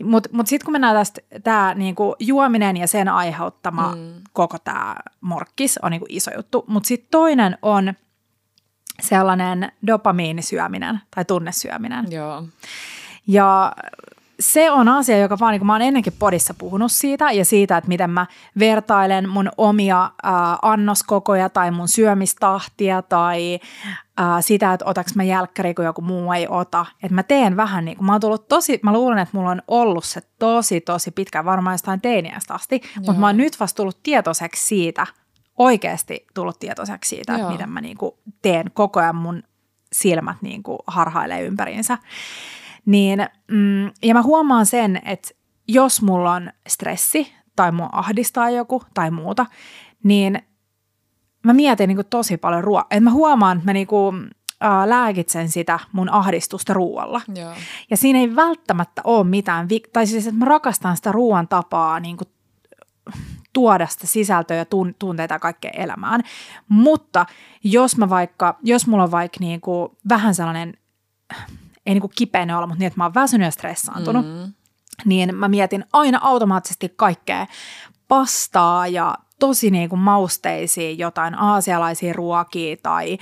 Mutta 0.03 0.29
mut, 0.29 0.37
mut 0.37 0.47
sitten 0.47 0.65
kun 0.65 0.71
mennään 0.71 0.95
tästä, 0.95 1.21
tämä 1.43 1.73
niinku 1.73 2.15
juominen 2.19 2.77
ja 2.77 2.87
sen 2.87 3.07
aiheuttama 3.09 3.95
mm. 3.95 4.13
koko 4.33 4.57
tämä 4.59 4.95
morkkis 5.21 5.79
on 5.81 5.91
niinku 5.91 6.05
iso 6.09 6.31
juttu. 6.35 6.65
Mutta 6.67 6.87
sitten 6.87 7.11
toinen 7.11 7.57
on 7.61 7.93
sellainen 9.01 9.71
dopamiinisyöminen 9.87 10.99
tai 11.15 11.25
tunnesyöminen. 11.25 12.11
Joo. 12.11 12.43
Ja 13.27 13.73
se 14.39 14.71
on 14.71 14.87
asia, 14.87 15.17
joka 15.17 15.39
vaan, 15.39 15.51
niin 15.51 15.59
kuin 15.59 15.67
mä 15.67 15.73
oon 15.73 15.81
ennenkin 15.81 16.13
podissa 16.19 16.53
puhunut 16.53 16.91
siitä 16.91 17.31
ja 17.31 17.45
siitä, 17.45 17.77
että 17.77 17.87
miten 17.87 18.09
mä 18.09 18.25
vertailen 18.59 19.29
mun 19.29 19.49
omia 19.57 20.11
ää, 20.23 20.57
annoskokoja 20.61 21.49
tai 21.49 21.71
mun 21.71 21.87
syömistahtia 21.87 23.01
tai 23.01 23.59
ää, 24.17 24.41
sitä, 24.41 24.73
että 24.73 24.85
otaks 24.85 25.15
mä 25.15 25.23
jälkkäri, 25.23 25.73
kun 25.73 25.85
joku 25.85 26.01
muu 26.01 26.31
ei 26.31 26.47
ota. 26.49 26.85
Että 27.03 27.15
mä 27.15 27.23
teen 27.23 27.57
vähän 27.57 27.85
niin 27.85 27.97
kuin, 27.97 28.05
mä 28.05 28.11
oon 28.11 28.21
tullut 28.21 28.47
tosi, 28.47 28.79
mä 28.83 28.93
luulen, 28.93 29.19
että 29.19 29.37
mulla 29.37 29.49
on 29.49 29.61
ollut 29.67 30.05
se 30.05 30.21
tosi, 30.39 30.81
tosi 30.81 31.11
pitkä, 31.11 31.45
varmaan 31.45 31.73
jostain 31.73 32.01
teiniästä 32.01 32.53
asti, 32.53 32.75
Joo. 32.83 33.03
mutta 33.05 33.19
mä 33.19 33.25
oon 33.25 33.37
nyt 33.37 33.59
vasta 33.59 33.77
tullut 33.77 34.03
tietoiseksi 34.03 34.65
siitä, 34.65 35.07
oikeasti 35.57 36.27
tullut 36.33 36.59
tietoiseksi 36.59 37.09
siitä, 37.09 37.33
Joo. 37.33 37.41
että 37.41 37.51
miten 37.51 37.69
mä 37.69 37.81
niin 37.81 37.97
kuin 37.97 38.11
teen 38.41 38.71
koko 38.73 38.99
ajan 38.99 39.15
mun 39.15 39.43
silmät 39.93 40.37
niin 40.41 40.63
kuin 40.63 40.79
harhailee 40.87 41.41
ympäriinsä. 41.41 41.97
Niin, 42.87 43.27
mm, 43.51 43.85
ja 44.03 44.13
mä 44.13 44.21
huomaan 44.21 44.65
sen, 44.65 45.01
että 45.05 45.29
jos 45.67 46.01
mulla 46.01 46.33
on 46.33 46.51
stressi 46.67 47.33
tai 47.55 47.71
mua 47.71 47.89
ahdistaa 47.91 48.49
joku 48.49 48.83
tai 48.93 49.11
muuta, 49.11 49.45
niin 50.03 50.41
mä 51.43 51.53
mietin 51.53 51.87
niin 51.87 51.97
kuin 51.97 52.07
tosi 52.09 52.37
paljon. 52.37 52.63
Että 52.79 52.99
mä 52.99 53.11
huomaan, 53.11 53.57
että 53.57 53.65
mä 53.65 53.73
niin 53.73 53.87
kuin, 53.87 54.29
ää, 54.61 54.89
lääkitsen 54.89 55.49
sitä 55.49 55.79
mun 55.91 56.09
ahdistusta 56.09 56.73
ruoalla. 56.73 57.21
Joo. 57.35 57.53
Ja 57.91 57.97
siinä 57.97 58.19
ei 58.19 58.35
välttämättä 58.35 59.01
ole 59.03 59.23
mitään, 59.23 59.69
vi- 59.69 59.83
tai 59.93 60.07
siis 60.07 60.27
että 60.27 60.39
mä 60.39 60.45
rakastan 60.45 60.97
sitä 60.97 61.11
ruoan 61.11 61.47
tapaa 61.47 61.99
niin 61.99 62.17
kuin 62.17 62.27
tuoda 63.53 63.87
sitä 63.87 64.07
sisältöä 64.07 64.57
ja 64.57 64.63
tun- 64.63 64.95
tunteita 64.99 65.33
ja 65.35 65.39
kaikkea 65.39 65.71
elämään. 65.71 66.23
Mutta 66.69 67.25
jos 67.63 67.97
mä 67.97 68.09
vaikka, 68.09 68.57
jos 68.63 68.87
mulla 68.87 69.03
on 69.03 69.11
vaikka 69.11 69.37
niin 69.39 69.61
kuin 69.61 69.91
vähän 70.09 70.35
sellainen 70.35 70.73
ei 71.87 71.93
niin 71.93 72.01
kuin 72.01 72.13
kipeänä 72.15 72.57
olla, 72.57 72.67
mutta 72.67 72.79
niin, 72.79 72.87
että 72.87 72.99
mä 72.99 73.05
oon 73.05 73.13
väsynyt 73.13 73.45
ja 73.45 73.51
stressaantunut, 73.51 74.25
mm. 74.25 74.53
niin 75.05 75.35
mä 75.35 75.47
mietin 75.47 75.85
aina 75.93 76.19
automaattisesti 76.21 76.93
kaikkea 76.95 77.47
pastaa 78.07 78.87
ja 78.87 79.15
tosi 79.39 79.71
niin 79.71 79.89
kuin 79.89 79.99
mausteisia 79.99 80.91
jotain 80.91 81.35
aasialaisia 81.35 82.13
ruokia 82.13 82.77
tai 82.83 83.17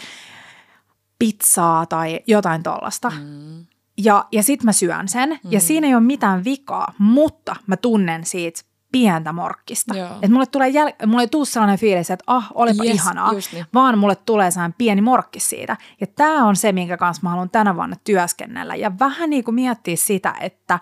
pizzaa 1.20 1.86
tai 1.86 2.20
jotain 2.28 2.64
tollasta. 2.64 3.10
Mm. 3.10 3.66
Ja, 3.98 4.26
ja 4.32 4.44
sit 4.44 4.64
mä 4.64 4.72
syön 4.72 5.08
sen 5.08 5.30
mm. 5.30 5.52
ja 5.52 5.60
siinä 5.60 5.88
ei 5.88 5.96
ole 5.96 6.04
mitään 6.04 6.44
vikaa, 6.44 6.94
mutta 6.98 7.56
mä 7.68 7.78
tunnen 7.78 8.26
siitä 8.26 8.62
pientä 8.96 9.34
morkkista. 9.34 9.94
Että 9.98 10.30
mulle, 10.30 10.46
tulee 10.46 10.70
jäl- 10.70 11.08
mulle 11.08 11.22
ei 11.22 11.28
tule 11.28 11.46
sellainen 11.46 11.80
fiilis, 11.80 12.12
että 12.12 12.24
ah, 12.28 12.52
olipa 12.54 12.84
yes, 12.84 12.96
ihanaa, 12.96 13.32
niin. 13.52 13.66
vaan 13.74 13.98
mulle 13.98 14.16
tulee 14.16 14.52
sellainen 14.52 14.76
pieni 14.78 15.02
morkkis 15.02 15.50
siitä. 15.50 15.78
Ja 16.02 16.08
tämä 16.08 16.46
on 16.46 16.56
se, 16.56 16.72
minkä 16.72 16.98
kanssa 16.98 17.24
mä 17.24 17.30
haluan 17.30 17.50
tänä 17.50 17.76
vuonna 17.76 17.96
työskennellä. 18.04 18.76
Ja 18.76 19.00
vähän 19.00 19.30
niin 19.30 19.44
kuin 19.44 19.56
miettiä 19.56 19.96
sitä, 19.96 20.36
että 20.40 20.80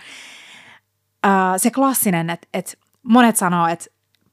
ää, 1.24 1.58
se 1.58 1.72
klassinen, 1.72 2.30
että, 2.30 2.48
että 2.54 2.74
monet 3.04 3.38
sanoo, 3.38 3.68
että 3.68 3.86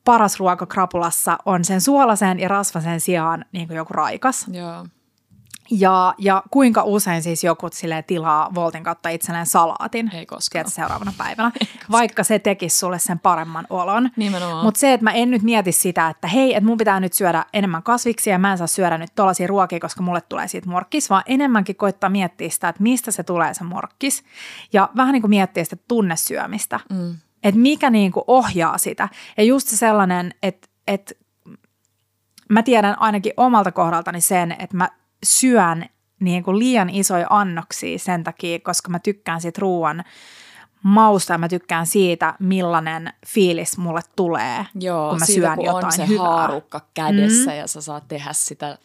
paras 0.05 0.41
ruoka 0.41 0.67
krapulassa 0.67 1.39
on 1.45 1.65
sen 1.65 1.81
suolaisen 1.81 2.41
ja 2.41 2.49
rasvasen 2.49 3.01
sijaan 3.01 3.45
niin 3.53 3.67
kuin 3.67 3.77
joku 3.77 3.93
raikas. 3.93 4.47
Joo. 4.53 4.87
Ja, 5.71 6.15
ja 6.19 6.43
kuinka 6.51 6.83
usein 6.85 7.23
siis 7.23 7.45
joku 7.45 7.69
sille 7.73 8.05
tilaa 8.07 8.55
Voltin 8.55 8.85
kautta 8.85 9.09
itselleen 9.09 9.47
salaatin 9.47 10.11
Ei 10.15 10.27
koskaan. 10.27 10.65
Tiedät, 10.65 10.73
seuraavana 10.75 11.13
päivänä, 11.19 11.53
vaikka 11.91 12.25
se 12.25 12.39
tekisi 12.39 12.79
sulle 12.79 12.99
sen 12.99 13.19
paremman 13.19 13.67
olon. 13.71 14.11
Mutta 14.63 14.81
se, 14.81 14.93
että 14.93 15.05
mä 15.05 15.13
en 15.13 15.31
nyt 15.31 15.43
mieti 15.43 15.73
sitä, 15.73 16.09
että 16.09 16.29
hei, 16.29 16.55
että 16.55 16.67
mun 16.67 16.79
pitää 16.79 17.01
nyt 17.01 17.13
syödä 17.13 17.45
enemmän 17.53 17.83
kasviksia 17.83 18.33
ja 18.33 18.39
mä 18.39 18.53
en 18.53 18.59
saa 18.59 18.67
syödä 18.67 18.99
nyt 18.99 19.11
tollaisia 19.15 19.47
ruokia, 19.47 19.81
koska 19.81 20.03
mulle 20.03 20.21
tulee 20.21 20.49
siitä 20.49 20.69
morkkis, 20.69 21.11
vaan 21.11 21.23
enemmänkin 21.27 21.77
koittaa 21.77 22.11
miettiä 22.11 22.51
sitä, 22.51 22.69
että 22.69 22.83
mistä 22.83 23.11
se 23.11 23.23
tulee 23.23 23.55
se 23.55 23.65
morkkis. 23.65 24.25
Ja 24.73 24.89
vähän 24.97 25.13
niin 25.13 25.23
kuin 25.23 25.31
miettiä 25.31 25.65
sitä 25.65 25.77
tunnesyömistä, 25.89 26.81
mm. 26.91 27.17
että 27.43 27.61
mikä 27.61 27.91
niin 27.91 28.13
kuin 28.13 28.25
ohjaa 28.27 28.79
sitä. 28.79 29.09
Ja 29.37 29.45
just 29.45 29.69
se 29.69 29.77
sellainen, 29.77 30.35
että, 30.43 30.69
että 30.87 31.15
mä 32.49 32.63
tiedän 32.63 32.99
ainakin 32.99 33.33
omalta 33.37 33.73
kohdaltani 33.73 34.21
sen, 34.21 34.57
että 34.59 34.77
mä 34.77 34.89
syön 35.25 35.85
niin 36.21 36.43
kuin 36.43 36.59
liian 36.59 36.91
isoja 36.91 37.27
annoksia 37.31 37.99
sen 37.99 38.25
takia, 38.25 38.59
koska 38.59 38.91
mä 38.91 38.99
tykkään 38.99 39.41
siitä 39.41 39.59
ruoan 39.61 40.05
mausta 40.83 41.33
ja 41.33 41.39
mä 41.39 41.49
tykkään 41.49 41.87
siitä, 41.87 42.35
millainen 42.39 43.13
fiilis 43.27 43.79
mulle 43.79 44.01
tulee, 44.17 44.67
Joo, 44.75 45.11
kun 45.11 45.19
mä 45.19 45.25
siitä, 45.25 45.47
syön 45.47 45.57
kun 45.57 45.65
jotain 45.65 45.85
on 45.85 45.93
se 45.93 46.09
hyvää. 46.09 46.27
haarukka 46.27 46.81
kädessä 46.95 47.51
mm. 47.51 47.57
ja 47.57 47.67
sä 47.67 47.81
saat 47.81 48.09
tehdä 48.09 48.33
sitä, 48.33 48.79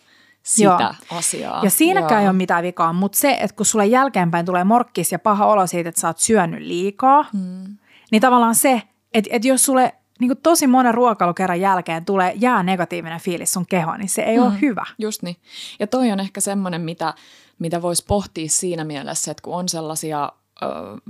sitä 0.43 0.63
Joo. 0.63 0.93
asiaa. 1.17 1.63
Ja 1.63 1.69
siinäkään 1.69 2.11
Joo. 2.11 2.21
ei 2.21 2.27
ole 2.27 2.37
mitään 2.37 2.63
vikaa, 2.63 2.93
mutta 2.93 3.17
se, 3.17 3.37
että 3.41 3.55
kun 3.55 3.65
sulle 3.65 3.85
jälkeenpäin 3.85 4.45
tulee 4.45 4.63
morkkis 4.63 5.11
ja 5.11 5.19
paha 5.19 5.45
olo 5.45 5.67
siitä, 5.67 5.89
että 5.89 6.01
sä 6.01 6.07
oot 6.07 6.19
syönyt 6.19 6.61
liikaa, 6.61 7.25
mm. 7.33 7.77
Niin 8.11 8.21
tavallaan 8.21 8.55
se, 8.55 8.81
että, 9.13 9.29
että 9.33 9.47
jos 9.47 9.65
sulle 9.65 9.95
niin 10.19 10.29
kuin 10.29 10.39
tosi 10.43 10.67
monen 10.67 10.93
ruokailukerran 10.93 11.61
jälkeen 11.61 12.05
tulee 12.05 12.33
jää 12.35 12.63
negatiivinen 12.63 13.19
fiilis 13.19 13.53
sun 13.53 13.65
kehoon, 13.65 13.99
niin 13.99 14.09
se 14.09 14.21
ei 14.21 14.37
mm. 14.37 14.43
ole 14.43 14.61
hyvä. 14.61 14.85
Just 14.97 15.21
niin. 15.21 15.37
Ja 15.79 15.87
toi 15.87 16.11
on 16.11 16.19
ehkä 16.19 16.41
semmoinen, 16.41 16.81
mitä, 16.81 17.13
mitä 17.59 17.81
voisi 17.81 18.05
pohtia 18.07 18.49
siinä 18.49 18.83
mielessä, 18.83 19.31
että 19.31 19.41
kun 19.41 19.55
on 19.55 19.69
sellaisia 19.69 20.31
ö, 20.61 20.65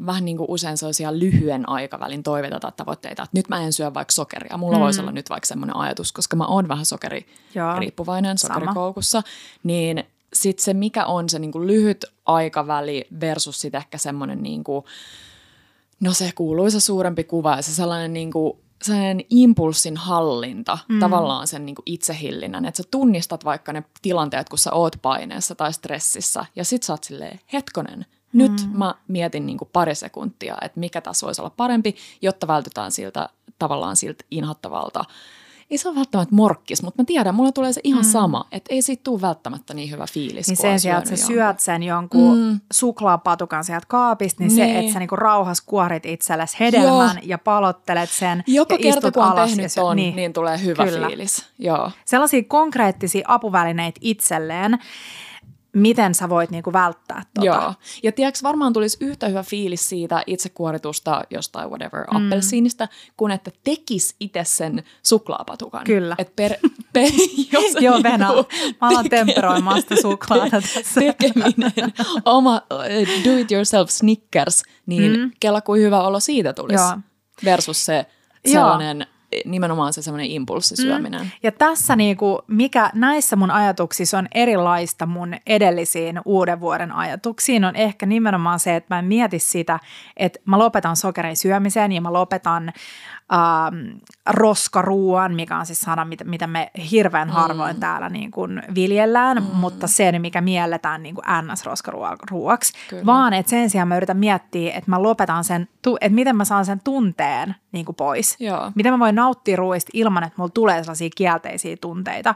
vähän 0.05 0.25
niin 0.25 0.37
kuin 0.37 0.49
usein 0.49 0.77
sellaisia 0.77 1.19
lyhyen 1.19 1.69
aikavälin 1.69 2.23
toiveita 2.23 2.59
tai 2.59 2.71
tavoitteita, 2.77 3.23
että 3.23 3.37
nyt 3.37 3.49
mä 3.49 3.61
en 3.61 3.73
syö 3.73 3.93
vaikka 3.93 4.11
sokeria. 4.11 4.57
Mulla 4.57 4.77
mm. 4.77 4.83
voisi 4.83 5.01
olla 5.01 5.11
nyt 5.11 5.29
vaikka 5.29 5.47
semmoinen 5.47 5.75
ajatus, 5.75 6.11
koska 6.11 6.35
mä 6.35 6.45
oon 6.45 6.67
vähän 6.67 6.85
sokeririippuvainen 6.85 8.37
sokerikoukussa, 8.37 9.23
niin 9.63 10.03
sitten 10.33 10.63
se, 10.63 10.73
mikä 10.73 11.05
on 11.05 11.29
se 11.29 11.39
niin 11.39 11.51
kuin 11.51 11.67
lyhyt 11.67 12.05
aikaväli 12.25 13.07
versus 13.19 13.61
sitten 13.61 13.77
ehkä 13.77 13.97
semmoinen, 13.97 14.43
niin 14.43 14.63
kuin, 14.63 14.85
no 15.99 16.13
se 16.13 16.31
kuuluisa 16.35 16.79
suurempi 16.79 17.23
kuva 17.23 17.55
ja 17.55 17.61
se 17.61 17.73
sellainen 17.73 18.13
niin 18.13 18.31
kuin, 18.31 18.57
sellainen 18.83 19.21
impulssin 19.29 19.97
hallinta, 19.97 20.77
mm. 20.89 20.99
tavallaan 20.99 21.47
sen 21.47 21.65
niin 21.65 21.75
kuin 21.75 21.83
itsehillinnän, 21.85 22.65
että 22.65 22.83
sä 22.83 22.89
tunnistat 22.91 23.45
vaikka 23.45 23.73
ne 23.73 23.83
tilanteet, 24.01 24.49
kun 24.49 24.59
sä 24.59 24.73
oot 24.73 24.95
paineessa 25.01 25.55
tai 25.55 25.73
stressissä 25.73 26.45
ja 26.55 26.65
sit 26.65 26.83
sä 26.83 26.93
oot 26.93 27.03
silleen, 27.03 27.39
hetkonen, 27.53 28.05
nyt 28.33 28.51
mm. 28.51 28.77
mä 28.77 28.95
mietin 29.07 29.45
niin 29.45 29.57
kuin 29.57 29.69
pari 29.73 29.95
sekuntia, 29.95 30.57
että 30.61 30.79
mikä 30.79 31.01
tässä 31.01 31.25
voisi 31.25 31.41
olla 31.41 31.53
parempi, 31.57 31.95
jotta 32.21 32.47
vältytään 32.47 32.91
siltä 32.91 33.29
tavallaan 33.59 33.95
siltä 33.95 34.23
inhottavalta 34.31 35.05
ei 35.71 35.77
se 35.77 35.89
ole 35.89 35.95
välttämättä 35.95 36.35
morkkis, 36.35 36.83
mutta 36.83 37.01
mä 37.01 37.05
tiedän, 37.05 37.35
mulla 37.35 37.51
tulee 37.51 37.73
se 37.73 37.81
ihan 37.83 38.05
mm. 38.05 38.11
sama, 38.11 38.47
että 38.51 38.73
ei 38.73 38.81
siitä 38.81 39.03
tule 39.03 39.21
välttämättä 39.21 39.73
niin 39.73 39.91
hyvä 39.91 40.05
fiilis. 40.11 40.47
Niin 40.47 40.57
sen 40.57 40.79
sijaan, 40.79 41.03
että 41.03 41.15
sä 41.15 41.25
syöt 41.25 41.59
sen 41.59 41.83
jonkun 41.83 42.37
mm. 42.37 42.59
suklaapatukan 42.73 43.63
sieltä 43.63 43.85
kaapista, 43.89 44.43
niin, 44.43 44.55
niin. 44.55 44.73
se, 44.73 44.79
että 44.79 44.93
sä 44.93 44.99
niinku 44.99 45.15
rauhas 45.15 45.61
kuorit 45.61 46.05
itsellesi 46.05 46.57
hedelmän 46.59 47.15
Joo. 47.15 47.23
ja 47.23 47.37
palottelet 47.37 48.09
sen 48.09 48.43
Joka 48.47 48.73
ja 48.73 48.79
kerta, 48.79 49.11
kun 49.11 49.23
on 49.23 49.47
tehnyt 49.47 49.71
ton, 49.75 49.95
niin, 49.95 50.15
niin 50.15 50.33
tulee 50.33 50.63
hyvä 50.63 50.85
Kyllä. 50.85 51.07
fiilis. 51.07 51.45
Joo. 51.59 51.91
Sellaisia 52.05 52.43
konkreettisia 52.47 53.25
apuvälineitä 53.27 53.99
itselleen, 54.01 54.79
miten 55.75 56.15
sä 56.15 56.29
voit 56.29 56.51
niinku 56.51 56.73
välttää 56.73 57.23
tota. 57.33 57.45
Joo. 57.45 57.73
Ja 58.03 58.11
tiedätkö, 58.11 58.39
varmaan 58.43 58.73
tulisi 58.73 58.97
yhtä 59.01 59.27
hyvä 59.27 59.43
fiilis 59.43 59.89
siitä 59.89 60.23
itsekuoritusta 60.27 61.23
jostain 61.29 61.69
whatever 61.69 62.05
mm. 62.11 62.15
appelsiinista, 62.17 62.87
kun 63.17 63.31
että 63.31 63.51
tekis 63.63 64.15
itse 64.19 64.43
sen 64.43 64.83
suklaapatukan. 65.03 65.83
Kyllä. 65.83 66.15
Et 66.17 66.35
per, 66.35 66.53
per, 66.93 67.11
jos 67.53 67.75
Joo, 67.79 68.03
Venä. 68.03 68.27
Mä 68.81 68.87
alan 68.87 69.09
temperoimaan 69.09 69.81
sitä 69.81 69.95
suklaata 70.01 70.61
tässä. 70.61 71.01
Tekeminen, 71.01 71.93
oma 72.25 72.61
uh, 72.73 73.25
do 73.25 73.37
it 73.37 73.51
yourself 73.51 73.89
Snickers, 73.89 74.63
niin 74.85 75.19
mm. 75.19 75.31
kela 75.39 75.61
kuin 75.61 75.81
hyvä 75.81 76.01
olo 76.01 76.19
siitä 76.19 76.53
tulisi. 76.53 76.83
Joo. 76.83 76.97
Versus 77.45 77.85
se 77.85 78.05
sellainen 78.45 78.97
Joo 78.97 79.14
nimenomaan 79.45 79.93
se 79.93 80.01
semmoinen 80.01 80.31
impulssisyöminen. 80.31 81.21
Mm. 81.21 81.29
Ja 81.43 81.51
tässä 81.51 81.95
niinku, 81.95 82.41
mikä 82.47 82.89
näissä 82.93 83.35
mun 83.35 83.51
ajatuksissa 83.51 84.17
on 84.17 84.27
erilaista 84.31 85.05
mun 85.05 85.33
edellisiin 85.47 86.21
uuden 86.25 86.59
vuoden 86.59 86.91
ajatuksiin, 86.91 87.65
on 87.65 87.75
ehkä 87.75 88.05
nimenomaan 88.05 88.59
se, 88.59 88.75
että 88.75 88.95
mä 88.95 88.99
en 88.99 89.05
mieti 89.05 89.39
sitä, 89.39 89.79
että 90.17 90.39
mä 90.45 90.59
lopetan 90.59 90.95
sokerin 90.95 91.37
syömisen 91.37 91.91
ja 91.91 92.01
mä 92.01 92.13
lopetan 92.13 92.73
ähm, 93.33 93.97
roskaruuan, 94.29 95.35
mikä 95.35 95.57
on 95.57 95.65
siis 95.65 95.79
sana, 95.79 96.05
mitä, 96.05 96.23
mitä 96.23 96.47
me 96.47 96.71
hirveän 96.91 97.29
harvoin 97.29 97.75
mm. 97.75 97.79
täällä 97.79 98.09
niin 98.09 98.31
kuin 98.31 98.63
viljellään, 98.75 99.37
mm. 99.37 99.49
mutta 99.53 99.87
se, 99.87 100.19
mikä 100.19 100.41
mielletään 100.41 101.03
niin 101.03 101.15
kuin 101.15 101.25
NS-roskaruuaksi, 101.25 102.73
vaan 103.05 103.33
että 103.33 103.49
sen 103.49 103.69
sijaan 103.69 103.87
mä 103.87 103.97
yritän 103.97 104.17
miettiä, 104.17 104.73
että 104.73 104.91
mä 104.91 105.03
lopetan 105.03 105.43
sen, 105.43 105.67
että 106.01 106.15
miten 106.15 106.35
mä 106.35 106.45
saan 106.45 106.65
sen 106.65 106.81
tunteen 106.83 107.55
niin 107.71 107.85
kuin 107.85 107.95
pois. 107.95 108.35
Joo. 108.39 108.71
Miten 108.75 108.93
mä 108.93 108.99
voin 108.99 109.15
nauttia 109.15 109.55
ruoista 109.55 109.91
ilman, 109.93 110.23
että 110.23 110.35
mulla 110.37 110.51
tulee 110.53 110.83
sellaisia 110.83 111.09
kielteisiä 111.15 111.77
tunteita. 111.81 112.35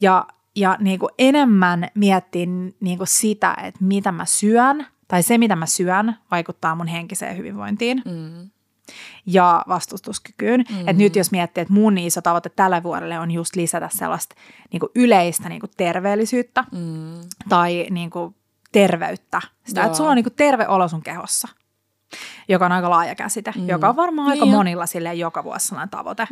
Ja, 0.00 0.26
ja 0.56 0.76
niin 0.80 0.98
kuin 0.98 1.10
enemmän 1.18 1.88
miettiä 1.94 2.46
niin 2.80 2.98
kuin 2.98 3.08
sitä, 3.08 3.56
että 3.62 3.84
mitä 3.84 4.12
mä 4.12 4.24
syön, 4.24 4.86
tai 5.08 5.22
se, 5.22 5.38
mitä 5.38 5.56
mä 5.56 5.66
syön, 5.66 6.16
vaikuttaa 6.30 6.74
mun 6.74 6.86
henkiseen 6.86 7.36
hyvinvointiin. 7.36 8.02
Mm 8.04 8.50
ja 9.26 9.64
vastustuskykyyn. 9.68 10.64
Mm-hmm. 10.70 10.88
Et 10.88 10.96
nyt 10.96 11.16
jos 11.16 11.30
miettii, 11.30 11.62
että 11.62 11.74
mun 11.74 11.98
iso 11.98 12.22
tavoite 12.22 12.48
tällä 12.48 12.82
vuodelle 12.82 13.18
on 13.18 13.30
just 13.30 13.56
lisätä 13.56 13.88
sellaista 13.92 14.34
niin 14.72 14.80
kuin 14.80 14.90
yleistä 14.94 15.48
niin 15.48 15.60
kuin 15.60 15.70
terveellisyyttä 15.76 16.64
mm. 16.72 17.20
tai 17.48 17.86
niin 17.90 18.10
kuin 18.10 18.34
terveyttä. 18.72 19.40
Sitä, 19.64 19.84
että 19.84 19.96
sulla 19.96 20.10
on 20.10 20.16
niin 20.16 20.24
kuin 20.24 20.36
terve 20.36 20.68
olo 20.68 20.88
sun 20.88 21.02
kehossa 21.02 21.48
joka 22.48 22.66
on 22.66 22.72
aika 22.72 22.90
laaja 22.90 23.14
käsite, 23.14 23.52
mm. 23.56 23.68
joka 23.68 23.88
on 23.88 23.96
varmaan 23.96 24.30
niin 24.30 24.42
aika 24.42 24.52
jo. 24.52 24.56
monilla 24.56 24.86
sille 24.86 25.14
joka 25.14 25.44
vuosi 25.44 25.66
sellainen 25.66 25.90
tavoite. 25.90 26.28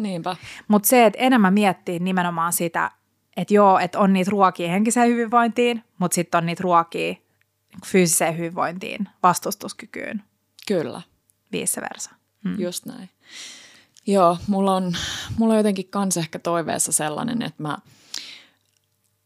Mutta 0.69 0.89
se, 0.89 1.07
että 1.07 1.19
enemmän 1.19 1.55
miettii 1.55 1.99
nimenomaan 1.99 2.53
sitä, 2.53 2.91
että 3.37 3.55
joo, 3.55 3.79
että 3.79 3.99
on 3.99 4.13
niitä 4.13 4.31
ruokia 4.31 4.69
henkiseen 4.69 5.09
hyvinvointiin, 5.09 5.85
mutta 5.99 6.15
sitten 6.15 6.39
on 6.39 6.47
niitä 6.47 6.63
ruokia 6.63 7.13
niin 7.13 7.81
fyysiseen 7.87 8.39
hyvinvointiin, 8.39 9.09
vastustuskykyyn. 9.23 10.23
Kyllä. 10.69 11.03
Vice 11.53 11.81
versa. 11.81 12.11
Mm. 12.45 12.61
Just 12.61 12.87
näin. 12.87 13.11
Joo, 14.07 14.39
mulla 14.47 14.77
on, 14.77 14.97
mulla 15.39 15.53
on 15.55 15.59
jotenkin 15.59 15.89
kans 15.89 16.17
ehkä 16.17 16.39
toiveessa 16.39 16.93
sellainen, 16.93 17.43
että 17.43 17.63
mä, 17.63 17.79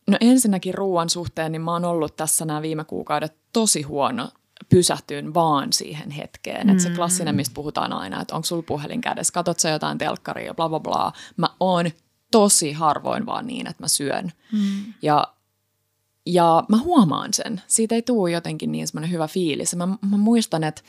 no 0.07 0.17
ensinnäkin 0.21 0.75
ruoan 0.75 1.11
suhteen, 1.11 1.53
niin 1.53 1.63
mä 1.63 1.73
oon 1.73 1.85
ollut 1.85 2.17
tässä 2.17 2.45
nämä 2.45 2.63
viime 2.63 2.85
kuukaudet 2.85 3.37
tosi 3.53 3.83
huono 3.83 4.29
pysähtyyn 4.69 5.35
vaan 5.35 5.73
siihen 5.73 6.11
hetkeen. 6.11 6.67
Mm. 6.67 6.71
Että 6.71 6.83
se 6.83 6.91
klassinen, 6.91 7.35
mistä 7.35 7.55
puhutaan 7.55 7.93
aina, 7.93 8.23
että 8.23 8.35
onko 8.35 8.47
sulla 8.47 8.63
puhelin 8.63 9.01
kädessä, 9.01 9.33
katot 9.33 9.61
sä 9.61 9.69
jotain 9.71 9.99
telkkaria, 9.99 10.55
bla 10.55 10.69
bla 10.69 10.81
bla. 10.81 11.13
Mä 11.37 11.49
oon 11.61 11.91
tosi 12.31 12.73
harvoin 12.73 13.27
vaan 13.27 13.47
niin, 13.47 13.67
että 13.67 13.83
mä 13.83 13.89
syön. 13.89 14.33
Mm. 14.53 14.95
Ja 15.03 15.29
ja 16.27 16.65
mä 16.69 16.79
huomaan 16.79 17.35
sen. 17.35 17.63
Siitä 17.67 17.95
ei 17.95 18.03
tule 18.03 18.31
jotenkin 18.31 18.73
niin 18.73 18.89
semmoinen 18.89 19.11
hyvä 19.11 19.29
fiilis. 19.29 19.77
Mä, 19.77 19.87
mä 19.87 20.17
muistan, 20.17 20.65
että 20.65 20.83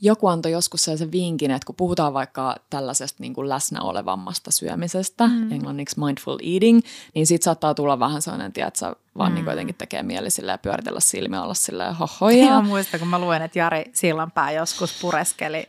joku 0.00 0.26
antoi 0.26 0.52
joskus 0.52 0.84
sellaisen 0.84 1.12
vinkin, 1.12 1.50
että 1.50 1.66
kun 1.66 1.74
puhutaan 1.74 2.14
vaikka 2.14 2.56
tällaisesta 2.70 3.16
niin 3.20 3.34
kuin 3.34 3.48
läsnä 3.48 3.80
olevammasta 3.80 4.50
syömisestä, 4.50 5.26
mm. 5.26 5.52
englanniksi 5.52 6.00
mindful 6.00 6.38
eating, 6.42 6.80
niin 7.14 7.26
siitä 7.26 7.44
saattaa 7.44 7.74
tulla 7.74 7.98
vähän 7.98 8.22
sellainen, 8.22 8.46
että 8.46 8.70
sä 8.74 8.96
vaan 9.18 9.32
mm. 9.32 9.34
niin 9.34 9.46
jotenkin 9.46 9.74
tekee 9.74 10.02
mieli 10.02 10.30
silleen, 10.30 10.58
pyöritellä 10.58 11.00
silmiä 11.00 11.42
olla 11.42 11.54
silleen 11.54 11.94
hohoja. 11.94 12.50
Mä 12.50 12.62
muistan, 12.62 13.00
kun 13.00 13.08
mä 13.08 13.18
luen, 13.18 13.42
että 13.42 13.58
Jari 13.58 13.84
Sillanpää 13.92 14.52
joskus 14.52 15.00
pureskeli 15.00 15.68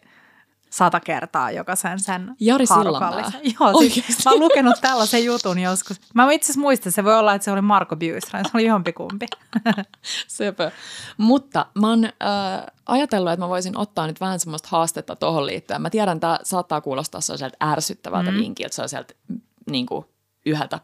sata 0.72 1.00
kertaa 1.00 1.52
jokaisen 1.52 2.00
sen 2.00 2.36
Jari 2.40 2.66
Sillanpää. 2.66 3.32
Joo, 3.60 3.82
siis 3.82 4.26
mä 4.26 4.32
oon 4.32 4.40
lukenut 4.40 4.76
tällaisen 4.82 5.26
jutun 5.26 5.60
joskus. 5.60 6.02
Mä 6.14 6.32
itse 6.32 6.46
asiassa 6.46 6.62
muistan, 6.62 6.92
se 6.92 7.04
voi 7.04 7.16
olla, 7.16 7.34
että 7.34 7.46
se 7.46 7.52
oli 7.52 7.62
Marko 7.62 7.96
Bjurström, 7.96 8.44
se 8.44 8.52
oli 8.54 8.66
jompikumpi. 8.66 9.26
Sepä. 10.28 10.72
Mutta 11.18 11.66
mä 11.82 11.90
oon 11.90 12.06
äh, 12.06 12.12
ajatellut, 12.86 13.32
että 13.32 13.46
mä 13.46 13.50
voisin 13.50 13.78
ottaa 13.78 14.08
nyt 14.08 14.22
vähän 14.22 14.40
semmoista 14.40 14.68
haastetta 14.72 15.16
tuohon 15.16 15.46
liittyen. 15.46 15.82
Mä 15.82 15.90
tiedän, 15.90 16.18
että 16.18 16.28
tämä 16.28 16.40
saattaa 16.44 16.82
kuulostaa 16.82 17.22
sieltä 17.22 17.58
ärsyttävältä 17.64 18.32
mm. 18.32 18.38
vinkiltä, 18.38 18.76
se 18.76 18.82
on 18.82 18.90
sieltä 18.90 19.14
niin 19.70 19.86
kuin, 19.86 20.06
yhdeltä 20.46 20.80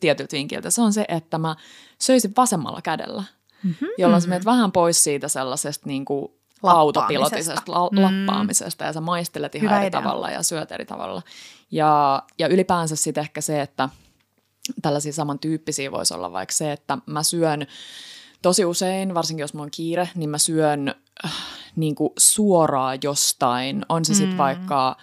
tietyltä 0.00 0.36
vinkiltä. 0.36 0.70
Se 0.70 0.82
on 0.82 0.92
se, 0.92 1.04
että 1.08 1.38
mä 1.38 1.56
söisin 1.98 2.32
vasemmalla 2.36 2.82
kädellä, 2.82 3.24
mm-hmm. 3.62 3.88
jolloin 3.98 4.22
sä 4.22 4.28
menet 4.28 4.44
vähän 4.44 4.72
pois 4.72 5.04
siitä 5.04 5.28
sellaisesta 5.28 5.86
niin 5.86 6.04
kuin, 6.04 6.32
autopilotisesta 6.62 7.72
la- 7.72 7.88
mm. 7.92 8.02
lappaamisesta 8.02 8.84
ja 8.84 8.92
sä 8.92 9.00
maistelet 9.00 9.54
ihan 9.54 9.68
Hyvä 9.68 9.78
eri 9.78 9.86
idea. 9.86 10.00
tavalla 10.00 10.30
ja 10.30 10.42
syöt 10.42 10.72
eri 10.72 10.84
tavalla. 10.84 11.22
Ja, 11.70 12.22
ja 12.38 12.48
ylipäänsä 12.48 12.96
sitten 12.96 13.22
ehkä 13.22 13.40
se, 13.40 13.60
että 13.60 13.88
tällaisia 14.82 15.12
samantyyppisiä 15.12 15.92
voisi 15.92 16.14
olla 16.14 16.32
vaikka 16.32 16.52
se, 16.52 16.72
että 16.72 16.98
mä 17.06 17.22
syön 17.22 17.66
tosi 18.42 18.64
usein, 18.64 19.14
varsinkin 19.14 19.42
jos 19.42 19.54
mulla 19.54 19.64
on 19.64 19.70
kiire, 19.70 20.08
niin 20.14 20.30
mä 20.30 20.38
syön 20.38 20.94
äh, 21.24 21.32
niin 21.76 21.94
kuin 21.94 22.12
suoraan 22.18 22.98
jostain. 23.02 23.86
On 23.88 24.04
se 24.04 24.14
sitten 24.14 24.34
mm. 24.34 24.38
vaikka 24.38 24.96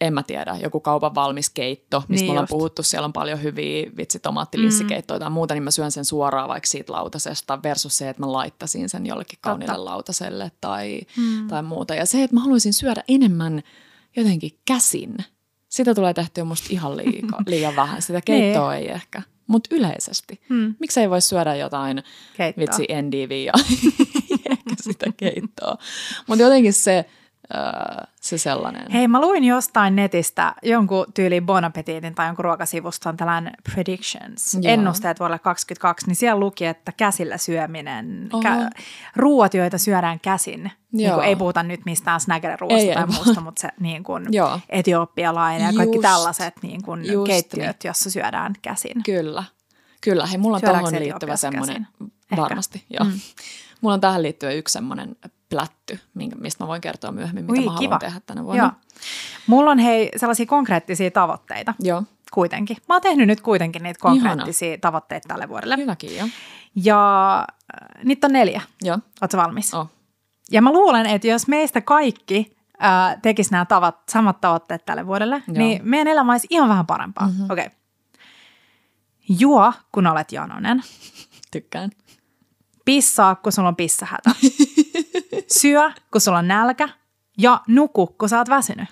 en 0.00 0.14
mä 0.14 0.22
tiedä, 0.22 0.56
joku 0.62 0.80
kaupan 0.80 1.14
valmis 1.14 1.50
keitto, 1.50 2.04
mistä 2.08 2.12
niin 2.14 2.26
me 2.26 2.30
ollaan 2.30 2.42
just. 2.42 2.50
puhuttu, 2.50 2.82
siellä 2.82 3.04
on 3.04 3.12
paljon 3.12 3.42
hyviä 3.42 3.90
vitsi 3.96 4.18
tomaattilinssikeittoja 4.18 5.18
mm. 5.18 5.20
tai 5.20 5.30
muuta, 5.30 5.54
niin 5.54 5.62
mä 5.62 5.70
syön 5.70 5.92
sen 5.92 6.04
suoraan 6.04 6.48
vaikka 6.48 6.66
siitä 6.66 6.92
lautasesta 6.92 7.62
versus 7.62 7.98
se, 7.98 8.08
että 8.08 8.22
mä 8.22 8.32
laittasin 8.32 8.88
sen 8.88 9.06
jollekin 9.06 9.38
kauniille 9.42 9.74
Totta. 9.74 9.90
lautaselle 9.90 10.50
tai, 10.60 11.00
mm. 11.16 11.48
tai 11.48 11.62
muuta. 11.62 11.94
Ja 11.94 12.06
se, 12.06 12.22
että 12.22 12.36
mä 12.36 12.40
haluaisin 12.40 12.72
syödä 12.72 13.02
enemmän 13.08 13.62
jotenkin 14.16 14.58
käsin, 14.66 15.16
sitä 15.68 15.94
tulee 15.94 16.14
tehtyä 16.14 16.44
musta 16.44 16.68
ihan 16.70 16.96
liika, 16.96 17.38
liian 17.46 17.76
vähän. 17.76 18.02
Sitä 18.02 18.20
keittoa 18.20 18.72
niin. 18.72 18.82
ei 18.82 18.94
ehkä, 18.94 19.22
mutta 19.46 19.74
yleisesti. 19.74 20.40
Mm. 20.48 20.74
Miksi 20.80 21.00
ei 21.00 21.10
voi 21.10 21.20
syödä 21.20 21.54
jotain 21.54 22.02
Keittoa. 22.36 22.62
vitsi 22.62 22.86
ja 23.44 23.52
ehkä 24.50 24.74
sitä 24.80 25.06
keittoa. 25.16 25.78
Mutta 26.26 26.42
jotenkin 26.42 26.72
se, 26.72 27.04
öö, 27.54 28.04
se 28.20 28.38
sellainen. 28.38 28.90
Hei, 28.92 29.08
mä 29.08 29.20
luin 29.20 29.44
jostain 29.44 29.96
netistä 29.96 30.54
jonkun 30.62 31.06
tyyliin 31.14 31.46
Bon 31.46 31.64
Appetitin 31.64 32.14
tai 32.14 32.26
jonkun 32.26 32.44
ruokasivuston 32.44 33.16
tällainen 33.16 33.52
predictions, 33.72 34.54
Joo. 34.54 34.72
ennusteet 34.72 35.20
vuodelle 35.20 35.38
2022, 35.38 36.06
niin 36.06 36.16
siellä 36.16 36.40
luki, 36.40 36.66
että 36.66 36.92
käsillä 36.96 37.38
syöminen, 37.38 38.28
Oho. 38.32 38.42
kä- 38.42 38.70
ruoat, 39.16 39.54
joita 39.54 39.78
syödään 39.78 40.20
käsin, 40.20 40.70
niin 40.92 41.12
kuin, 41.12 41.24
ei 41.24 41.36
puhuta 41.36 41.62
nyt 41.62 41.80
mistään 41.84 42.20
snaggereruoasta 42.20 42.88
Ei, 42.88 42.94
tai 42.94 43.02
ei. 43.02 43.14
muusta, 43.14 43.40
mutta 43.40 43.60
se 43.60 43.68
niin 43.80 44.04
kuin, 44.04 44.26
Joo. 44.30 44.60
etiopialainen 44.68 45.66
ja 45.66 45.72
kaikki 45.76 45.96
Just. 45.96 46.02
tällaiset 46.02 46.54
niin 46.62 46.82
kuin, 46.82 47.12
Just 47.12 47.26
keittiöt, 47.26 47.84
jossa 47.84 48.10
syödään 48.10 48.54
käsin. 48.62 49.02
Kyllä. 49.02 49.44
Kyllä, 50.00 50.26
hei, 50.26 50.38
mulla 50.38 50.56
on 50.56 50.60
Syödäänkö 50.60 50.90
se 50.90 51.00
liittyvä 51.00 51.36
semmoinen, 51.36 51.86
käsin? 51.98 52.12
Ehkä. 52.32 52.42
varmasti, 52.42 52.84
joo. 52.90 53.04
Mm. 53.04 53.20
Mulla 53.80 53.94
on 53.94 54.00
tähän 54.00 54.22
liittyen 54.22 54.56
yksi 54.56 54.72
semmoinen 54.72 55.16
plätty, 55.54 56.00
mistä 56.40 56.64
mä 56.64 56.68
voin 56.68 56.80
kertoa 56.80 57.12
myöhemmin, 57.12 57.44
mitä 57.44 57.52
Ui, 57.52 57.64
mä 57.64 57.70
haluan 57.70 57.78
kiva. 57.78 57.98
tehdä 57.98 58.20
tänä 58.26 58.44
vuonna. 58.44 58.62
Joo. 58.62 58.72
Mulla 59.46 59.70
on 59.70 59.78
hei 59.78 60.10
sellaisia 60.16 60.46
konkreettisia 60.46 61.10
tavoitteita 61.10 61.74
Joo, 61.80 62.02
kuitenkin. 62.32 62.76
Mä 62.88 62.94
oon 62.94 63.02
tehnyt 63.02 63.26
nyt 63.26 63.40
kuitenkin 63.40 63.82
niitä 63.82 64.00
konkreettisia 64.00 64.78
tavoitteita 64.78 65.28
tälle 65.28 65.48
vuodelle. 65.48 65.76
hyväkin 65.76 66.16
joo. 66.16 66.28
Ja 66.76 67.38
äh, 67.40 68.04
niitä 68.04 68.26
on 68.26 68.32
neljä. 68.32 68.62
Joo, 68.82 68.98
Oletko 69.20 69.36
valmis? 69.36 69.74
oh. 69.74 69.90
Ja 70.50 70.62
mä 70.62 70.72
luulen, 70.72 71.06
että 71.06 71.26
jos 71.28 71.48
meistä 71.48 71.80
kaikki 71.80 72.56
äh, 72.84 73.16
tekisi 73.22 73.50
nämä 73.50 73.64
tavat, 73.64 73.96
samat 74.08 74.40
tavoitteet 74.40 74.84
tälle 74.86 75.06
vuodelle, 75.06 75.42
Joo. 75.46 75.58
niin 75.58 75.80
meidän 75.84 76.08
elämä 76.08 76.32
olisi 76.32 76.46
ihan 76.50 76.68
vähän 76.68 76.86
parempaa. 76.86 77.26
Mm-hmm. 77.26 77.44
Okei. 77.50 77.66
Okay. 77.66 77.78
Juo, 79.38 79.72
kun 79.92 80.06
olet 80.06 80.32
janonen. 80.32 80.82
tykkään. 81.50 81.90
Pissaa, 82.84 83.34
kun 83.34 83.52
sulla 83.52 83.68
on 83.68 83.76
pissahätä. 83.76 84.30
Syö, 85.48 85.90
kun 86.10 86.20
sulla 86.20 86.38
on 86.38 86.48
nälkä. 86.48 86.88
Ja 87.38 87.60
nuku, 87.68 88.06
kun 88.06 88.28
sä 88.28 88.38
oot 88.38 88.48
väsynyt. 88.48 88.88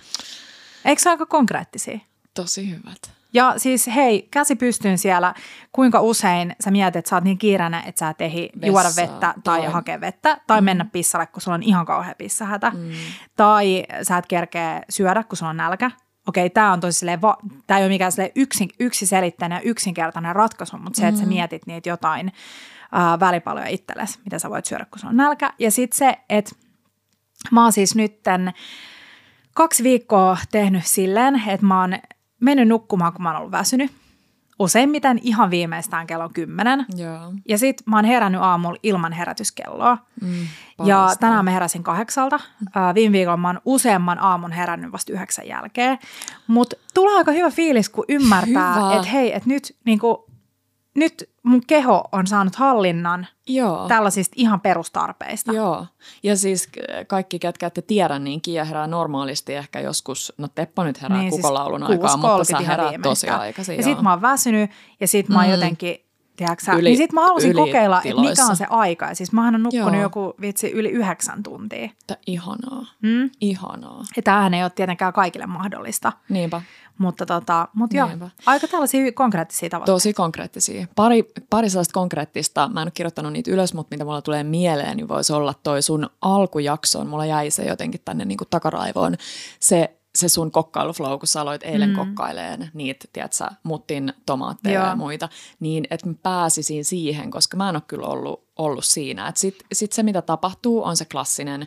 Eikö 0.84 1.03
se 1.03 1.09
ole 1.09 1.14
aika 1.14 1.26
konkreettisia? 1.26 1.99
Tosi 2.34 2.70
hyvät. 2.70 3.12
Ja 3.34 3.55
siis 3.57 3.86
hei, 3.86 4.28
käsi 4.30 4.57
pystyyn 4.57 4.99
siellä, 4.99 5.34
kuinka 5.72 6.01
usein 6.01 6.57
sä 6.64 6.70
mietit, 6.70 6.97
että 6.97 7.09
sä 7.09 7.16
oot 7.16 7.24
niin 7.24 7.38
kiireinen, 7.38 7.82
että 7.86 7.99
sä 7.99 8.09
et 8.09 8.20
ehdi 8.20 8.49
juoda 8.62 8.88
Vessaa, 8.88 9.07
vettä 9.07 9.34
tai 9.45 9.61
tai- 9.61 9.72
hakea 9.72 10.01
vettä 10.01 10.40
tai 10.47 10.61
mm. 10.61 10.64
mennä 10.64 10.86
pissalle, 10.93 11.26
kun 11.26 11.43
sulla 11.43 11.55
on 11.55 11.62
ihan 11.62 11.86
kauhea 11.86 12.14
pissahätä. 12.18 12.70
Mm. 12.70 12.90
Tai 13.36 13.84
sä 14.03 14.16
et 14.16 14.26
kerkeä 14.26 14.82
syödä, 14.88 15.24
kun 15.24 15.36
sulla 15.36 15.51
on 15.51 15.57
nälkä. 15.57 15.90
Okei, 16.28 16.51
tämä 16.51 16.72
on 16.72 16.80
tosi 16.80 16.99
silleen, 16.99 17.22
va- 17.22 17.38
tää 17.66 17.78
ei 17.78 17.84
ole 17.84 17.88
mikään 17.88 18.12
yksin, 18.34 18.68
yksiselitteinen 18.80 19.57
ja 19.57 19.62
yksinkertainen 19.62 20.36
ratkaisu, 20.36 20.78
mutta 20.78 20.97
se, 21.01 21.09
että 21.09 21.20
sä 21.20 21.26
mietit 21.26 21.66
niitä 21.66 21.88
jotain 21.88 22.32
ää, 22.93 23.20
välipaloja 23.20 23.66
itsellesi, 23.66 24.18
mitä 24.24 24.38
sä 24.38 24.51
voit 24.51 24.64
syödä, 24.64 24.84
kun 24.84 24.99
sulla 24.99 25.11
on 25.11 25.16
nälkä. 25.16 25.53
Ja 25.59 25.70
sitten 25.70 25.99
se, 25.99 26.18
että 26.28 26.55
mä 27.51 27.62
oon 27.62 27.72
siis 27.72 27.95
nytten 27.95 28.53
kaksi 29.55 29.84
viikkoa 29.84 30.38
tehnyt 30.51 30.86
silleen, 30.86 31.43
että 31.49 31.66
mä 31.66 31.80
oon 31.80 31.99
mennyt 32.40 32.68
nukkumaan, 32.68 33.12
kun 33.12 33.22
mä 33.22 33.28
oon 33.28 33.38
ollut 33.38 33.53
väsynyt. 33.53 33.93
Useimmiten 34.59 35.18
ihan 35.22 35.51
viimeistään 35.51 36.07
kello 36.07 36.28
10. 36.28 36.86
Joo. 36.97 37.32
Ja 37.49 37.59
sit 37.59 37.82
mä 37.86 37.97
oon 37.97 38.05
herännyt 38.05 38.40
aamulla 38.40 38.78
ilman 38.82 39.12
herätyskelloa. 39.12 39.99
Mm, 40.20 40.47
ja 40.84 41.09
tänään 41.20 41.45
mä 41.45 41.51
heräsin 41.51 41.82
kahdeksalta. 41.82 42.40
Ää, 42.74 42.95
viime 42.95 43.12
viikolla 43.12 43.36
mä 43.36 43.49
oon 43.49 43.61
useamman 43.64 44.18
aamun 44.18 44.53
herännyt 44.53 44.93
vasta 44.93 45.12
yhdeksän 45.12 45.47
jälkeen. 45.47 45.99
Mutta 46.47 46.76
tulee 46.95 47.16
aika 47.16 47.32
hyvä 47.32 47.51
fiilis, 47.51 47.88
kun 47.88 48.05
ymmärtää, 48.09 48.95
että 48.95 49.09
hei, 49.09 49.36
että 49.36 49.49
nyt, 49.49 49.76
niinku, 49.84 50.32
nyt 50.95 51.30
mun 51.43 51.62
keho 51.66 52.05
on 52.12 52.26
saanut 52.26 52.55
hallinnan 52.57 53.26
Joo. 53.47 53.88
tällaisista 53.88 54.34
ihan 54.36 54.61
perustarpeista. 54.61 55.53
Joo, 55.53 55.86
ja 56.22 56.36
siis 56.36 56.68
äh, 56.90 57.07
kaikki, 57.07 57.38
ketkä 57.38 57.66
ette 57.66 57.82
tiedä, 57.82 58.18
niin 58.18 58.43
Kiia 58.43 58.64
herää 58.64 58.86
normaalisti 58.86 59.55
ehkä 59.55 59.80
joskus, 59.80 60.32
no 60.38 60.49
Teppo 60.49 60.84
nyt 60.84 61.03
herää 61.03 61.18
niin, 61.18 61.30
kukolaulun 61.30 61.82
aikaa, 61.82 62.16
mutta 62.16 62.45
sä 62.45 62.57
6.30 62.57 62.62
ihan 62.62 62.76
heräät 62.78 63.03
tosi 63.03 63.28
aikaisin. 63.28 63.76
Ja 63.76 63.82
sit 63.82 64.01
mä 64.03 64.11
oon 64.11 64.22
väsynyt 64.22 64.70
ja 65.01 65.09
sit 65.09 65.28
mä 65.28 65.36
oon 65.36 65.45
Mm. 65.47 65.51
jotenkin, 65.51 65.97
tiedätkö 66.36 66.72
Yli- 66.72 66.82
niin 66.88 66.97
sit 66.97 67.12
mä 67.12 67.20
halusin 67.20 67.55
kokeilla, 67.55 68.03
että 68.05 68.20
mikä 68.20 68.47
on 68.47 68.57
se 68.57 68.66
aika. 68.70 69.07
Ja 69.07 69.14
siis 69.14 69.32
mähän 69.32 69.55
on 69.55 69.62
nukkunut 69.62 69.93
Joo. 69.95 70.03
joku 70.03 70.34
vitsi 70.40 70.70
yli 70.70 70.90
yhdeksän 70.90 71.43
tuntia. 71.43 71.84
Että 71.84 72.16
ihanaa, 72.26 72.86
Mm? 73.03 73.30
ihanaa. 73.40 74.05
Ja 74.16 74.22
tämähän 74.22 74.55
ei 74.55 74.62
ole 74.62 74.70
tietenkään 74.70 75.12
kaikille 75.12 75.47
mahdollista. 75.47 76.12
Niinpä, 76.28 76.62
Mutta 76.99 77.26
tota, 77.26 77.68
mut 77.74 77.93
joo, 77.95 78.09
Niinpä. 78.09 78.30
aika 78.47 78.68
tällaisia 78.68 79.12
konkreettisia 79.12 79.70
tavoitteita. 79.70 79.95
tosi 79.97 80.12
konkreettisia. 80.12 80.86
Pari, 80.97 81.32
pari 81.51 81.70
sellaista 81.70 81.93
konkreettista, 81.93 82.70
mä 82.72 82.82
en 82.82 82.86
ole 82.86 82.93
kirjoittanut 82.95 83.32
niitä 83.32 83.51
ylös, 83.51 83.74
mutta 83.74 83.95
mitä 83.95 84.05
mulla 84.05 84.22
tulee 84.22 84.45
mieleen, 84.45 84.97
niin 84.97 85.09
voisi 85.09 85.32
olla 85.32 85.55
toi 85.62 85.82
sun 85.82 86.11
alkujaksoon. 86.20 87.07
Mulla 87.07 87.26
jäi 87.26 87.51
se 87.51 87.64
jotenkin 87.64 88.01
tänne 88.05 88.24
niin 88.24 88.38
kuin 88.38 88.49
takaraivoon. 88.51 89.16
Se, 89.61 89.97
se 90.14 90.28
sun 90.28 90.51
kokkailuflow, 90.51 91.18
kun 91.18 91.28
sä 91.28 91.40
aloit 91.40 91.62
eilen 91.62 91.90
mm. 91.90 91.97
kokkaileen 91.97 92.70
niitä, 92.74 93.09
tiedät 93.12 93.32
sä, 93.32 93.51
muttin 93.62 94.12
tomaatteja 94.26 94.80
Joo. 94.80 94.88
ja 94.88 94.97
muita, 94.97 95.28
niin 95.61 95.86
että 95.90 96.09
mä 96.09 96.14
pääsisin 96.22 96.84
siihen, 96.84 97.30
koska 97.30 97.57
mä 97.57 97.68
en 97.68 97.76
ole 97.76 97.82
kyllä 97.86 98.07
ollut, 98.07 98.45
ollut 98.57 98.84
siinä. 98.84 99.32
Sitten 99.36 99.66
sit 99.72 99.93
se, 99.93 100.03
mitä 100.03 100.22
tapahtuu, 100.22 100.84
on 100.84 100.97
se 100.97 101.05
klassinen, 101.05 101.66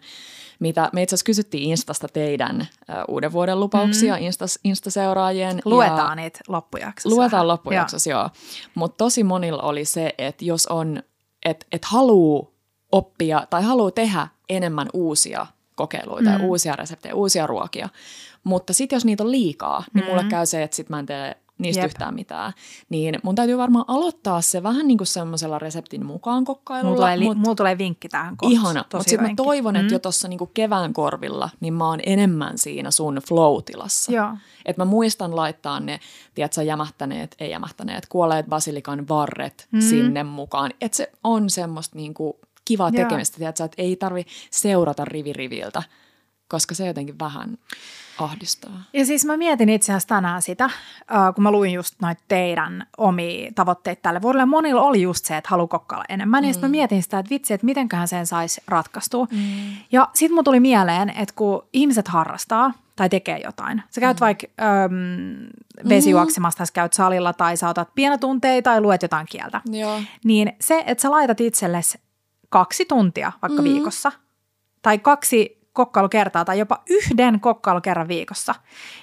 mitä 0.59 0.89
me 0.93 1.01
itse 1.03 1.15
asiassa 1.15 1.25
kysyttiin 1.25 1.69
Instasta 1.69 2.07
teidän 2.07 2.61
äh, 2.61 2.67
uuden 3.07 3.31
vuoden 3.31 3.59
lupauksia, 3.59 4.15
mm. 4.15 4.21
Instas, 4.21 4.59
Insta-seuraajien. 4.63 5.61
Luetaan 5.65 6.11
ja, 6.19 6.23
niitä 6.23 6.39
loppujaksossa. 6.47 7.15
Luetaan 7.15 7.47
loppujaksossa, 7.47 8.09
joo. 8.09 8.29
Mutta 8.75 8.97
tosi 8.97 9.23
monilla 9.23 9.63
oli 9.63 9.85
se, 9.85 10.15
että 10.17 10.45
jos 10.45 10.67
on, 10.67 11.03
että 11.45 11.65
et 11.71 11.85
haluaa 11.85 12.47
oppia 12.91 13.47
tai 13.49 13.63
haluaa 13.63 13.91
tehdä 13.91 14.27
enemmän 14.49 14.87
uusia 14.93 15.47
kokeiluita 15.75 16.29
mm. 16.29 16.39
ja 16.39 16.45
uusia 16.45 16.75
reseptejä, 16.75 17.15
uusia 17.15 17.47
ruokia, 17.47 17.89
mutta 18.43 18.73
sitten 18.73 18.95
jos 18.95 19.05
niitä 19.05 19.23
on 19.23 19.31
liikaa, 19.31 19.83
niin 19.93 20.05
mulle 20.05 20.23
käy 20.23 20.45
se, 20.45 20.63
että 20.63 20.75
sit 20.75 20.89
mä 20.89 20.99
en 20.99 21.05
tee 21.05 21.37
niistä 21.57 21.81
Jep. 21.81 21.85
Yhtään 21.85 22.13
mitään. 22.13 22.53
Niin 22.89 23.19
mun 23.23 23.35
täytyy 23.35 23.57
varmaan 23.57 23.85
aloittaa 23.87 24.41
se 24.41 24.63
vähän 24.63 24.87
niin 24.87 24.97
kuin 24.97 25.07
semmoisella 25.07 25.59
reseptin 25.59 26.05
mukaan 26.05 26.35
Mulla 26.35 26.45
kokkailulla. 26.45 26.95
tulee, 26.95 27.19
li- 27.19 27.25
mut- 27.25 27.37
mulla 27.37 27.55
tulee 27.55 27.77
vinkki 27.77 28.09
tähän 28.09 28.37
kohtaan. 28.37 28.53
Ihana, 28.53 28.79
mutta 28.93 29.09
sitten 29.09 29.29
mä 29.29 29.35
toivon, 29.35 29.75
että 29.75 29.93
jo 29.93 29.99
tuossa 29.99 30.27
niinku 30.27 30.45
kevään 30.53 30.93
korvilla, 30.93 31.49
niin 31.59 31.73
mä 31.73 31.89
oon 31.89 31.99
enemmän 32.05 32.57
siinä 32.57 32.91
sun 32.91 33.15
flow-tilassa. 33.27 34.11
Joo. 34.11 34.29
Että 34.65 34.81
mä 34.81 34.85
muistan 34.85 35.35
laittaa 35.35 35.79
ne, 35.79 35.99
tiedätkö, 36.35 36.63
jämähtäneet, 36.63 37.35
ei 37.39 37.49
jämähtäneet, 37.49 38.05
kuolleet 38.05 38.45
basilikan 38.45 39.07
varret 39.07 39.67
mm. 39.71 39.81
sinne 39.81 40.23
mukaan. 40.23 40.71
Että 40.81 40.97
se 40.97 41.11
on 41.23 41.49
semmoista 41.49 41.95
niinku 41.95 42.39
kivaa 42.65 42.89
Joo. 42.89 43.03
tekemistä, 43.03 43.37
tiedätkö, 43.37 43.63
että 43.63 43.81
ei 43.81 43.95
tarvi 43.95 44.25
seurata 44.51 45.05
rivi 45.05 45.33
riviltä, 45.33 45.83
koska 46.47 46.75
se 46.75 46.87
jotenkin 46.87 47.19
vähän 47.19 47.57
ahdistaa. 48.19 48.83
Ja 48.93 49.05
siis 49.05 49.25
mä 49.25 49.37
mietin 49.37 49.69
itse 49.69 49.91
asiassa 49.91 50.07
tänään 50.07 50.41
sitä, 50.41 50.69
kun 51.35 51.43
mä 51.43 51.51
luin 51.51 51.73
just 51.73 51.95
noita 52.01 52.23
teidän 52.27 52.87
omia 52.97 53.51
tavoitteita 53.55 54.01
tälle 54.01 54.21
vuodelle. 54.21 54.45
Monilla 54.45 54.81
oli 54.81 55.01
just 55.01 55.25
se, 55.25 55.37
että 55.37 55.49
haluaa 55.49 55.67
kokkailla 55.67 56.05
enemmän. 56.09 56.43
Mm. 56.43 56.47
Ja 56.47 56.53
sitten 56.53 56.69
mä 56.69 56.71
mietin 56.71 57.03
sitä, 57.03 57.19
että 57.19 57.29
vitsi, 57.29 57.53
että 57.53 57.65
mitenköhän 57.65 58.07
sen 58.07 58.27
saisi 58.27 58.61
ratkaistua. 58.67 59.27
Mm. 59.31 59.75
Ja 59.91 60.09
sitten 60.13 60.35
mun 60.35 60.43
tuli 60.43 60.59
mieleen, 60.59 61.09
että 61.09 61.35
kun 61.35 61.67
ihmiset 61.73 62.07
harrastaa 62.07 62.73
tai 62.95 63.09
tekee 63.09 63.39
jotain. 63.43 63.83
Sä 63.89 64.01
käyt 64.01 64.17
mm. 64.17 64.21
vaikka 64.25 64.47
äm, 64.61 65.47
vesijuoksemassa, 65.89 66.57
tai 66.57 66.67
sä 66.67 66.73
käyt 66.73 66.93
salilla 66.93 67.33
tai 67.33 67.57
sä 67.57 67.69
otat 67.69 67.89
pienotunteja 67.95 68.61
tai 68.61 68.81
luet 68.81 69.01
jotain 69.01 69.27
kieltä. 69.29 69.61
Joo. 69.71 70.01
Niin 70.23 70.53
se, 70.59 70.83
että 70.87 71.01
sä 71.01 71.11
laitat 71.11 71.41
itsellesi 71.41 71.97
kaksi 72.49 72.85
tuntia 72.85 73.31
vaikka 73.41 73.61
mm. 73.61 73.63
viikossa 73.63 74.11
tai 74.81 74.99
kaksi 74.99 75.64
kokkailukertaa 75.75 76.45
tai 76.45 76.59
jopa 76.59 76.81
yhden 76.89 77.39
kokkailukerran 77.39 78.07
viikossa, 78.07 78.55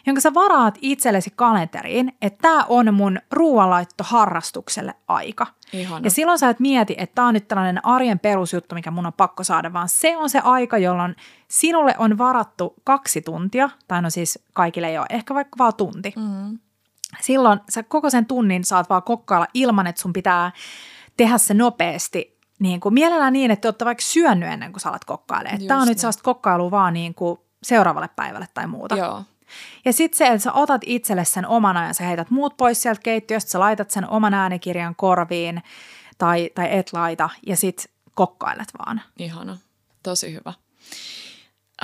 jonka 0.07 0.21
sä 0.21 0.35
varaat 0.35 0.79
itsellesi 0.81 1.33
kalenteriin, 1.37 2.13
että 2.23 2.39
tämä 2.43 2.65
on 2.69 2.95
mun 2.95 3.19
ruoanlaitto 3.31 4.05
harrastukselle 4.05 4.95
aika. 5.09 5.47
Ihana. 5.73 6.05
Ja 6.05 6.11
silloin 6.11 6.39
sä 6.39 6.51
et 6.51 6.61
mieti, 6.61 6.95
että 6.99 7.15
tämä 7.15 7.29
on 7.29 7.35
nyt 7.35 7.49
tällainen 7.49 7.87
arjen 7.87 8.19
perusjuttu, 8.19 8.75
mikä 8.75 8.91
mun 8.91 9.07
on 9.07 9.13
pakko 9.13 9.45
saada, 9.45 9.73
vaan 9.73 9.89
se 9.89 10.17
on 10.17 10.31
se 10.31 10.39
aika, 10.45 10.79
jolloin 10.79 11.17
sinulle 11.49 11.95
on 11.99 12.19
varattu 12.19 12.75
kaksi 12.85 13.21
tuntia, 13.23 13.71
tai 13.89 14.03
no 14.03 14.11
siis 14.11 14.39
kaikille 14.53 14.89
ei 14.89 14.99
ole, 14.99 15.07
ehkä 15.11 15.35
vaikka 15.35 15.59
vaan 15.59 15.75
tunti. 15.75 16.13
Mm. 16.17 16.59
Silloin 17.21 17.61
sä 17.69 17.83
koko 17.83 18.11
sen 18.11 18.27
tunnin 18.27 18.65
saat 18.65 18.91
vaan 18.91 19.03
kokkailla 19.03 19.47
ilman, 19.55 19.87
että 19.87 20.03
sun 20.03 20.13
pitää 20.13 20.53
tehdä 21.17 21.39
se 21.39 21.55
nopeasti. 21.55 22.32
Niin 22.63 22.81
kuin 22.81 22.95
mielellään 22.95 23.33
niin, 23.33 23.51
että 23.51 23.69
olette 23.69 23.85
vaikka 23.85 24.03
syönyt 24.03 24.53
ennen 24.53 24.73
kuin 24.73 24.81
sä 24.81 24.89
alat 24.89 25.05
kokkailemaan. 25.05 25.67
Tämä 25.67 25.83
on 25.83 25.89
nyt 25.89 25.99
sellaista 25.99 26.23
kokkailua 26.23 26.71
vaan 26.71 26.95
niin 26.95 27.15
kuin 27.15 27.41
seuraavalle 27.63 28.09
päivälle 28.17 28.49
tai 28.55 28.67
muuta. 28.67 28.97
Joo. 28.97 29.23
Ja 29.85 29.93
sitten 29.93 30.19
se, 30.19 30.27
että 30.27 30.39
sä 30.39 30.53
otat 30.53 30.81
itselle 30.87 31.25
sen 31.25 31.47
oman 31.47 31.77
ajan, 31.77 31.95
sä 31.95 32.05
heität 32.05 32.31
muut 32.31 32.57
pois 32.57 32.83
sieltä 32.83 33.01
keittiöstä, 33.01 33.51
sä 33.51 33.61
laitat 33.61 33.91
sen 33.91 34.09
oman 34.09 34.35
äänikirjan 34.35 34.97
korviin 34.97 35.63
tai, 36.19 36.51
tai 36.55 36.69
et 36.71 36.93
laita 36.93 37.31
ja 37.47 37.57
sit 37.57 37.91
kokkailet 38.15 38.69
vaan. 38.79 39.03
Ihana. 39.19 39.59
Tosi 40.03 40.33
hyvä. 40.33 40.53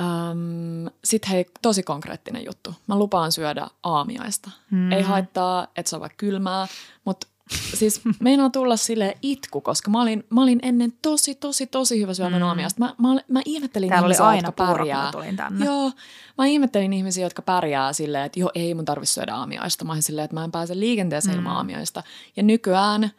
Ähm, 0.01 0.87
Sitten 1.03 1.29
hei, 1.29 1.45
tosi 1.61 1.83
konkreettinen 1.83 2.45
juttu. 2.45 2.75
Mä 2.87 2.95
lupaan 2.95 3.31
syödä 3.31 3.67
aamiaista. 3.83 4.51
Mm. 4.71 4.91
Ei 4.91 5.01
haittaa, 5.01 5.67
että 5.75 5.89
se 5.89 5.95
on 5.95 6.01
vaikka 6.01 6.17
kylmää, 6.17 6.67
mutta 7.05 7.27
siis 7.49 8.01
meinaa 8.19 8.49
tulla 8.49 8.77
sille 8.77 9.17
itku, 9.21 9.61
koska 9.61 9.91
mä 9.91 10.01
olin, 10.01 10.23
mä 10.29 10.43
olin 10.43 10.59
ennen 10.61 10.93
tosi, 11.01 11.35
tosi, 11.35 11.67
tosi 11.67 12.01
hyvä 12.01 12.13
syömään 12.13 12.41
mm. 12.41 12.47
aamiaista. 12.47 12.79
Mä, 12.79 12.95
mä, 12.97 13.21
mä 13.27 13.41
ihmettelin 13.45 13.89
Täällä 13.89 14.05
ihmisiä, 14.05 14.25
oli 14.25 14.35
aina 14.35 14.47
jotka 14.47 14.65
pärjää. 14.65 15.11
tulin 15.11 15.35
tänne. 15.35 15.65
Joo, 15.65 15.91
mä 16.37 16.45
ihmettelin 16.45 16.93
ihmisiä, 16.93 17.25
jotka 17.25 17.41
pärjää 17.41 17.93
silleen, 17.93 18.25
että 18.25 18.39
joo, 18.39 18.51
ei 18.55 18.73
mun 18.73 18.85
tarvitse 18.85 19.13
syödä 19.13 19.35
aamiaista. 19.35 19.85
Mä 19.85 19.91
olin 19.91 20.03
silleen, 20.03 20.25
että 20.25 20.35
mä 20.35 20.43
en 20.43 20.51
pääse 20.51 20.79
liikenteeseen 20.79 21.35
mm. 21.35 21.39
ilman 21.39 21.57
aamiaista. 21.57 22.03
Ja 22.35 22.43
nykyään 22.43 23.11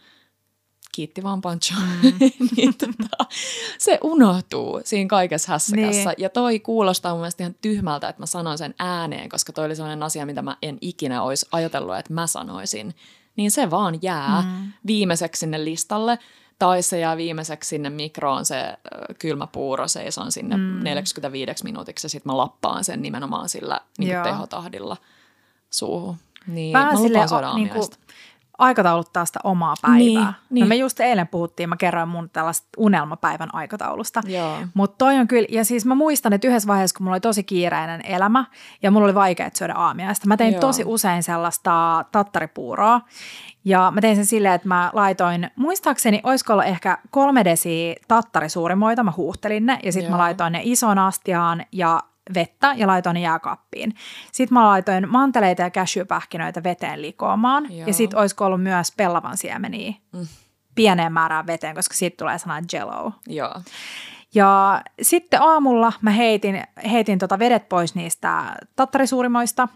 kiitti 0.92 1.22
vaan 1.22 1.40
Pancho, 1.40 1.74
mm. 1.74 2.12
niin 2.56 2.74
tota, 2.78 3.26
se 3.78 3.98
unohtuu 4.02 4.80
siinä 4.84 5.08
kaikessa 5.08 5.52
hässäkässä. 5.52 6.10
Niin. 6.10 6.14
Ja 6.18 6.28
toi 6.28 6.60
kuulostaa 6.60 7.12
mun 7.12 7.20
mielestä 7.20 7.42
ihan 7.42 7.54
tyhmältä, 7.62 8.08
että 8.08 8.22
mä 8.22 8.26
sanon 8.26 8.58
sen 8.58 8.74
ääneen, 8.78 9.28
koska 9.28 9.52
toi 9.52 9.66
oli 9.66 9.76
sellainen 9.76 10.02
asia, 10.02 10.26
mitä 10.26 10.42
mä 10.42 10.56
en 10.62 10.78
ikinä 10.80 11.22
olisi 11.22 11.46
ajatellut, 11.52 11.96
että 11.96 12.12
mä 12.12 12.26
sanoisin. 12.26 12.94
Niin 13.36 13.50
se 13.50 13.70
vaan 13.70 13.98
jää 14.02 14.42
mm. 14.42 14.72
viimeiseksi 14.86 15.40
sinne 15.40 15.64
listalle. 15.64 16.18
Tai 16.58 16.82
se 16.82 16.98
jää 16.98 17.16
viimeiseksi 17.16 17.68
sinne 17.68 17.90
mikroon 17.90 18.44
se 18.44 18.78
kylmä 19.18 19.46
puuro, 19.46 19.88
seison 19.88 20.32
sinne 20.32 20.56
mm. 20.56 20.80
45 20.82 21.64
minuutiksi 21.64 22.04
ja 22.04 22.08
sitten 22.10 22.32
mä 22.32 22.36
lappaan 22.36 22.84
sen 22.84 23.02
nimenomaan 23.02 23.48
sillä 23.48 23.80
niin 23.98 24.22
tehotahdilla 24.22 24.96
suuhun. 25.70 26.16
Niin, 26.46 26.72
Vähän 26.72 26.94
mä 26.94 27.00
lupaan 27.00 27.56
niin 27.56 27.68
kuin, 27.68 27.88
aikatauluttaa 28.60 29.24
sitä 29.24 29.40
omaa 29.44 29.74
päivää. 29.82 29.98
Niin, 29.98 30.20
no 30.24 30.32
niin. 30.50 30.62
No 30.62 30.68
me 30.68 30.76
just 30.76 31.00
eilen 31.00 31.28
puhuttiin, 31.28 31.68
mä 31.68 31.76
kerroin 31.76 32.08
mun 32.08 32.30
tällaista 32.30 32.68
unelmapäivän 32.76 33.54
aikataulusta. 33.54 34.22
Mutta 34.74 34.98
toi 34.98 35.18
on 35.18 35.28
kyllä, 35.28 35.48
ja 35.50 35.64
siis 35.64 35.86
mä 35.86 35.94
muistan, 35.94 36.32
että 36.32 36.48
yhdessä 36.48 36.66
vaiheessa, 36.66 36.96
kun 36.96 37.04
mulla 37.04 37.14
oli 37.14 37.20
tosi 37.20 37.42
kiireinen 37.44 38.06
elämä 38.06 38.44
ja 38.82 38.90
mulla 38.90 39.04
oli 39.04 39.14
vaikea 39.14 39.50
syödä 39.54 39.74
aamiaista, 39.74 40.26
mä 40.26 40.36
tein 40.36 40.52
Joo. 40.52 40.60
tosi 40.60 40.82
usein 40.86 41.22
sellaista 41.22 42.04
tattaripuuroa. 42.12 43.00
Ja 43.64 43.92
mä 43.94 44.00
tein 44.00 44.16
sen 44.16 44.26
silleen, 44.26 44.54
että 44.54 44.68
mä 44.68 44.90
laitoin, 44.92 45.50
muistaakseni, 45.56 46.20
olisiko 46.22 46.52
ollut 46.52 46.66
ehkä 46.66 46.98
kolme 47.10 47.44
desi 47.44 47.96
tattarisuurimoita, 48.08 49.04
mä 49.04 49.12
huuhtelin 49.16 49.66
ne 49.66 49.78
ja 49.82 49.92
sitten 49.92 50.12
mä 50.12 50.18
laitoin 50.18 50.52
ne 50.52 50.60
ison 50.64 50.98
astiaan 50.98 51.64
ja 51.72 52.00
vettä 52.34 52.74
ja 52.76 52.86
laitoin 52.86 53.14
ne 53.14 53.20
jääkaappiin. 53.20 53.94
Sitten 54.32 54.54
mä 54.54 54.66
laitoin 54.66 55.08
manteleita 55.08 55.62
ja 55.62 55.70
cashewpähkinöitä 55.70 56.62
veteen 56.62 57.02
likoamaan 57.02 57.66
Joo. 57.70 57.86
ja 57.86 57.94
sitten 57.94 58.18
olisiko 58.18 58.44
ollut 58.44 58.62
myös 58.62 58.92
pellavan 58.96 59.36
siemeniä 59.36 59.92
mm. 60.12 60.26
pieneen 60.74 61.12
määrään 61.12 61.46
veteen, 61.46 61.74
koska 61.74 61.94
siitä 61.94 62.16
tulee 62.16 62.38
sana 62.38 62.62
jello. 62.72 63.12
Joo. 63.26 63.54
Ja 64.34 64.82
sitten 65.02 65.42
aamulla 65.42 65.92
mä 66.00 66.10
heitin, 66.10 66.62
heitin 66.90 67.18
tota 67.18 67.38
vedet 67.38 67.68
pois 67.68 67.94
niistä 67.94 68.56
tattarisuurimoista, 68.76 69.68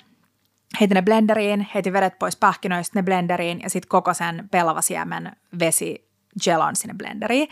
heitin 0.81 0.95
ne 0.95 1.03
blenderiin, 1.03 1.69
heitin 1.75 1.93
vedet 1.93 2.19
pois 2.19 2.37
pähkinöistä 2.37 2.99
ne 2.99 3.03
blenderiin 3.03 3.61
ja 3.63 3.71
sitten 3.71 3.89
koko 3.89 4.15
sen 4.15 4.49
pellavasiemen 4.51 5.33
vesi 5.59 6.09
gelon 6.45 6.77
sinne 6.77 6.95
blenderiin. 6.95 7.49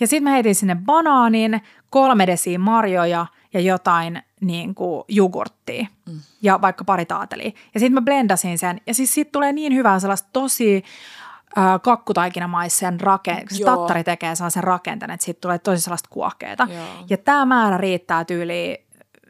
Ja 0.00 0.06
sitten 0.06 0.24
mä 0.24 0.30
heitin 0.30 0.54
sinne 0.54 0.76
banaanin, 0.84 1.60
kolme 1.90 2.26
desiä 2.26 2.58
marjoja 2.58 3.26
ja 3.54 3.60
jotain 3.60 4.22
niin 4.40 4.74
kuin 4.74 5.04
jogurttia 5.08 5.86
mm. 6.06 6.20
ja 6.42 6.60
vaikka 6.60 6.84
pari 6.84 7.06
taatelia. 7.06 7.50
Ja 7.74 7.80
sitten 7.80 7.94
mä 7.94 8.02
blendasin 8.02 8.58
sen 8.58 8.80
ja 8.86 8.94
siis 8.94 9.14
siitä 9.14 9.30
tulee 9.32 9.52
niin 9.52 9.74
hyvää 9.74 10.00
sellaista 10.00 10.28
tosi 10.32 10.84
äh, 11.58 11.80
kakkutaikinamaisen 11.82 13.00
rakenteen, 13.00 13.58
se 13.58 13.64
tattari 13.64 14.04
tekee 14.04 14.34
sellaisen 14.34 14.64
rakenteen, 14.64 15.10
että 15.10 15.24
siitä 15.24 15.40
tulee 15.40 15.58
tosi 15.58 15.80
sellaista 15.82 16.08
kuohkeeta. 16.12 16.68
Ja 17.10 17.16
tämä 17.16 17.44
määrä 17.44 17.78
riittää 17.78 18.24
tyyliin 18.24 18.76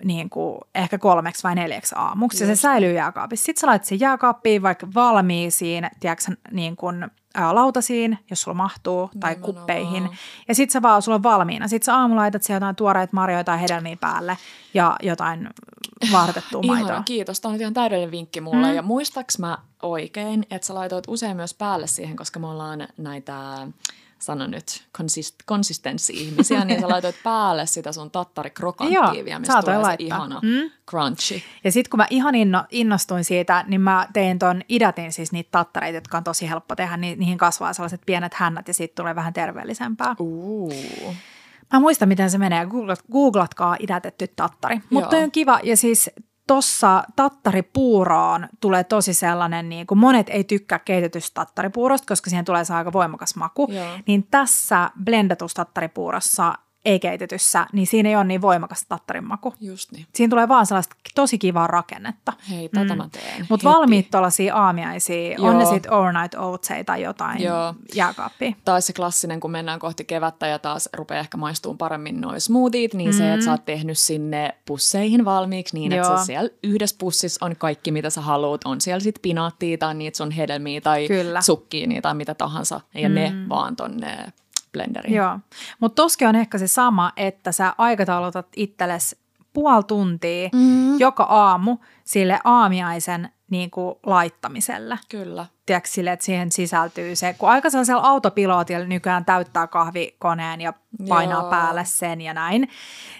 niin 0.04 0.30
kuin 0.30 0.60
ehkä 0.74 0.98
kolmeksi 0.98 1.42
vai 1.42 1.54
neljäksi 1.54 1.94
aamuksi 1.98 2.36
Just. 2.44 2.50
ja 2.50 2.56
se 2.56 2.60
säilyy 2.60 2.92
jääkaapissa. 2.92 3.44
Sitten 3.44 3.60
sä 3.60 3.66
laitat 3.66 3.86
sen 3.86 4.00
jääkaappiin 4.00 4.62
vaikka 4.62 4.86
valmiisiin, 4.94 5.90
tiedätkö, 6.00 6.32
niin 6.50 6.76
kuin 6.76 7.10
lautasiin, 7.52 8.18
jos 8.30 8.42
sulla 8.42 8.54
mahtuu, 8.54 9.10
tai 9.20 9.30
Nimenomaan. 9.30 9.54
kuppeihin. 9.54 10.08
Ja 10.48 10.54
sit 10.54 10.70
sä 10.70 10.82
vaan, 10.82 11.02
sulla 11.02 11.16
on 11.16 11.22
valmiina. 11.22 11.68
Sit 11.68 11.82
sä 11.82 11.96
aamulla 11.96 12.20
laitat 12.20 12.42
siellä 12.42 12.56
jotain 12.56 12.76
tuoreita 12.76 13.10
marjoja 13.12 13.44
tai 13.44 13.60
hedelmiä 13.60 13.96
päälle 14.00 14.38
ja 14.74 14.96
jotain 15.02 15.48
vaahdotettua 16.12 16.62
maitoa. 16.62 16.88
Ihana, 16.88 17.02
kiitos. 17.04 17.40
Tämä 17.40 17.54
on 17.54 17.60
ihan 17.60 17.74
täydellinen 17.74 18.10
vinkki 18.10 18.40
mulle. 18.40 18.66
Mm. 18.68 18.74
Ja 18.74 18.82
muistaks 18.82 19.38
mä 19.38 19.58
oikein, 19.82 20.46
että 20.50 20.66
sä 20.66 20.74
laitoit 20.74 21.04
usein 21.08 21.36
myös 21.36 21.54
päälle 21.54 21.86
siihen, 21.86 22.16
koska 22.16 22.40
me 22.40 22.46
ollaan 22.46 22.88
näitä 22.96 23.66
sano 24.22 24.46
nyt, 24.46 24.86
konsist, 24.96 25.34
konsistenssi-ihmisiä, 25.46 26.64
niin 26.64 26.80
sä 26.80 26.88
laitoit 26.94 27.16
päälle 27.24 27.66
sitä 27.66 27.92
sun 27.92 28.10
tattarikrokanttiivia, 28.10 29.38
mistä 29.38 29.62
tulee 29.62 29.78
laittaa. 29.78 29.96
se 29.96 30.04
ihana 30.04 30.40
mm. 30.42 30.70
crunchy. 30.90 31.42
Ja 31.64 31.72
sitten 31.72 31.90
kun 31.90 31.96
mä 31.96 32.06
ihan 32.10 32.34
inno, 32.34 32.64
innostuin 32.70 33.24
siitä, 33.24 33.64
niin 33.68 33.80
mä 33.80 34.08
tein 34.12 34.38
ton 34.38 34.62
idatin, 34.68 35.12
siis 35.12 35.32
niitä 35.32 35.48
tattareita, 35.50 35.96
jotka 35.96 36.18
on 36.18 36.24
tosi 36.24 36.48
helppo 36.48 36.76
tehdä, 36.76 36.96
niin 36.96 37.18
niihin 37.18 37.38
kasvaa 37.38 37.72
sellaiset 37.72 38.00
pienet 38.06 38.34
hännät 38.34 38.68
ja 38.68 38.74
siitä 38.74 38.94
tulee 38.94 39.14
vähän 39.14 39.32
terveellisempää. 39.32 40.16
Uh. 40.18 40.72
Mä 41.72 41.80
muistan, 41.80 42.08
miten 42.08 42.30
se 42.30 42.38
menee. 42.38 42.66
Googlat, 42.66 43.02
googlatkaa 43.12 43.76
idätetty 43.80 44.28
tattari. 44.36 44.80
Mutta 44.90 45.16
on 45.16 45.30
kiva. 45.30 45.60
Ja 45.62 45.76
siis 45.76 46.10
tuossa 46.50 47.04
tattaripuuroon 47.16 48.48
tulee 48.60 48.84
tosi 48.84 49.14
sellainen, 49.14 49.68
niin 49.68 49.86
kuin 49.86 49.98
monet 49.98 50.28
ei 50.28 50.44
tykkää 50.44 50.78
keitetystä 50.78 51.34
tattaripuurosta, 51.34 52.06
koska 52.08 52.30
siihen 52.30 52.44
tulee 52.44 52.64
se 52.64 52.74
aika 52.74 52.92
voimakas 52.92 53.36
maku, 53.36 53.68
Joo. 53.72 53.86
niin 54.06 54.26
tässä 54.30 54.90
blendatussa 55.04 55.64
tattaripuurossa 55.64 56.54
ei-keitetyssä, 56.84 57.66
niin 57.72 57.86
siinä 57.86 58.08
ei 58.08 58.16
ole 58.16 58.24
niin 58.24 58.42
voimakas 58.42 58.86
tattarin 58.88 59.24
maku. 59.24 59.54
Just 59.60 59.92
niin. 59.92 60.06
Siinä 60.14 60.30
tulee 60.30 60.48
vaan 60.48 60.66
sellaista 60.66 60.96
tosi 61.14 61.38
kivaa 61.38 61.66
rakennetta. 61.66 62.32
Hei, 62.50 62.68
tätä 62.68 62.94
mm. 62.94 62.98
mä 62.98 63.08
teen. 63.12 63.46
Mutta 63.50 63.68
valmiit 63.68 64.10
tuollaisia 64.10 64.54
aamiaisia, 64.54 65.34
Joo. 65.34 65.48
on 65.48 65.58
ne 65.58 65.64
sitten 65.64 65.92
overnight 65.92 66.34
oatseja 66.34 66.84
tai 66.84 67.02
jotain 67.02 67.42
Joo. 67.42 67.74
jääkaappia. 67.94 68.52
Tai 68.64 68.82
se 68.82 68.92
klassinen, 68.92 69.40
kun 69.40 69.50
mennään 69.50 69.80
kohti 69.80 70.04
kevättä 70.04 70.46
ja 70.46 70.58
taas 70.58 70.88
rupeaa 70.92 71.20
ehkä 71.20 71.36
maistumaan 71.36 71.78
paremmin 71.78 72.20
noin 72.20 72.40
smoothiet, 72.40 72.94
niin 72.94 73.10
mm. 73.10 73.16
se, 73.16 73.32
että 73.32 73.44
sä 73.44 73.50
oot 73.50 73.64
tehnyt 73.64 73.98
sinne 73.98 74.54
pusseihin 74.66 75.24
valmiiksi 75.24 75.76
niin, 75.76 75.92
Joo. 75.92 76.06
että 76.06 76.24
siellä 76.24 76.50
yhdessä 76.62 76.96
pussissa 76.98 77.46
on 77.46 77.56
kaikki, 77.56 77.92
mitä 77.92 78.10
sä 78.10 78.20
haluat. 78.20 78.60
On 78.64 78.80
siellä 78.80 79.00
sitten 79.00 79.22
pinaattia 79.22 79.78
tai 79.78 79.94
niitä 79.94 80.16
sun 80.16 80.30
hedelmiä 80.30 80.80
tai 80.80 81.08
Kyllä. 81.08 81.40
sukkiini 81.40 82.00
tai 82.00 82.14
mitä 82.14 82.34
tahansa. 82.34 82.80
Ja 82.94 83.08
mm. 83.08 83.14
ne 83.14 83.32
vaan 83.48 83.76
tonne 83.76 84.32
blenderiin. 84.72 85.14
Joo, 85.14 85.38
mutta 85.80 86.02
toski 86.02 86.26
on 86.26 86.36
ehkä 86.36 86.58
se 86.58 86.66
sama, 86.66 87.12
että 87.16 87.52
sä 87.52 87.74
aikataulutat 87.78 88.46
itsellesi 88.56 89.18
puoli 89.52 89.84
tuntia 89.84 90.48
mm. 90.52 90.98
joka 90.98 91.22
aamu 91.22 91.76
sille 92.04 92.40
aamiaisen 92.44 93.28
niin 93.50 93.70
kuin 93.70 93.94
laittamiselle. 94.06 94.98
Kyllä. 95.08 95.46
Tiedätkö 95.66 95.88
sille, 95.90 96.12
että 96.12 96.24
siihen 96.24 96.52
sisältyy 96.52 97.16
se, 97.16 97.34
kun 97.38 97.48
aika 97.48 97.70
sellaisella 97.70 98.02
autopilotilla 98.02 98.86
nykyään 98.86 99.24
täyttää 99.24 99.66
kahvikoneen 99.66 100.60
ja 100.60 100.72
painaa 101.08 101.40
Joo. 101.40 101.50
päälle 101.50 101.84
sen 101.84 102.20
ja 102.20 102.34
näin, 102.34 102.68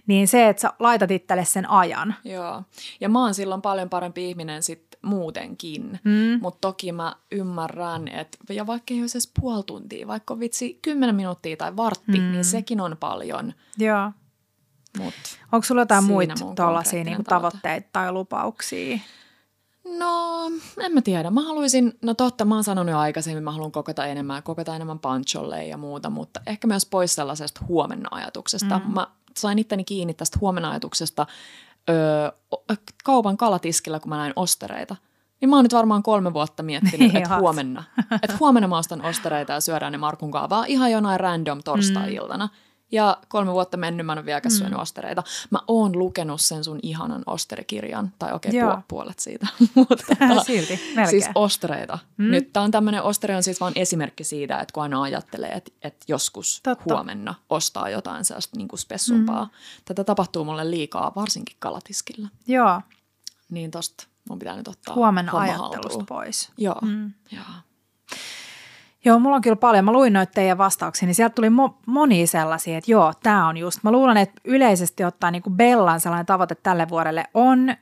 niin 0.07 0.29
se, 0.29 0.49
että 0.49 0.61
sä 0.61 0.73
laitat 0.79 1.11
itselle 1.11 1.45
sen 1.45 1.71
ajan. 1.71 2.15
Joo, 2.25 2.63
ja 3.01 3.09
mä 3.09 3.21
oon 3.21 3.35
silloin 3.35 3.63
paljon 3.63 3.91
parempi 3.91 4.29
ihminen 4.31 4.63
sit 4.63 4.90
muutenkin. 5.03 6.01
Mm. 6.05 6.39
Mutta 6.43 6.59
toki 6.61 6.93
mä 6.93 7.17
ymmärrän, 7.33 8.09
että 8.09 8.39
ja 8.51 8.67
vaikka 8.67 8.95
ei 8.95 9.01
olisi 9.01 9.19
edes 9.19 9.33
puoli 9.41 9.63
tuntia, 9.67 10.07
vaikka 10.07 10.39
vitsi 10.41 10.79
kymmenen 10.83 11.15
minuuttia 11.15 11.57
tai 11.57 11.77
vartti, 11.77 12.19
mm. 12.19 12.33
niin 12.33 12.45
sekin 12.45 12.81
on 12.81 12.97
paljon. 13.01 13.53
Joo. 13.79 14.13
Mut 14.99 15.15
Onko 15.53 15.65
sulla 15.65 15.81
jotain 15.81 16.05
muita 16.05 16.35
tuollaisia 16.57 17.05
niinku 17.05 17.23
tavoitteita 17.23 17.89
tai 17.93 18.13
lupauksia? 18.13 18.99
No, 19.99 20.47
en 20.85 20.93
mä 20.93 21.03
tiedä. 21.03 21.31
Mä 21.31 21.43
haluaisin, 21.43 21.99
no 22.03 22.15
totta, 22.15 22.45
mä 22.45 22.55
oon 22.55 22.65
sanonut 22.65 22.93
jo 22.93 22.99
aikaisemmin, 22.99 23.45
mä 23.45 23.53
haluan 23.53 23.73
koketa 23.73 24.07
enemmän, 24.07 24.43
koketa 24.43 24.77
enemmän 24.77 24.99
pancholle 24.99 25.67
ja 25.67 25.77
muuta, 25.77 26.11
mutta 26.11 26.41
ehkä 26.47 26.67
myös 26.67 26.87
pois 26.87 27.15
sellaisesta 27.15 27.61
huomenna-ajatuksesta. 27.69 28.79
Mm. 28.79 28.95
Mä 28.95 29.07
sain 29.37 29.59
itteni 29.59 29.85
kiinni 29.85 30.15
tästä 30.15 30.39
huomenna-ajatuksesta 30.41 31.27
öö, 31.91 32.31
kaupan 33.05 33.37
kalatiskillä, 33.37 34.01
kun 34.01 34.09
mä 34.09 34.17
näin 34.17 34.33
ostereita. 34.37 34.97
Niin 35.41 35.49
mä 35.49 35.57
oon 35.57 35.65
nyt 35.65 35.73
varmaan 35.73 36.03
kolme 36.03 36.35
vuotta 36.35 36.63
miettinyt, 36.63 37.15
että 37.17 37.39
huomenna, 37.39 37.85
että 38.23 38.37
huomenna 38.41 38.69
mä 38.69 38.79
ostan 38.79 39.03
ostereita 39.03 39.53
ja 39.53 39.61
syödään 39.61 39.93
ne 39.93 39.99
Markun 39.99 40.31
kaavaa 40.31 40.65
ihan 40.65 40.91
jonain 40.91 41.21
random 41.21 41.63
torstai-iltana. 41.65 42.47
Mm. 42.47 42.70
Ja 42.93 43.19
kolme 43.29 43.53
vuotta 43.53 43.77
mennyt 43.77 44.07
mä 44.07 44.13
en 44.13 44.19
ole 44.19 44.27
vieläkään 44.27 44.53
mm. 44.53 44.59
syönyt 44.59 44.79
ostereita. 44.79 45.23
Mä 45.51 45.59
oon 45.69 45.99
lukenut 45.99 46.41
sen 46.41 46.65
sun 46.65 46.79
ihanan 46.83 47.23
osterikirjan, 47.27 48.13
tai 48.19 48.33
okei, 48.33 48.63
okay, 48.63 48.83
puolet 48.89 49.19
siitä. 49.19 49.47
Mutta 49.75 50.05
Silti, 50.47 50.81
melkein. 50.87 51.09
Siis 51.09 51.29
ostereita. 51.35 51.99
Mm. 52.17 52.31
Nyt 52.31 52.53
tää 52.53 52.63
on 52.63 52.71
tämmönen, 52.71 53.03
ostere 53.03 53.37
on 53.37 53.43
siis 53.43 53.61
vain 53.61 53.73
esimerkki 53.77 54.25
siitä, 54.25 54.59
että 54.59 54.73
kun 54.73 54.83
aina 54.83 55.03
ajattelee, 55.03 55.51
että, 55.51 55.71
että 55.83 56.05
joskus 56.09 56.61
Totta. 56.63 56.95
huomenna 56.95 57.35
ostaa 57.51 57.91
jotain 57.91 58.25
sellaista 58.25 58.57
niin 58.57 58.69
kuin 58.69 58.81
spessumpaa. 58.81 59.45
Mm. 59.45 59.51
Tätä 59.85 60.05
tapahtuu 60.05 60.45
mulle 60.45 60.71
liikaa, 60.71 61.13
varsinkin 61.17 61.57
kalatiskillä. 61.59 62.29
Joo. 62.47 62.81
Niin 63.51 63.71
tosta 63.71 64.07
mun 64.29 64.39
pitää 64.39 64.57
nyt 64.57 64.69
ottaa 64.69 64.95
Huomenna 64.95 65.33
ajattelusta 65.33 65.79
haltuun. 65.79 66.07
pois. 66.07 66.53
Joo, 66.59 66.79
mm. 66.83 67.13
joo. 67.31 67.45
Joo, 69.05 69.19
mulla 69.19 69.37
on 69.37 69.43
kyllä 69.43 69.57
paljon. 69.57 69.85
Mä 69.85 69.93
luin 69.93 70.13
noita 70.13 70.33
teidän 70.33 70.59
vastauksia, 70.59 71.07
niin 71.07 71.15
sieltä 71.15 71.35
tuli 71.35 71.49
mo- 71.49 71.75
moni 71.87 72.27
sellaisia, 72.27 72.79
että 72.79 72.91
joo, 72.91 73.13
tämä 73.23 73.49
on 73.49 73.57
just. 73.57 73.79
Mä 73.83 73.93
luulen, 73.93 74.17
että 74.17 74.41
yleisesti 74.45 75.05
ottaen 75.05 75.33
niin 75.33 75.43
Bellan 75.51 76.01
sellainen 76.01 76.27
tavoite 76.27 76.55
tälle 76.55 76.89
vuodelle 76.89 77.25
on 77.35 77.75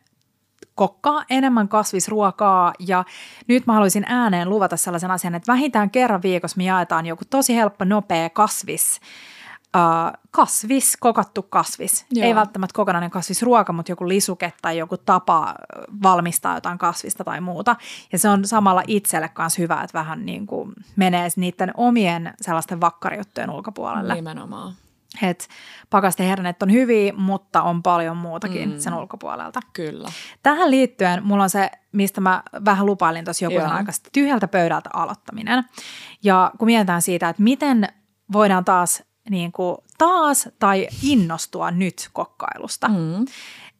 kokkaa 0.75 1.25
enemmän 1.31 1.69
kasvisruokaa 1.69 2.73
ja 2.79 3.05
nyt 3.49 3.67
mä 3.67 3.73
haluaisin 3.73 4.05
ääneen 4.07 4.51
luvata 4.51 4.77
sellaisen 4.77 5.11
asian, 5.11 5.35
että 5.35 5.53
vähintään 5.53 5.91
kerran 5.91 6.23
viikossa 6.23 6.57
me 6.57 6.65
jaetaan 6.65 7.07
joku 7.07 7.25
tosi 7.31 7.57
helppo, 7.57 7.85
nopea 7.85 8.31
kasvis, 8.31 9.01
äh, 9.77 10.13
kasvis, 10.31 10.97
kokattu 11.01 11.43
kasvis. 11.43 12.07
Joo. 12.11 12.27
Ei 12.27 12.35
välttämättä 12.35 12.75
kokonainen 12.75 13.11
kasvisruoka, 13.11 13.73
mutta 13.73 13.93
joku 13.93 14.09
lisuke 14.09 14.53
tai 14.63 14.79
joku 14.79 14.97
tapa 14.97 15.55
valmistaa 16.03 16.55
jotain 16.55 16.79
kasvista 16.79 17.25
tai 17.25 17.41
muuta. 17.41 17.77
Ja 18.13 18.19
se 18.19 18.29
on 18.29 18.45
samalla 18.45 18.83
itselle 18.87 19.29
kanssa 19.29 19.63
hyvä, 19.63 19.81
että 19.83 19.99
vähän 19.99 20.27
niin 20.27 20.47
kuin 20.47 20.73
menee 20.97 21.29
niiden 21.37 21.71
omien 21.77 22.35
sellaisten 22.41 22.81
vakkarijuttujen 22.81 23.51
ulkopuolelle. 23.51 24.15
Nimenomaan. 24.15 24.75
Et 25.23 25.49
pakasteherneet 25.91 26.63
on 26.63 26.73
hyviä, 26.73 27.13
mutta 27.17 27.63
on 27.63 27.83
paljon 27.83 28.17
muutakin 28.17 28.71
mm. 28.71 28.79
sen 28.79 28.95
ulkopuolelta. 28.95 29.61
Kyllä. 29.73 30.09
Tähän 30.43 30.71
liittyen 30.71 31.25
mulla 31.25 31.43
on 31.43 31.51
se, 31.51 31.71
mistä 31.93 32.21
mä 32.21 32.43
vähän 32.65 32.87
lupailin 32.87 33.25
tuossa 33.25 33.45
joku 33.45 33.59
aika 33.59 33.93
tyhjältä 34.13 34.49
pöydältä 34.49 34.91
aloittaminen. 34.93 35.65
Ja 36.25 36.51
kun 36.59 36.67
mietitään 36.67 37.03
siitä, 37.03 37.29
että 37.29 37.43
miten 37.43 37.89
voidaan 38.33 38.65
taas 38.65 39.03
niin 39.31 39.53
kuin 39.53 39.77
taas 39.99 40.49
tai 40.59 40.89
innostua 41.03 41.71
nyt 41.71 42.09
kokkailusta. 42.13 42.89
Mm. 42.89 43.27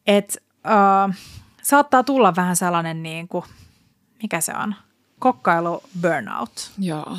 Että 0.07 0.39
äh, 0.67 1.17
saattaa 1.61 2.03
tulla 2.03 2.35
vähän 2.35 2.55
sellainen, 2.55 3.03
niin 3.03 3.27
kuin, 3.27 3.45
mikä 4.21 4.41
se 4.41 4.53
on, 4.63 4.75
kokkailu 5.19 5.83
burnout. 6.01 6.71
Joo. 6.77 7.17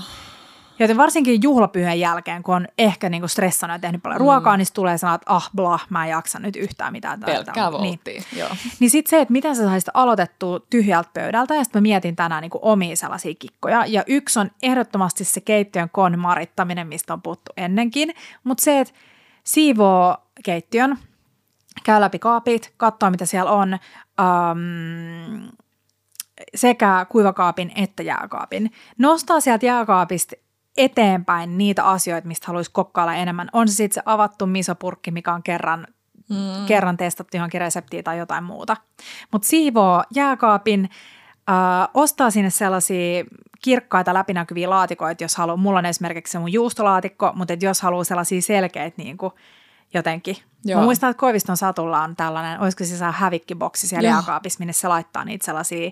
Joten 0.80 0.96
varsinkin 0.96 1.42
juhlapyhän 1.42 2.00
jälkeen, 2.00 2.42
kun 2.42 2.54
on 2.54 2.68
ehkä 2.78 3.08
niinku 3.08 3.28
stressannut 3.28 3.74
ja 3.74 3.78
tehnyt 3.78 4.02
paljon 4.02 4.20
mm. 4.20 4.24
ruokaa, 4.24 4.56
niin 4.56 4.66
tulee 4.74 4.98
sanoa, 4.98 5.14
että 5.14 5.34
ah 5.34 5.50
blah, 5.56 5.86
mä 5.90 6.04
en 6.04 6.10
jaksa 6.10 6.38
nyt 6.38 6.56
yhtään 6.56 6.92
mitään. 6.92 7.20
Pelkkää 7.20 7.70
niin. 7.70 8.00
joo. 8.36 8.48
Niin 8.80 8.90
sitten 8.90 9.10
se, 9.10 9.20
että 9.20 9.32
miten 9.32 9.56
sä 9.56 9.64
saisit 9.64 9.88
aloitettua 9.94 10.60
tyhjältä 10.70 11.10
pöydältä, 11.14 11.54
ja 11.54 11.64
sitten 11.64 11.82
mä 11.82 11.82
mietin 11.82 12.16
tänään 12.16 12.42
niinku 12.42 12.58
omia 12.62 12.96
sellaisia 12.96 13.34
kikkoja. 13.38 13.86
Ja 13.86 14.04
yksi 14.06 14.38
on 14.38 14.50
ehdottomasti 14.62 15.24
se 15.24 15.40
keittiön 15.40 15.90
konmarittaminen, 15.90 16.86
mistä 16.86 17.12
on 17.12 17.22
puhuttu 17.22 17.52
ennenkin. 17.56 18.14
Mutta 18.44 18.64
se, 18.64 18.80
että 18.80 18.94
siivoo 19.44 20.16
keittiön, 20.44 20.98
käy 21.84 22.00
läpi 22.00 22.18
kaapit, 22.18 22.74
katsoo 22.76 23.10
mitä 23.10 23.26
siellä 23.26 23.50
on, 23.50 23.78
um, 24.20 25.48
sekä 26.54 27.06
kuivakaapin 27.08 27.72
että 27.76 28.02
jääkaapin. 28.02 28.70
Nostaa 28.98 29.40
sieltä 29.40 29.66
jääkaapista 29.66 30.36
eteenpäin 30.76 31.58
niitä 31.58 31.84
asioita, 31.84 32.28
mistä 32.28 32.46
haluaisi 32.46 32.70
kokkailla 32.72 33.14
enemmän. 33.14 33.48
On 33.52 33.68
se 33.68 33.74
sitten 33.74 33.94
se 33.94 34.02
avattu 34.06 34.46
misopurkki, 34.46 35.10
mikä 35.10 35.34
on 35.34 35.42
kerran, 35.42 35.86
mm. 36.30 36.66
kerran 36.66 36.96
testattu 36.96 37.36
johonkin 37.36 37.60
reseptiin 37.60 38.04
tai 38.04 38.18
jotain 38.18 38.44
muuta. 38.44 38.76
Mutta 39.32 39.48
siivoo 39.48 40.04
jääkaapin, 40.14 40.90
äh, 41.50 41.88
ostaa 41.94 42.30
sinne 42.30 42.50
sellaisia 42.50 43.24
kirkkaita 43.62 44.14
läpinäkyviä 44.14 44.70
laatikoita, 44.70 45.24
jos 45.24 45.36
haluaa. 45.36 45.56
Mulla 45.56 45.78
on 45.78 45.86
esimerkiksi 45.86 46.32
se 46.32 46.38
mun 46.38 46.52
juustolaatikko, 46.52 47.32
mutta 47.34 47.54
et 47.54 47.62
jos 47.62 47.82
haluaa 47.82 48.04
sellaisia 48.04 48.42
selkeitä 48.42 49.02
niin 49.02 49.18
kuin 49.18 49.32
jotenkin. 49.94 50.36
Joo. 50.64 50.80
Mä 50.80 50.84
muistan, 50.84 51.10
että 51.10 51.20
Koiviston 51.20 51.56
Satulla 51.56 52.02
on 52.02 52.16
tällainen, 52.16 52.60
olisiko 52.60 52.84
se 52.84 52.96
saa 52.96 53.12
hävikkiboksi 53.12 53.88
siellä 53.88 54.08
Joo. 54.08 54.14
jääkaapissa, 54.14 54.58
minne 54.58 54.72
se 54.72 54.88
laittaa 54.88 55.24
niitä 55.24 55.46
sellaisia 55.46 55.90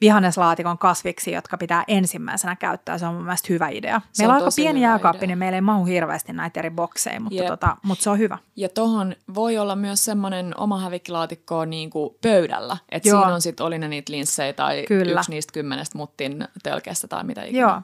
vihanneslaatikon 0.00 0.78
kasviksi, 0.78 1.32
jotka 1.32 1.58
pitää 1.58 1.84
ensimmäisenä 1.88 2.56
käyttää. 2.56 2.98
Se 2.98 3.06
on 3.06 3.14
mun 3.14 3.22
mielestä 3.22 3.46
hyvä 3.50 3.68
idea. 3.68 4.00
Se 4.12 4.22
meillä 4.22 4.32
on, 4.32 4.40
on 4.40 4.44
aika 4.44 4.54
pieni 4.56 4.80
jääkaappi, 4.80 5.26
niin 5.26 5.38
meillä 5.38 5.56
ei 5.56 5.60
mahu 5.60 5.84
hirveästi 5.84 6.32
näitä 6.32 6.60
eri 6.60 6.70
bokseja, 6.70 7.20
mutta, 7.20 7.44
tota, 7.44 7.76
mutta 7.82 8.02
se 8.02 8.10
on 8.10 8.18
hyvä. 8.18 8.38
Ja 8.56 8.68
tuohon 8.68 9.14
voi 9.34 9.58
olla 9.58 9.76
myös 9.76 10.04
semmoinen 10.04 10.54
oma 10.56 10.80
hävikkilaatikko 10.80 11.64
niin 11.64 11.90
kuin 11.90 12.14
pöydällä. 12.22 12.76
Että 12.88 13.10
siinä 13.10 13.26
on 13.26 13.40
sitten, 13.40 13.66
oli 13.66 13.78
ne 13.78 13.88
niitä 13.88 14.12
linssejä 14.12 14.52
tai 14.52 14.84
Kyllä. 14.88 15.20
yksi 15.20 15.30
niistä 15.30 15.52
kymmenestä 15.52 15.98
muttin 15.98 16.48
tölkestä 16.62 17.08
tai 17.08 17.24
mitä 17.24 17.44
ikinä. 17.44 17.60
Joo. 17.60 17.82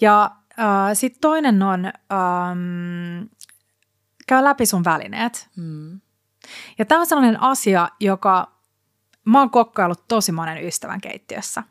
Ja 0.00 0.30
äh, 0.58 0.66
sitten 0.94 1.20
toinen 1.20 1.62
on, 1.62 1.84
ähm, 1.84 3.22
käy 4.26 4.44
läpi 4.44 4.66
sun 4.66 4.84
välineet. 4.84 5.48
Hmm. 5.56 6.00
Ja 6.78 6.84
tämä 6.84 7.00
on 7.00 7.06
sellainen 7.06 7.42
asia, 7.42 7.88
joka 8.00 8.52
mä 9.24 9.38
oon 9.38 9.50
kokkaillut 9.50 10.08
tosi 10.08 10.32
monen 10.32 10.64
ystävän 10.64 11.00
keittiössä. 11.00 11.62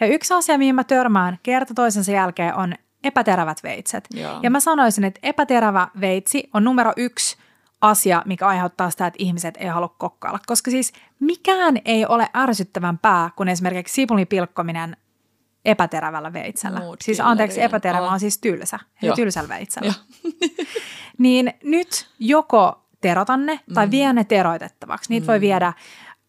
Ja 0.00 0.06
yksi 0.06 0.34
asia, 0.34 0.58
mihin 0.58 0.74
mä 0.74 0.84
törmään 0.84 1.38
kerta 1.42 1.74
toisensa 1.74 2.12
jälkeen 2.12 2.54
on 2.54 2.74
epäterävät 3.04 3.62
veitset. 3.62 4.08
Joo. 4.14 4.40
Ja 4.42 4.50
mä 4.50 4.60
sanoisin, 4.60 5.04
että 5.04 5.20
epäterävä 5.22 5.88
veitsi 6.00 6.50
on 6.54 6.64
numero 6.64 6.92
yksi 6.96 7.36
asia, 7.80 8.22
mikä 8.26 8.46
aiheuttaa 8.46 8.90
sitä, 8.90 9.06
että 9.06 9.22
ihmiset 9.22 9.56
ei 9.56 9.68
halua 9.68 9.94
kokkailla. 9.98 10.38
Koska 10.46 10.70
siis 10.70 10.92
mikään 11.20 11.78
ei 11.84 12.06
ole 12.06 12.28
ärsyttävämpää 12.36 13.30
kuin 13.36 13.48
esimerkiksi 13.48 13.94
sipulin 13.94 14.26
pilkkominen 14.26 14.96
epäterävällä 15.64 16.32
veitsellä. 16.32 16.80
Mood 16.80 16.96
siis 17.04 17.20
anteeksi, 17.20 17.62
epäterävä 17.62 18.10
on 18.10 18.20
siis 18.20 18.38
tylsä, 18.38 18.78
eli 19.02 19.12
tylsällä 19.14 19.48
veitsellä. 19.48 19.94
niin 21.18 21.52
nyt 21.64 22.08
joko 22.18 22.84
terotanne 23.00 23.60
tai 23.74 23.86
mm. 23.86 23.90
vie 23.90 24.12
ne 24.12 24.24
teroitettavaksi. 24.24 25.10
Niitä 25.10 25.24
mm. 25.24 25.26
voi 25.26 25.40
viedä 25.40 25.72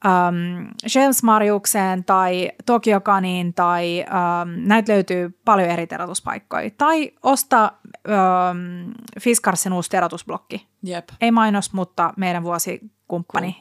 um, 0.05 0.67
James 0.95 1.23
Marjukseen 1.23 2.03
tai 2.03 2.51
Tokiokaniin 2.65 3.53
tai 3.53 4.05
um, 4.07 4.67
näitä 4.67 4.93
löytyy 4.93 5.39
paljon 5.45 5.69
eri 5.69 5.87
terotuspaikkoja. 5.87 6.69
Tai 6.77 7.11
osta 7.23 7.71
um, 8.07 8.93
Fiskarsin 9.19 9.73
uusi 9.73 9.89
terotusblokki. 9.89 10.67
Jep. 10.83 11.09
Ei 11.21 11.31
mainos, 11.31 11.73
mutta 11.73 12.13
meidän 12.17 12.43
vuosikumppani, 12.43 12.94
Kumppani. 13.07 13.57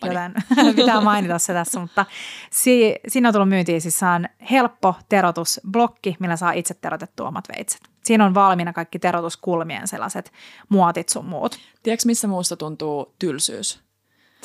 joten 0.56 0.74
pitää 0.76 1.00
mainita 1.00 1.38
se 1.38 1.52
tässä. 1.52 1.80
Mutta 1.80 2.06
si- 2.50 2.94
siinä 3.08 3.28
on 3.28 3.32
tullut 3.32 3.48
myyntiin, 3.48 3.80
siis 3.80 4.02
on 4.02 4.26
helppo 4.50 4.94
terotusblokki, 5.08 6.16
millä 6.18 6.36
saa 6.36 6.52
itse 6.52 6.74
terotettua 6.74 7.28
omat 7.28 7.44
veitset. 7.56 7.80
Siinä 8.04 8.24
on 8.24 8.34
valmiina 8.34 8.72
kaikki 8.72 8.98
terotuskulmien 8.98 9.88
sellaiset 9.88 10.32
muotit 10.68 11.08
sun 11.08 11.24
muut. 11.24 11.58
Tiedätkö, 11.82 12.02
missä 12.06 12.28
muusta 12.28 12.56
tuntuu 12.56 13.14
tylsyys? 13.18 13.83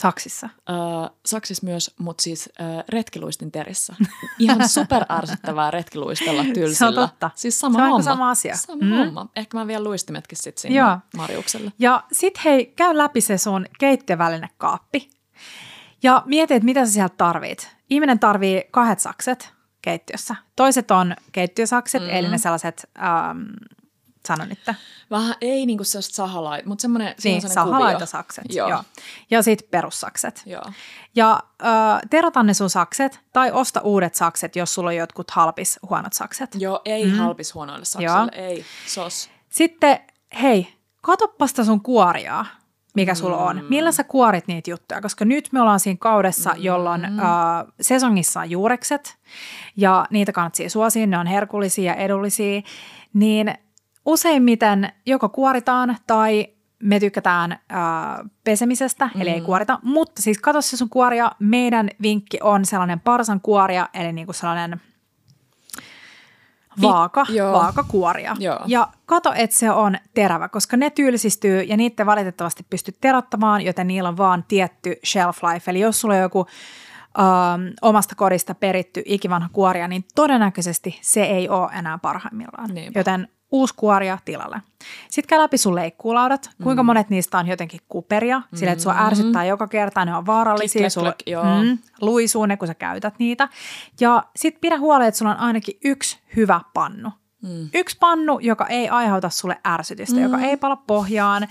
Saksissa? 0.02 0.50
Saksissa 1.26 1.66
myös, 1.66 1.92
mutta 2.00 2.22
siis 2.22 2.50
uh, 2.60 2.84
retkiluistin 2.90 3.52
terissä. 3.52 3.96
Ihan 4.40 4.70
super 4.70 5.06
ärsyttävää 5.10 5.72
retkiluistella 5.72 6.44
tylsillä. 6.44 6.76
Se 6.76 6.86
on 6.86 6.94
totta. 6.94 7.32
Siis 7.36 7.60
sama 7.60 7.80
se 7.80 7.84
on 7.84 7.90
homma. 7.90 8.04
sama 8.04 8.30
asia. 8.30 8.58
Sama 8.58 8.84
mm. 8.84 8.98
homma. 8.98 9.28
Ehkä 9.36 9.58
mä 9.58 9.68
vielä 9.68 9.84
luistimetkin 9.84 10.38
sitten 10.38 10.62
sinne 10.62 10.78
Joo. 10.78 10.98
Marjukselle. 11.18 11.72
Ja 11.80 12.04
sit 12.12 12.44
hei, 12.46 12.66
käy 12.66 12.98
läpi 12.98 13.22
se 13.22 13.38
sun 13.38 13.66
kaappi. 14.58 15.10
Ja 16.04 16.24
mieti, 16.26 16.54
että 16.54 16.66
mitä 16.66 16.86
sä 16.86 16.92
sieltä 16.92 17.16
tarvit. 17.18 17.76
Ihminen 17.90 18.20
tarvii 18.20 18.64
kahdet 18.72 19.00
sakset 19.00 19.54
keittiössä. 19.82 20.36
Toiset 20.56 20.92
on 20.92 21.16
keittiösakset, 21.32 22.04
mm. 22.04 22.10
eli 22.10 22.30
ne 22.30 22.38
sellaiset 22.38 22.90
ähm, 23.00 23.42
sano 24.28 24.46
nyt. 24.46 24.60
Vähän 25.12 25.36
ei 25.42 25.66
niinku 25.66 25.84
sellaiset 25.84 26.14
sahalait, 26.14 26.66
mutta 26.66 26.82
semmoinen 26.82 27.16
niin, 27.24 27.42
sakset. 28.06 28.46
Joo. 28.50 28.70
joo. 28.70 28.84
Ja 29.30 29.44
sitten 29.44 29.68
perussakset. 29.72 30.44
Joo. 30.46 30.64
Ja 31.16 31.44
äh, 31.66 32.02
terota 32.10 32.44
ne 32.44 32.54
sun 32.54 32.70
sakset 32.70 33.20
tai 33.34 33.52
osta 33.52 33.82
uudet 33.82 34.16
sakset, 34.16 34.56
jos 34.56 34.74
sulla 34.74 34.90
on 34.90 34.96
jotkut 34.96 35.32
halpis 35.32 35.80
huonot 35.90 36.14
sakset. 36.14 36.56
Joo, 36.56 36.82
ei 36.86 37.06
mm. 37.06 37.18
halpis 37.18 37.54
huonoille 37.54 37.86
saksille, 37.86 38.16
joo. 38.16 38.28
ei, 38.34 38.66
sos. 38.88 39.30
Sitten 39.50 40.00
hei, 40.42 40.74
katoppasta 41.02 41.66
sun 41.66 41.82
kuoriaa 41.82 42.46
mikä 42.96 43.16
sulla 43.16 43.38
on. 43.38 43.56
Mm. 43.56 43.66
Millä 43.70 43.92
sä 43.92 44.04
kuorit 44.04 44.48
niitä 44.48 44.72
juttuja? 44.72 45.02
Koska 45.02 45.26
nyt 45.26 45.50
me 45.52 45.62
ollaan 45.62 45.80
siinä 45.80 45.98
kaudessa, 46.00 46.50
mm. 46.50 46.64
jolloin 46.64 47.06
äh, 47.06 47.12
sesongissa 47.82 48.40
on 48.40 48.50
juurekset 48.50 49.18
ja 49.78 50.06
niitä 50.10 50.32
kannattaa 50.32 50.70
suosia, 50.70 51.08
ne 51.08 51.18
on 51.18 51.28
herkullisia 51.28 51.92
ja 51.92 51.96
edullisia. 51.96 52.62
Niin 53.14 53.54
useimmiten 54.10 54.94
joko 55.06 55.30
kuoritaan 55.30 55.98
tai 56.08 56.48
me 56.84 57.00
tykätään 57.00 57.52
äh, 57.52 57.60
pesemisestä, 58.44 59.06
mm-hmm. 59.06 59.22
eli 59.22 59.30
ei 59.30 59.40
mm. 59.40 59.46
kuorita, 59.46 59.80
mutta 59.84 60.22
siis 60.22 60.38
katso 60.38 60.62
se 60.62 60.78
sun 60.78 60.90
kuoria. 60.90 61.32
Meidän 61.40 61.90
vinkki 62.02 62.38
on 62.44 62.66
sellainen 62.66 63.00
parsan 63.00 63.42
kuoria, 63.42 63.90
eli 63.94 64.14
niinku 64.14 64.34
sellainen 64.34 64.82
vaaka, 66.82 67.26
I, 67.30 67.42
vaakakuoria. 67.42 68.36
Joo. 68.40 68.60
Ja 68.66 68.88
kato, 69.06 69.34
että 69.36 69.56
se 69.56 69.72
on 69.72 69.98
terävä, 70.14 70.50
koska 70.50 70.78
ne 70.78 70.90
tylsistyy 70.90 71.62
ja 71.62 71.78
niitä 71.78 72.06
valitettavasti 72.06 72.66
pysty 72.70 72.92
terottamaan, 73.02 73.62
joten 73.62 73.88
niillä 73.88 74.10
on 74.10 74.18
vaan 74.18 74.44
tietty 74.48 75.00
shelf 75.06 75.44
life. 75.44 75.72
Eli 75.72 75.80
jos 75.80 76.02
sulla 76.02 76.16
on 76.16 76.22
joku 76.22 76.48
ähm, 77.20 77.68
omasta 77.82 78.16
kodista 78.16 78.56
peritty 78.56 79.02
ikivanha 79.06 79.50
kuoria, 79.54 79.88
niin 79.88 80.06
todennäköisesti 80.16 81.00
se 81.02 81.24
ei 81.24 81.50
ole 81.50 81.72
enää 81.72 81.98
parhaimmillaan. 81.98 82.70
Niinpä. 82.74 83.00
Joten 83.00 83.28
uusi 83.52 83.74
kuoria 83.78 84.18
tilalle. 84.26 84.62
Sitten 85.10 85.30
käy 85.30 85.40
läpi 85.40 85.58
sun 85.58 85.76
leikkuulaudat. 85.76 86.50
Kuinka 86.64 86.84
mm. 86.84 86.86
monet 86.86 87.10
niistä 87.10 87.38
on 87.38 87.48
jotenkin 87.48 87.80
kuperia, 87.90 88.40
mm. 88.40 88.58
sillä 88.58 88.72
että 88.72 88.84
sua 88.84 88.96
ärsyttää 89.06 89.46
joka 89.46 89.68
kerta, 89.68 90.06
ne 90.06 90.16
on 90.16 90.26
vaarallisia. 90.26 90.90
Sulla, 90.90 91.14
mm, 91.64 91.78
luisuu 92.02 92.46
ne, 92.46 92.58
kun 92.58 92.68
sä 92.68 92.74
käytät 92.74 93.14
niitä. 93.20 93.50
Ja 94.00 94.24
sitten 94.36 94.62
pidä 94.62 94.78
huolen, 94.78 95.08
että 95.08 95.18
sulla 95.18 95.32
on 95.32 95.40
ainakin 95.40 95.78
yksi 95.84 96.20
hyvä 96.36 96.62
pannu. 96.74 97.10
Mm. 97.42 97.70
Yksi 97.74 97.98
pannu, 98.00 98.40
joka 98.40 98.68
ei 98.68 98.90
aiheuta 98.90 99.30
sulle 99.30 99.58
ärsytystä, 99.68 100.16
mm. 100.16 100.24
joka 100.24 100.40
ei 100.40 100.58
pala 100.58 100.76
pohjaan. 100.76 101.48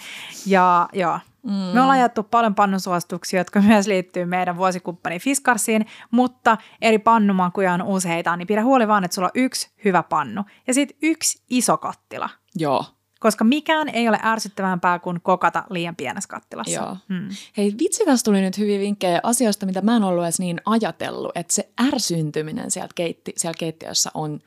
Ja 0.47 0.89
joo, 0.93 1.19
Mm. 1.49 1.55
Me 1.55 1.81
ollaan 1.81 1.99
jaettu 1.99 2.23
paljon 2.23 2.55
pannusuosituksia, 2.55 3.41
jotka 3.41 3.61
myös 3.61 3.87
liittyy 3.87 4.25
meidän 4.25 4.57
vuosikumppani 4.57 5.19
Fiskarsiin, 5.19 5.87
mutta 6.11 6.57
eri 6.83 6.99
pannumakuja 6.99 7.73
on 7.73 7.83
useita, 7.83 8.37
niin 8.37 8.47
pidä 8.47 8.65
huoli 8.65 8.89
vaan, 8.89 9.05
että 9.05 9.15
sulla 9.15 9.29
on 9.29 9.43
yksi 9.43 9.71
hyvä 9.85 10.03
pannu 10.03 10.45
ja 10.67 10.75
sitten 10.75 10.99
yksi 11.03 11.43
iso 11.51 11.77
kattila. 11.77 12.31
Joo. 12.55 12.85
Koska 13.21 13.45
mikään 13.45 13.89
ei 13.89 14.09
ole 14.09 14.19
ärsyttävämpää 14.25 14.99
kuin 14.99 15.21
kokata 15.21 15.65
liian 15.71 15.97
pienessä 15.97 16.29
kattilassa. 16.29 16.73
Joo. 16.73 16.97
Hmm. 17.09 17.29
Hei, 17.57 17.75
vitsikas 17.79 18.23
tuli 18.23 18.41
nyt 18.41 18.59
hyviä 18.59 18.79
vinkkejä 18.79 19.21
asioista, 19.23 19.67
mitä 19.67 19.83
mä 19.83 19.97
en 19.97 20.05
ollut 20.05 20.25
edes 20.25 20.41
niin 20.41 20.61
ajatellut, 20.67 21.33
että 21.35 21.55
se 21.55 21.69
ärsyntyminen 21.87 22.71
sieltä, 22.71 22.93
keitti, 22.95 23.33
siellä 23.37 23.57
keittiössä 23.59 24.11
on 24.15 24.41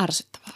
ärsyttävää. 0.00 0.54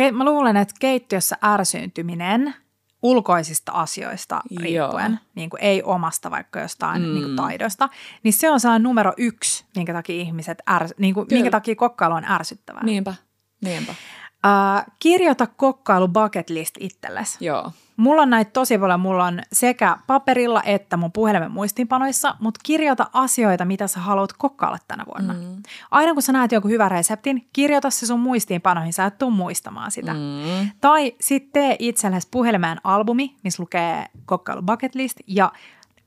Ke- 0.00 0.12
mä 0.12 0.24
luulen, 0.24 0.56
että 0.56 0.74
keittiössä 0.80 1.36
ärsyyntyminen 1.44 2.54
ulkoisista 3.02 3.72
asioista 3.72 4.40
riippuen, 4.56 5.12
Joo. 5.12 5.20
niin 5.34 5.50
kuin 5.50 5.62
ei 5.62 5.82
omasta 5.82 6.30
vaikka 6.30 6.60
jostain 6.60 7.02
mm. 7.02 7.08
niin 7.08 7.24
kuin 7.24 7.36
taidosta, 7.36 7.88
niin 8.22 8.32
se 8.32 8.50
on 8.50 8.60
sellainen 8.60 8.82
numero 8.82 9.12
yksi, 9.16 9.64
minkä 9.76 9.92
takia 9.92 10.20
ihmiset, 10.20 10.58
ärs- 10.70 10.94
niin 10.98 11.14
kuin, 11.14 11.26
minkä 11.30 11.50
takia 11.50 11.76
kokkailu 11.76 12.14
on 12.14 12.24
ärsyttävää. 12.24 12.84
Niinpä, 12.84 13.14
niinpä. 13.60 13.92
Uh, 13.92 14.92
kirjoita 14.98 15.46
kokkailu 15.46 16.08
bucket 16.08 16.50
list 16.50 16.74
itsellesi. 16.80 17.44
Joo. 17.44 17.72
Mulla 17.98 18.22
on 18.22 18.30
näitä 18.30 18.50
tosi 18.50 18.78
paljon. 18.78 19.00
Mulla 19.00 19.24
on 19.24 19.40
sekä 19.52 19.96
paperilla 20.06 20.62
että 20.62 20.96
mun 20.96 21.12
puhelimen 21.12 21.50
muistiinpanoissa, 21.50 22.36
mutta 22.40 22.60
kirjoita 22.62 23.06
asioita, 23.12 23.64
mitä 23.64 23.86
sä 23.86 24.00
haluat 24.00 24.32
kokkailla 24.32 24.78
tänä 24.88 25.04
vuonna. 25.06 25.34
Mm. 25.34 25.62
Aina 25.90 26.12
kun 26.12 26.22
sä 26.22 26.32
näet 26.32 26.52
joku 26.52 26.68
hyvän 26.68 26.90
reseptin, 26.90 27.48
kirjoita 27.52 27.90
se 27.90 28.06
sun 28.06 28.20
muistiinpanoihin, 28.20 28.92
sä 28.92 29.04
et 29.04 29.18
tuu 29.18 29.30
muistamaan 29.30 29.90
sitä. 29.90 30.14
Mm. 30.14 30.70
Tai 30.80 31.14
sitten 31.20 31.52
tee 31.52 31.76
itsellesi 31.78 32.28
puhelimeen 32.30 32.78
albumi, 32.84 33.36
missä 33.44 33.62
lukee 33.62 34.06
kokkailu 34.26 34.62
bucket 34.62 34.94
list 34.94 35.16
ja 35.26 35.52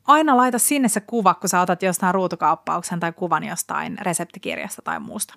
aina 0.07 0.37
laita 0.37 0.59
sinne 0.59 0.87
se 0.87 0.99
kuva, 0.99 1.33
kun 1.33 1.49
sä 1.49 1.61
otat 1.61 1.83
jostain 1.83 2.13
ruutukauppauksen 2.13 2.99
tai 2.99 3.11
kuvan 3.11 3.43
jostain 3.43 3.97
reseptikirjasta 4.01 4.81
tai 4.81 4.99
muusta. 4.99 5.33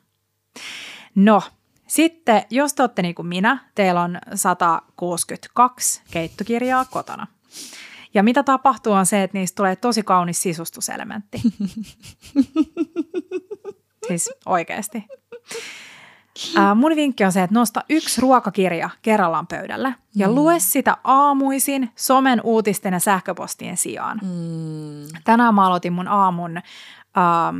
No, 1.14 1.42
sitten, 1.86 2.42
jos 2.50 2.74
te 2.74 2.82
olette 2.82 3.02
niin 3.02 3.14
kuin 3.14 3.26
minä, 3.26 3.58
teillä 3.74 4.02
on 4.02 4.18
162 4.34 6.02
keittokirjaa 6.10 6.84
kotona. 6.84 7.26
Ja 8.14 8.22
mitä 8.22 8.42
tapahtuu 8.42 8.92
on 8.92 9.06
se, 9.06 9.22
että 9.22 9.38
niistä 9.38 9.56
tulee 9.56 9.76
tosi 9.76 10.02
kaunis 10.02 10.42
sisustuselementti. 10.42 11.40
siis 14.08 14.30
oikeasti. 14.46 15.04
Ää, 16.56 16.74
mun 16.74 16.96
vinkki 16.96 17.24
on 17.24 17.32
se, 17.32 17.42
että 17.42 17.54
nosta 17.54 17.84
yksi 17.88 18.20
ruokakirja 18.20 18.90
kerrallaan 19.02 19.46
pöydälle 19.46 19.94
ja 20.14 20.28
mm. 20.28 20.34
lue 20.34 20.58
sitä 20.58 20.96
aamuisin 21.04 21.90
somen 21.96 22.40
uutisten 22.44 22.92
ja 22.92 23.00
sähköpostien 23.00 23.76
sijaan. 23.76 24.20
Mm. 24.22 25.20
Tänään 25.24 25.54
mä 25.54 25.66
aloitin 25.66 25.92
mun 25.92 26.08
aamun 26.08 26.60
ähm, 27.18 27.56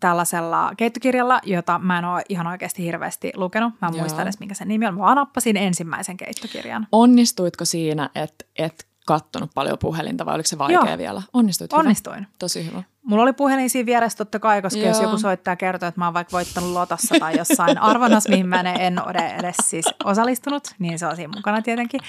tällaisella 0.00 0.72
keittokirjalla, 0.76 1.40
jota 1.44 1.78
mä 1.78 1.98
en 1.98 2.04
ole 2.04 2.22
ihan 2.28 2.46
oikeasti 2.46 2.84
hirveästi 2.84 3.32
lukenut. 3.34 3.72
Mä 3.80 3.88
en 3.88 3.96
muista 3.98 4.22
edes, 4.22 4.40
mikä 4.40 4.54
sen 4.54 4.68
nimi 4.68 4.86
on. 4.86 4.98
Mä 4.98 5.14
nappasin 5.14 5.56
ensimmäisen 5.56 6.16
keittokirjan. 6.16 6.86
Onnistuitko 6.92 7.64
siinä, 7.64 8.10
että 8.14 8.44
et 8.58 8.86
kattonut 9.06 9.50
paljon 9.54 9.78
puhelinta 9.78 10.26
vai 10.26 10.34
oliko 10.34 10.48
se 10.48 10.58
vaikea 10.58 10.84
Joo. 10.86 10.98
vielä? 10.98 11.22
Onnistuit 11.32 11.72
Onnistuin. 11.72 12.16
Hyvä? 12.16 12.26
Tosi 12.38 12.66
hyvä. 12.66 12.82
Mulla 13.04 13.22
oli 13.22 13.32
puhelin 13.32 13.70
siinä 13.70 13.86
vieressä 13.86 14.18
totta 14.18 14.38
kai, 14.38 14.62
koska 14.62 14.80
Joo. 14.80 14.88
jos 14.88 15.00
joku 15.00 15.18
soittaa 15.18 15.52
ja 15.52 15.56
kertoo, 15.56 15.88
että 15.88 16.00
mä 16.00 16.04
oon 16.04 16.14
vaikka 16.14 16.32
voittanut 16.32 16.70
lotassa 16.70 17.14
tai 17.18 17.38
jossain 17.38 17.78
arvonnassa, 17.78 18.30
mihin 18.30 18.46
mä 18.46 18.60
en 18.60 19.08
ole 19.08 19.34
edes 19.38 19.56
siis 19.62 19.86
osallistunut, 20.04 20.74
niin 20.78 20.98
se 20.98 21.06
on 21.06 21.16
siinä 21.16 21.32
mukana 21.36 21.62
tietenkin. 21.62 22.00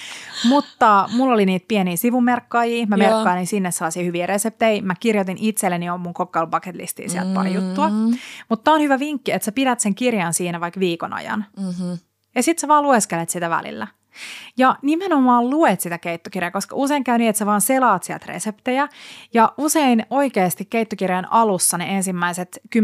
Mutta 0.48 1.08
mulla 1.12 1.34
oli 1.34 1.46
niitä 1.46 1.64
pieniä 1.68 1.96
sivumerkkaajia, 1.96 2.86
mä 2.86 2.96
merkkailin 2.96 3.46
sinne 3.46 3.70
sellaisia 3.70 4.02
hyviä 4.02 4.26
reseptejä. 4.26 4.82
Mä 4.82 4.94
kirjoitin 5.00 5.36
itselleni 5.40 5.90
on 5.90 6.00
mun 6.00 6.14
kokkailu 6.14 6.46
bucket 6.46 6.74
listiin 6.74 7.10
sieltä 7.10 7.28
mm. 7.28 7.34
pari 7.34 7.54
juttua. 7.54 7.90
Mutta 8.48 8.72
on 8.72 8.80
hyvä 8.80 8.98
vinkki, 8.98 9.32
että 9.32 9.44
sä 9.44 9.52
pidät 9.52 9.80
sen 9.80 9.94
kirjan 9.94 10.34
siinä 10.34 10.60
vaikka 10.60 10.80
viikon 10.80 11.12
ajan. 11.12 11.46
Mm-hmm. 11.56 11.98
Ja 12.34 12.42
sit 12.42 12.58
sä 12.58 12.68
vaan 12.68 12.82
lueskelet 12.82 13.30
sitä 13.30 13.50
välillä. 13.50 13.86
Ja 14.56 14.76
nimenomaan 14.82 15.50
luet 15.50 15.80
sitä 15.80 15.98
keittokirjaa, 15.98 16.50
koska 16.50 16.76
usein 16.76 17.04
käy 17.04 17.18
niin, 17.18 17.30
että 17.30 17.38
sä 17.38 17.46
vaan 17.46 17.60
selaat 17.60 18.02
sieltä 18.02 18.26
reseptejä. 18.28 18.88
Ja 19.34 19.52
usein 19.58 20.06
oikeasti 20.10 20.64
keittokirjan 20.64 21.26
alussa 21.30 21.78
ne 21.78 21.96
ensimmäiset 21.96 22.60
10-15 22.76 22.80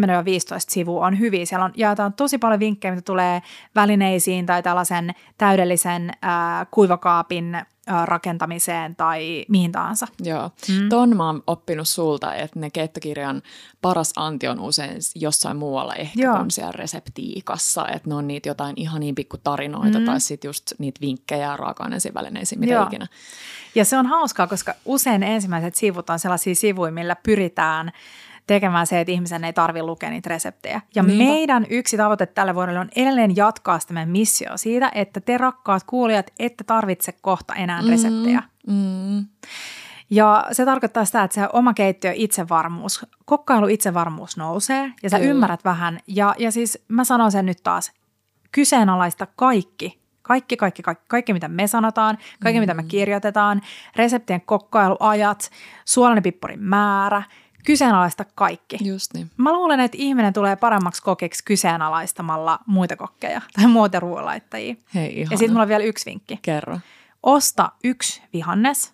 sivua 0.68 1.06
on 1.06 1.18
hyviä. 1.18 1.46
Siellä 1.46 1.64
on, 1.64 1.72
jaetaan 1.76 2.12
tosi 2.12 2.38
paljon 2.38 2.60
vinkkejä, 2.60 2.94
mitä 2.94 3.04
tulee 3.04 3.42
välineisiin 3.74 4.46
tai 4.46 4.62
tällaisen 4.62 5.14
täydellisen 5.38 6.10
äh, 6.10 6.66
kuivakaapin 6.70 7.56
rakentamiseen 8.04 8.96
tai 8.96 9.44
mihin 9.48 9.72
tahansa. 9.72 10.06
Joo. 10.22 10.50
Mm. 10.68 10.88
Ton 10.88 11.16
mä 11.16 11.26
oon 11.26 11.42
oppinut 11.46 11.88
sulta, 11.88 12.34
että 12.34 12.58
ne 12.58 12.70
keittokirjan 12.70 13.42
paras 13.80 14.12
anti 14.16 14.48
on 14.48 14.60
usein 14.60 14.96
jossain 15.14 15.56
muualla 15.56 15.94
ehkä 15.94 16.22
Joo. 16.22 16.36
kuin 16.36 16.50
siellä 16.50 16.72
reseptiikassa, 16.72 17.88
että 17.88 18.08
ne 18.08 18.14
on 18.14 18.28
niitä 18.28 18.48
jotain 18.48 18.74
ihan 18.76 19.00
niin 19.00 19.14
pikku 19.14 19.36
tarinoita 19.38 19.98
mm. 19.98 20.04
tai 20.04 20.20
sitten 20.20 20.48
just 20.48 20.72
niitä 20.78 21.00
vinkkejä 21.00 21.56
raaka-aineisiin 21.56 22.14
välineisiin, 22.14 22.60
mitä 22.60 22.72
Joo. 22.72 22.86
ikinä. 22.86 23.06
Ja 23.74 23.84
se 23.84 23.98
on 23.98 24.06
hauskaa, 24.06 24.46
koska 24.46 24.74
usein 24.84 25.22
ensimmäiset 25.22 25.74
sivut 25.74 26.10
on 26.10 26.18
sellaisia 26.18 26.54
sivuja, 26.54 26.92
millä 26.92 27.16
pyritään– 27.16 27.92
tekemään 28.54 28.86
se, 28.86 29.00
että 29.00 29.12
ihmisen 29.12 29.44
ei 29.44 29.52
tarvitse 29.52 29.86
lukea 29.86 30.10
niitä 30.10 30.28
reseptejä. 30.28 30.80
Ja 30.94 31.02
Niinpä. 31.02 31.24
meidän 31.24 31.66
yksi 31.70 31.96
tavoite 31.96 32.26
tälle 32.26 32.54
vuodelle 32.54 32.80
on 32.80 32.90
edelleen 32.96 33.36
jatkaa 33.36 33.78
sitä 33.78 33.94
meidän 33.94 34.08
missio 34.08 34.56
siitä, 34.56 34.90
että 34.94 35.20
te 35.20 35.38
rakkaat 35.38 35.84
kuulijat 35.84 36.30
ette 36.38 36.64
tarvitse 36.64 37.12
kohta 37.12 37.54
enää 37.54 37.82
mm, 37.82 37.88
reseptejä. 37.88 38.42
Mm. 38.66 39.26
Ja 40.10 40.46
se 40.52 40.64
tarkoittaa 40.64 41.04
sitä, 41.04 41.22
että 41.22 41.34
se 41.34 41.48
oma 41.52 41.74
keittiö 41.74 42.12
itsevarmuus, 42.14 43.06
kokkailu 43.24 43.66
itsevarmuus 43.66 44.36
nousee 44.36 44.92
ja 45.02 45.10
sä 45.10 45.18
Kyllä. 45.18 45.30
ymmärrät 45.30 45.64
vähän. 45.64 46.00
Ja, 46.06 46.34
ja 46.38 46.52
siis 46.52 46.84
mä 46.88 47.04
sanon 47.04 47.32
sen 47.32 47.46
nyt 47.46 47.58
taas, 47.62 47.92
kyseenalaista 48.52 49.26
kaikki 49.36 50.02
kaikki, 50.22 50.56
kaikki, 50.56 50.82
kaikki, 50.82 51.04
kaikki, 51.08 51.32
mitä 51.32 51.48
me 51.48 51.66
sanotaan, 51.66 52.18
kaikki, 52.42 52.58
mm. 52.58 52.62
mitä 52.62 52.74
me 52.74 52.82
mm. 52.82 52.88
kirjoitetaan, 52.88 53.60
reseptien 53.96 54.40
kokkailuajat, 54.40 55.50
suolainen 55.84 56.22
pippurin 56.22 56.62
määrä, 56.62 57.22
kyseenalaista 57.64 58.24
kaikki. 58.34 58.78
Just 58.80 59.14
niin. 59.14 59.30
Mä 59.36 59.52
luulen, 59.52 59.80
että 59.80 59.96
ihminen 60.00 60.32
tulee 60.32 60.56
paremmaksi 60.56 61.02
kokeksi 61.02 61.44
kyseenalaistamalla 61.44 62.58
muita 62.66 62.96
kokkeja 62.96 63.40
tai 63.56 63.66
muita 63.66 64.00
ruoanlaittajia. 64.00 64.74
Hei, 64.94 65.20
ihana. 65.20 65.32
Ja 65.32 65.38
sitten 65.38 65.52
mulla 65.52 65.62
on 65.62 65.68
vielä 65.68 65.84
yksi 65.84 66.10
vinkki. 66.10 66.38
Kerro. 66.42 66.78
Osta 67.22 67.72
yksi 67.84 68.22
vihannes 68.32 68.92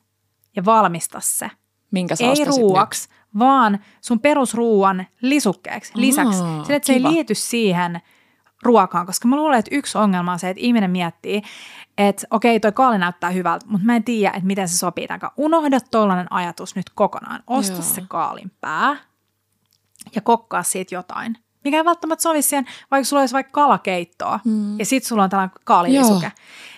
ja 0.57 0.65
valmista 0.65 1.21
se. 1.21 1.51
Minkä 1.91 2.17
sä 2.17 2.25
Ei 2.25 2.45
ruuaksi, 2.45 3.09
vaan 3.39 3.79
sun 4.01 4.21
perusruuan 4.21 5.07
lisukkeeksi 5.21 5.93
lisäksi. 5.95 6.39
Sille, 6.39 6.77
että 6.77 6.87
se 6.87 6.93
ei 6.93 7.03
liity 7.03 7.35
siihen– 7.35 8.01
ruokaan, 8.63 9.07
koska 9.07 9.29
mä 9.29 9.37
luulen, 9.37 9.59
että 9.59 9.75
yksi 9.75 9.99
ongelma 9.99 10.33
on 10.33 10.39
se, 10.39 10.51
että 10.51 10.61
ihminen 10.61 10.91
miettii, 10.91 11.43
että 11.99 12.27
okei, 12.31 12.61
toi 12.61 12.73
kaali 12.73 12.99
näyttää 12.99 13.31
hyvältä, 13.31 13.67
mutta 13.69 13.87
mä 13.87 13.97
en 13.97 14.05
tiedä, 14.05 14.33
että 14.35 14.47
miten 14.47 14.69
se 14.69 14.77
sopii 14.77 15.07
tämän 15.07 15.31
Unohda 15.37 15.79
tuollainen 15.91 16.33
ajatus 16.33 16.77
nyt 16.77 16.91
kokonaan. 16.95 17.43
Osta 17.47 17.73
Joo. 17.73 17.83
se 17.83 18.03
kaalin 18.09 18.53
pää 18.61 18.97
ja 20.15 20.21
kokkaa 20.21 20.63
siitä 20.63 20.95
jotain. 20.95 21.37
Mikä 21.65 21.77
ei 21.77 21.85
välttämättä 21.85 22.23
sovi 22.23 22.43
siihen, 22.43 22.67
vaikka 22.91 23.05
sulla 23.05 23.23
olisi 23.23 23.35
vaikka 23.35 23.53
kalakeittoa 23.53 24.41
mm. 24.45 24.79
ja 24.79 24.87
sitten 24.87 25.09
sulla 25.09 25.23
on 25.25 25.31
tällainen 25.31 25.57
kaalilisuke. 25.65 26.33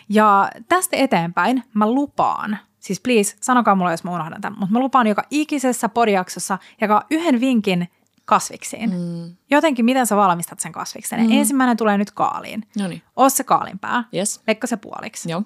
Ja 0.09 0.51
tästä 0.69 0.97
eteenpäin 0.97 1.65
mä 1.75 1.91
lupaan, 1.91 2.59
siis 2.79 3.01
please, 3.01 3.37
sanokaa 3.41 3.75
mulle, 3.75 3.91
jos 3.91 4.05
mä 4.05 4.15
unohdan 4.15 4.41
tämän, 4.41 4.59
mutta 4.59 4.73
mä 4.73 4.79
lupaan 4.79 5.07
joka 5.07 5.23
ikisessä 5.31 5.89
podiaksossa 5.89 6.59
joka 6.81 7.07
yhden 7.11 7.41
vinkin– 7.41 7.89
kasviksiin. 8.31 8.91
Mm. 8.91 9.37
Jotenkin, 9.51 9.85
miten 9.85 10.07
sä 10.07 10.17
valmistat 10.17 10.61
sen 10.61 10.73
kasviksen. 10.73 11.21
Mm. 11.21 11.33
Ensimmäinen 11.33 11.77
tulee 11.77 11.99
nyt 11.99 12.11
kaaliin. 12.11 12.69
Noniin. 12.79 13.03
Oo 13.17 13.29
se 13.29 13.45
kaalinpää. 13.45 14.05
Yes. 14.15 14.41
Leikka 14.47 14.67
se 14.67 14.77
puoliksi. 14.77 15.31
Joo. 15.31 15.43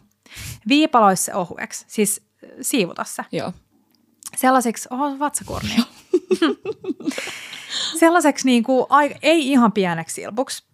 Viipalois 0.68 1.24
se 1.24 1.34
ohueksi. 1.34 1.84
Siis 1.88 2.20
äh, 2.44 2.50
siivuta 2.60 3.04
se. 3.04 3.24
Joo. 3.32 3.52
Sellaiseksi, 4.36 4.88
oho, 4.90 5.18
vatsakurnia. 5.18 5.82
sellaiseksi 8.00 8.46
niin 8.46 8.62
kuin, 8.62 8.86
ei 9.22 9.50
ihan 9.50 9.72
pieneksi 9.72 10.14
silpuksi, 10.14 10.64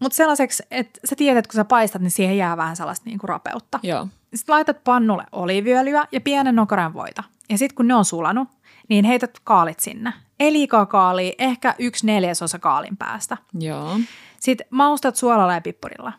mutta 0.00 0.16
sellaiseksi, 0.16 0.62
että 0.70 1.00
sä 1.04 1.16
tiedät, 1.16 1.38
että 1.38 1.48
kun 1.48 1.56
sä 1.56 1.64
paistat, 1.64 2.02
niin 2.02 2.10
siihen 2.10 2.38
jää 2.38 2.56
vähän 2.56 2.76
sellaista 2.76 3.04
niin 3.06 3.18
kuin 3.18 3.28
rapeutta. 3.28 3.80
Joo. 3.82 4.08
Sitten 4.34 4.52
laitat 4.52 4.84
pannulle 4.84 5.24
oliiviöljyä 5.32 6.06
ja 6.12 6.20
pienen 6.20 6.56
nokaran 6.56 6.94
voita. 6.94 7.24
Ja 7.50 7.58
sitten 7.58 7.76
kun 7.76 7.88
ne 7.88 7.94
on 7.94 8.04
sulanut, 8.04 8.48
niin 8.88 9.04
heität 9.04 9.40
kaalit 9.44 9.80
sinne. 9.80 10.12
Ei 10.40 10.52
liikaa 10.52 10.86
kaalia, 10.86 11.32
ehkä 11.38 11.74
yksi 11.78 12.06
neljäsosa 12.06 12.58
kaalin 12.58 12.96
päästä. 12.96 13.36
Joo. 13.58 13.98
Sitten 14.40 14.66
maustat 14.70 15.16
suolalla 15.16 15.54
ja 15.54 15.60
pippurilla. 15.60 16.12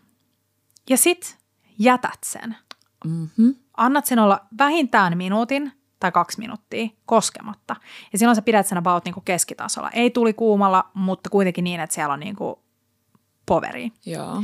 Ja 0.90 0.98
sit 0.98 1.38
jätät 1.80 2.20
sen. 2.26 2.58
Mm-hmm. 3.06 3.56
Annat 3.78 4.06
sen 4.06 4.20
olla 4.20 4.40
vähintään 4.58 5.18
minuutin 5.18 5.72
tai 6.00 6.12
kaksi 6.12 6.40
minuuttia 6.40 6.88
koskematta. 7.06 7.76
Ja 8.14 8.20
silloin 8.20 8.36
sä 8.36 8.42
pidät 8.42 8.68
sen 8.68 8.78
about 8.78 9.06
niinku 9.06 9.22
keskitasolla. 9.22 9.90
Ei 9.90 10.10
tuli 10.10 10.34
kuumalla, 10.34 10.92
mutta 10.94 11.30
kuitenkin 11.30 11.64
niin, 11.64 11.80
että 11.80 11.94
siellä 11.94 12.14
on 12.14 12.20
niinku 12.20 12.64
poveri. 13.46 13.92
Joo. 14.06 14.44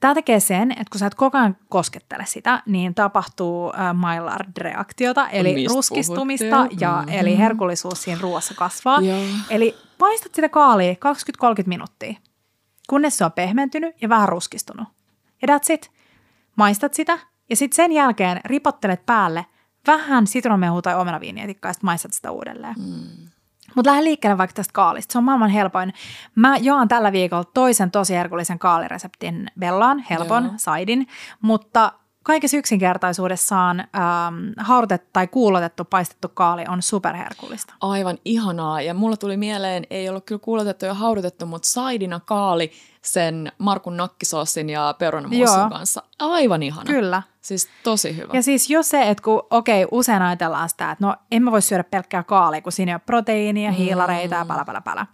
Tämä 0.00 0.14
tekee 0.14 0.40
sen, 0.40 0.70
että 0.70 0.84
kun 0.92 0.98
sä 0.98 1.06
et 1.06 1.14
koko 1.14 1.38
ajan 1.38 1.56
koskettele 1.68 2.24
sitä, 2.26 2.62
niin 2.66 2.94
tapahtuu 2.94 3.72
äh, 3.74 3.94
Maillard-reaktiota, 3.94 5.28
eli 5.28 5.54
Mistä 5.54 5.74
ruskistumista 5.74 6.56
puhuttiin? 6.56 6.80
ja 6.80 7.02
Mhm. 7.06 7.08
eli 7.14 7.38
herkullisuus 7.38 8.02
siinä 8.02 8.20
ruoassa 8.20 8.54
kasvaa. 8.54 9.00
Joo. 9.00 9.18
Eli 9.50 9.76
paistat 9.98 10.34
sitä 10.34 10.48
kaalia 10.48 10.92
20-30 10.94 10.96
minuuttia, 11.66 12.14
kunnes 12.88 13.18
se 13.18 13.24
on 13.24 13.32
pehmentynyt 13.32 13.94
ja 14.02 14.08
vähän 14.08 14.28
ruskistunut. 14.28 14.88
Ja 15.42 15.48
that's 15.56 15.72
it. 15.74 15.90
Maistat 16.56 16.94
sitä 16.94 17.18
ja 17.50 17.56
sitten 17.56 17.76
sen 17.76 17.92
jälkeen 17.92 18.40
ripottelet 18.44 19.06
päälle 19.06 19.46
vähän 19.86 20.26
sitronmehua 20.26 20.82
tai 20.82 20.94
omenaviinietikkaa 20.94 21.68
ja 21.68 21.72
sitten 21.72 21.86
maistat 21.86 22.12
sitä 22.12 22.30
uudelleen. 22.30 22.74
Mm. 22.78 23.29
Mutta 23.74 23.90
lähde 23.90 24.04
liikkeelle 24.04 24.38
vaikka 24.38 24.54
tästä 24.54 24.72
kaalista. 24.72 25.12
Se 25.12 25.18
on 25.18 25.24
maailman 25.24 25.50
helpoin. 25.50 25.92
Mä 26.34 26.56
jaan 26.56 26.88
tällä 26.88 27.12
viikolla 27.12 27.44
toisen 27.44 27.90
tosi 27.90 28.14
herkullisen 28.14 28.58
kaalireseptin 28.58 29.46
Bellaan, 29.58 30.04
helpon, 30.10 30.44
Joo. 30.44 30.52
saidin, 30.56 31.06
mutta 31.40 31.92
kaikessa 32.22 32.56
yksinkertaisuudessaan 32.56 33.80
ähm, 33.80 33.86
haudutettu 34.56 35.08
tai 35.12 35.26
kuulotettu 35.26 35.84
paistettu 35.84 36.28
kaali 36.28 36.64
on 36.68 36.82
superherkullista. 36.82 37.74
Aivan 37.80 38.18
ihanaa. 38.24 38.82
Ja 38.82 38.94
mulla 38.94 39.16
tuli 39.16 39.36
mieleen, 39.36 39.86
ei 39.90 40.08
ollut 40.08 40.24
kyllä 40.24 40.38
kuulotettu 40.38 40.84
ja 40.84 40.94
haudutettu, 40.94 41.46
mutta 41.46 41.68
saidina 41.68 42.20
kaali 42.20 42.72
sen 43.02 43.52
Markun 43.58 43.96
nakkisoosin 43.96 44.70
ja 44.70 44.94
perunamuusin 44.98 45.70
kanssa. 45.70 46.02
Aivan 46.18 46.62
ihana. 46.62 46.84
Kyllä. 46.84 47.22
Siis 47.40 47.68
tosi 47.82 48.16
hyvä. 48.16 48.32
Ja 48.32 48.42
siis 48.42 48.70
jos 48.70 48.88
se, 48.88 49.10
että 49.10 49.22
kun 49.22 49.42
okei, 49.50 49.86
usein 49.90 50.22
ajatellaan 50.22 50.68
sitä, 50.68 50.90
että 50.90 51.06
no 51.06 51.16
en 51.30 51.42
mä 51.42 51.50
voi 51.50 51.62
syödä 51.62 51.84
pelkkää 51.84 52.22
kaalia, 52.22 52.62
kun 52.62 52.72
siinä 52.72 52.92
ei 52.92 52.94
ole 52.94 53.02
proteiinia, 53.06 53.72
hiilareita 53.72 54.34
ja 54.34 54.44
pälä, 54.44 54.64
pälä, 54.64 54.80
pälä. 54.80 55.06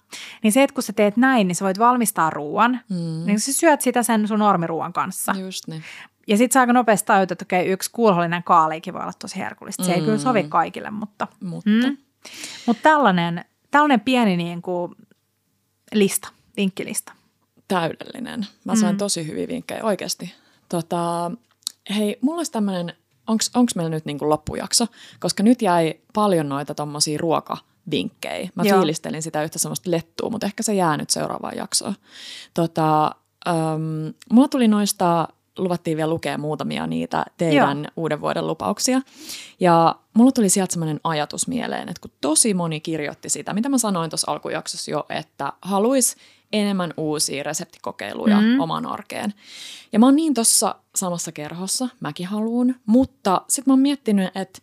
Niin 0.43 0.53
se, 0.53 0.63
että 0.63 0.75
kun 0.75 0.83
sä 0.83 0.93
teet 0.93 1.17
näin, 1.17 1.49
niin 1.49 1.57
sä 1.57 1.65
voit 1.65 1.79
valmistaa 1.79 2.31
ruoan, 2.31 2.81
mm. 2.89 3.27
niin 3.27 3.41
sä 3.41 3.53
syöt 3.53 3.81
sitä 3.81 4.03
sen 4.03 4.29
sun 4.29 4.39
normiruuan 4.39 4.93
kanssa. 4.93 5.35
Just 5.39 5.69
niin. 5.69 5.85
Ja 6.27 6.37
sit 6.37 6.53
sä 6.53 6.61
aika 6.61 6.72
nopeasti 6.72 7.07
tajut, 7.07 7.31
että 7.31 7.45
okei, 7.45 7.66
yksi 7.66 7.91
kuulhollinen 7.93 8.43
kaaliikin 8.43 8.95
voi 8.95 9.03
olla 9.03 9.12
tosi 9.18 9.37
herkullista. 9.37 9.85
Se 9.85 9.93
ei 9.93 10.01
kyllä 10.01 10.18
sovi 10.18 10.45
kaikille, 10.45 10.91
mutta... 10.91 11.27
Mutta 11.41 11.70
Mm. 11.70 11.97
Mutta 12.66 12.83
tällainen, 12.83 13.45
tällainen 13.70 14.01
pieni 14.01 14.37
niin 14.37 14.62
kuin 14.62 14.95
lista, 15.95 16.29
vinkkilista. 16.57 17.12
täydellinen. 17.68 18.47
Mä 18.64 18.77
sain 18.77 18.95
Mm. 18.95 18.99
tosi 18.99 19.27
hyviä 19.27 19.49
vinkkejä 19.49 19.85
oikeasti. 19.85 20.35
Tota, 20.68 21.31
hei, 21.97 22.18
mulla 22.20 22.39
olisi 22.39 22.53
tämmöinen, 22.53 22.93
onko 23.27 23.70
meillä 23.77 23.91
nyt 23.91 24.05
niinku 24.05 24.29
loppujakso? 24.31 24.87
Koska 25.20 25.43
nyt 25.43 25.62
jäi 25.62 25.95
paljon 26.14 26.49
noita 26.49 26.74
tommosia 26.74 27.18
ruokavinkkejä. 27.20 28.51
Mä 28.55 28.62
Joo. 28.62 28.79
fiilistelin 28.79 29.22
sitä 29.22 29.43
yhtä 29.43 29.59
semmoista 29.59 29.91
lettua, 29.91 30.31
mutta 30.31 30.47
ehkä 30.47 30.62
se 30.62 30.74
jää 30.74 30.97
nyt 30.97 31.11
seuraavaan 31.11 31.57
jaksoon. 31.57 31.95
Tota, 32.55 33.14
um, 33.49 34.14
mulla 34.33 34.49
tuli 34.49 34.68
noista, 34.68 35.29
luvattiin 35.59 35.97
vielä 35.97 36.11
lukea 36.11 36.39
muutamia 36.39 36.87
niitä 36.87 37.25
teidän 37.37 37.79
Joo. 37.79 37.93
uuden 37.97 38.21
vuoden 38.21 38.47
lupauksia. 38.47 39.01
Ja 39.61 39.95
mulla 40.15 40.33
tuli 40.33 40.49
sieltä 40.49 40.73
semmoinen 40.73 41.01
ajatus 41.05 41.49
mieleen, 41.49 41.89
että 41.89 42.01
kun 42.01 42.11
tosi 42.21 42.55
moni 42.55 42.81
kirjoitti 42.81 43.29
sitä, 43.29 43.53
mitä 43.53 43.69
mä 43.69 43.79
sanoin 43.79 44.11
tuossa 44.11 44.33
alkujaksossa 44.33 44.91
jo, 44.91 45.07
että 45.09 45.53
haluaisi 45.63 46.17
enemmän 46.53 46.95
uusia 46.97 47.43
reseptikokeiluja 47.43 48.41
mm. 48.41 48.61
omaan 48.61 48.87
arkeen. 48.87 49.35
Ja 49.93 49.99
mä 49.99 50.07
oon 50.07 50.17
niin 50.17 50.35
tuossa 50.35 50.75
samassa 50.95 51.33
kerhossa, 51.33 51.89
mäkin 52.01 52.27
haluun, 52.27 52.75
mutta 52.87 53.43
sitten 53.49 53.71
mä 53.71 53.73
oon 53.73 53.81
miettinyt, 53.81 54.37
että 54.37 54.59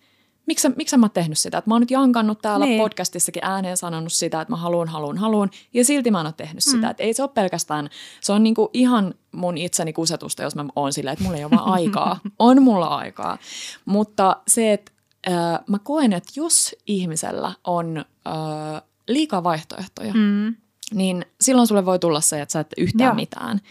miksi, 0.46 0.70
miksi 0.76 0.98
mä 0.98 1.04
oon 1.06 1.12
tehnyt 1.12 1.38
sitä. 1.38 1.58
Että 1.58 1.70
mä 1.70 1.74
oon 1.76 1.82
nyt 1.82 1.91
jankannut 1.91 2.41
täällä 2.41 2.66
Niin. 2.66 2.82
podcastissakin 2.82 3.44
ääneen 3.46 3.78
sanonut 3.78 4.14
sitä, 4.14 4.41
että 4.41 4.52
mä 4.52 4.58
haluun, 4.58 4.88
haluun, 4.88 5.18
haluun, 5.18 5.50
ja 5.74 5.86
silti 5.86 6.12
mä 6.12 6.20
en 6.20 6.26
ole 6.26 6.34
tehnyt 6.38 6.64
sitä. 6.64 6.89
Että 6.89 7.04
ei 7.04 7.14
se 7.14 7.24
ole 7.24 7.30
pelkästään, 7.34 7.89
se 8.22 8.34
on 8.34 8.44
niinku 8.44 8.70
ihan 8.74 9.14
mun 9.32 9.58
itseni 9.58 9.94
kusetusta, 9.94 10.44
jos 10.44 10.56
mä 10.56 10.66
oon 10.76 10.94
silleen, 10.94 11.14
että 11.14 11.24
mulla 11.26 11.38
ei 11.38 11.44
ole 11.44 11.52
vaan 11.52 11.68
aikaa. 11.74 12.20
On 12.39 12.64
mulla 12.64 12.88
aikaa. 12.88 13.38
Mutta 13.86 14.38
se, 14.48 14.74
että 14.74 14.91
äh, 15.28 15.60
mä 15.68 15.80
koen, 15.80 16.14
että 16.14 16.32
jos 16.36 16.76
ihmisellä 16.88 17.52
on 17.64 17.98
äh, 18.28 18.82
liikaa 19.08 19.44
vaihtoehtoja, 19.44 20.14
Mm. 20.14 20.56
niin 20.94 21.26
silloin 21.41 21.68
sulle 21.68 21.86
voi 21.86 22.00
tulla 22.00 22.22
se, 22.22 22.41
että 22.41 22.54
sä 22.54 22.60
et 22.60 22.74
yhtään. 22.78 23.08
Joo. 23.08 23.16
mitään. 23.16 23.62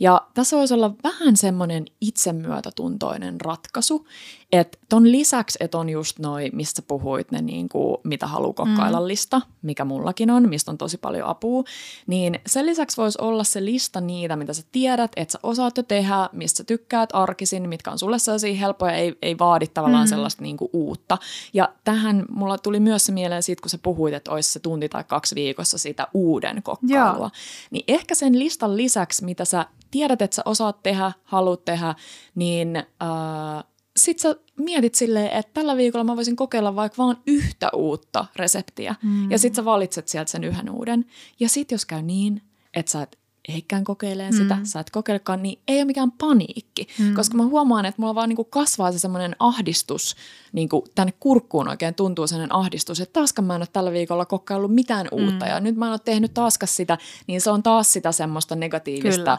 Ja 0.00 0.26
tässä 0.34 0.56
voisi 0.56 0.74
olla 0.74 0.94
vähän 1.04 1.36
semmoinen 1.36 1.84
itsemyötätuntoinen 2.00 3.40
ratkaisu, 3.40 4.06
että 4.52 4.78
ton 4.88 5.12
lisäksi, 5.12 5.58
että 5.60 5.78
on 5.78 5.88
just 5.88 6.18
noi, 6.18 6.50
mistä 6.52 6.82
puhuit, 6.82 7.30
ne 7.30 7.42
niinku, 7.42 8.00
mitä 8.04 8.26
haluaa 8.26 8.52
kokkailla 8.52 9.00
mm. 9.00 9.06
lista, 9.06 9.40
mikä 9.62 9.84
mullakin 9.84 10.30
on, 10.30 10.48
mistä 10.48 10.70
on 10.70 10.78
tosi 10.78 10.98
paljon 10.98 11.28
apua, 11.28 11.64
niin 12.06 12.40
sen 12.46 12.66
lisäksi 12.66 12.96
voisi 12.96 13.18
olla 13.20 13.44
se 13.44 13.64
lista 13.64 14.00
niitä, 14.00 14.36
mitä 14.36 14.52
sä 14.52 14.62
tiedät, 14.72 15.12
että 15.16 15.32
sä 15.32 15.38
osaat 15.42 15.76
jo 15.76 15.82
tehdä, 15.82 16.28
mistä 16.32 16.56
sä 16.56 16.64
tykkäät 16.64 17.10
arkisin, 17.12 17.68
mitkä 17.68 17.90
on 17.90 17.98
sulle 17.98 18.18
sellaisia 18.18 18.54
helppoja, 18.54 18.92
ei, 18.92 19.18
ei 19.22 19.38
vaadi 19.38 19.66
tavallaan 19.66 20.06
mm. 20.06 20.10
sellaista 20.10 20.42
niinku 20.42 20.70
uutta. 20.72 21.18
Ja 21.52 21.68
tähän 21.84 22.24
mulla 22.30 22.58
tuli 22.58 22.80
myös 22.80 23.06
se 23.06 23.12
mieleen 23.12 23.42
siitä, 23.42 23.62
kun 23.62 23.70
sä 23.70 23.78
puhuit, 23.82 24.14
että 24.14 24.30
olisi 24.30 24.52
se 24.52 24.58
tunti 24.60 24.88
tai 24.88 25.04
kaksi 25.04 25.34
viikossa 25.34 25.78
sitä 25.78 26.08
uuden 26.14 26.62
kokkailua. 26.62 27.16
Joo. 27.18 27.30
Niin 27.70 27.84
ehkä 27.88 28.14
sen 28.14 28.38
listan 28.38 28.76
lisäksi, 28.76 29.24
mitä 29.24 29.44
sä 29.44 29.66
tiedät, 29.90 30.22
että 30.22 30.34
sä 30.34 30.42
osaat 30.44 30.82
tehdä, 30.82 31.12
haluat 31.24 31.64
tehdä, 31.64 31.94
niin 32.34 32.76
äh, 32.76 33.64
sit 33.96 34.18
sä 34.18 34.36
mietit 34.56 34.94
silleen, 34.94 35.30
että 35.30 35.52
tällä 35.54 35.76
viikolla 35.76 36.04
mä 36.04 36.16
voisin 36.16 36.36
kokeilla 36.36 36.76
vaikka 36.76 37.02
vaan 37.02 37.16
yhtä 37.26 37.68
uutta 37.74 38.26
reseptiä. 38.36 38.94
Mm. 39.02 39.30
Ja 39.30 39.38
sit 39.38 39.54
sä 39.54 39.64
valitset 39.64 40.08
sieltä 40.08 40.30
sen 40.30 40.44
yhden 40.44 40.70
uuden. 40.70 41.04
Ja 41.40 41.48
sit 41.48 41.70
jos 41.70 41.86
käy 41.86 42.02
niin, 42.02 42.42
että 42.74 42.92
sä 42.92 43.02
et 43.02 43.18
ehkään 43.48 43.84
kokeileen 43.84 44.34
mm. 44.34 44.38
sitä, 44.38 44.58
sä 44.62 44.80
et 44.80 44.90
kokeilekaan, 44.90 45.42
niin 45.42 45.58
ei 45.68 45.76
ole 45.76 45.84
mikään 45.84 46.12
paniikki. 46.12 46.86
Mm. 46.98 47.14
Koska 47.14 47.36
mä 47.36 47.44
huomaan, 47.44 47.86
että 47.86 48.02
mulla 48.02 48.14
vaan 48.14 48.28
niinku 48.28 48.44
kasvaa 48.44 48.92
se 48.92 48.98
semmoinen 48.98 49.36
ahdistus, 49.38 50.16
niinku 50.52 50.84
tänne 50.94 51.12
kurkkuun 51.20 51.68
oikein 51.68 51.94
tuntuu 51.94 52.26
sellainen 52.26 52.54
ahdistus, 52.54 53.00
että 53.00 53.12
taaskaan 53.12 53.46
mä 53.46 53.54
en 53.54 53.60
ole 53.60 53.68
tällä 53.72 53.92
viikolla 53.92 54.26
kokkaillut 54.26 54.74
mitään 54.74 55.08
uutta 55.12 55.44
mm. 55.44 55.50
ja 55.50 55.60
nyt 55.60 55.76
mä 55.76 55.86
en 55.86 55.92
ole 55.92 56.00
tehnyt 56.04 56.34
taaskaan 56.34 56.68
sitä, 56.68 56.98
niin 57.26 57.40
se 57.40 57.50
on 57.50 57.62
taas 57.62 57.92
sitä 57.92 58.12
semmoista 58.12 58.56
negatiivista 58.56 59.36
Kyllä. 59.36 59.38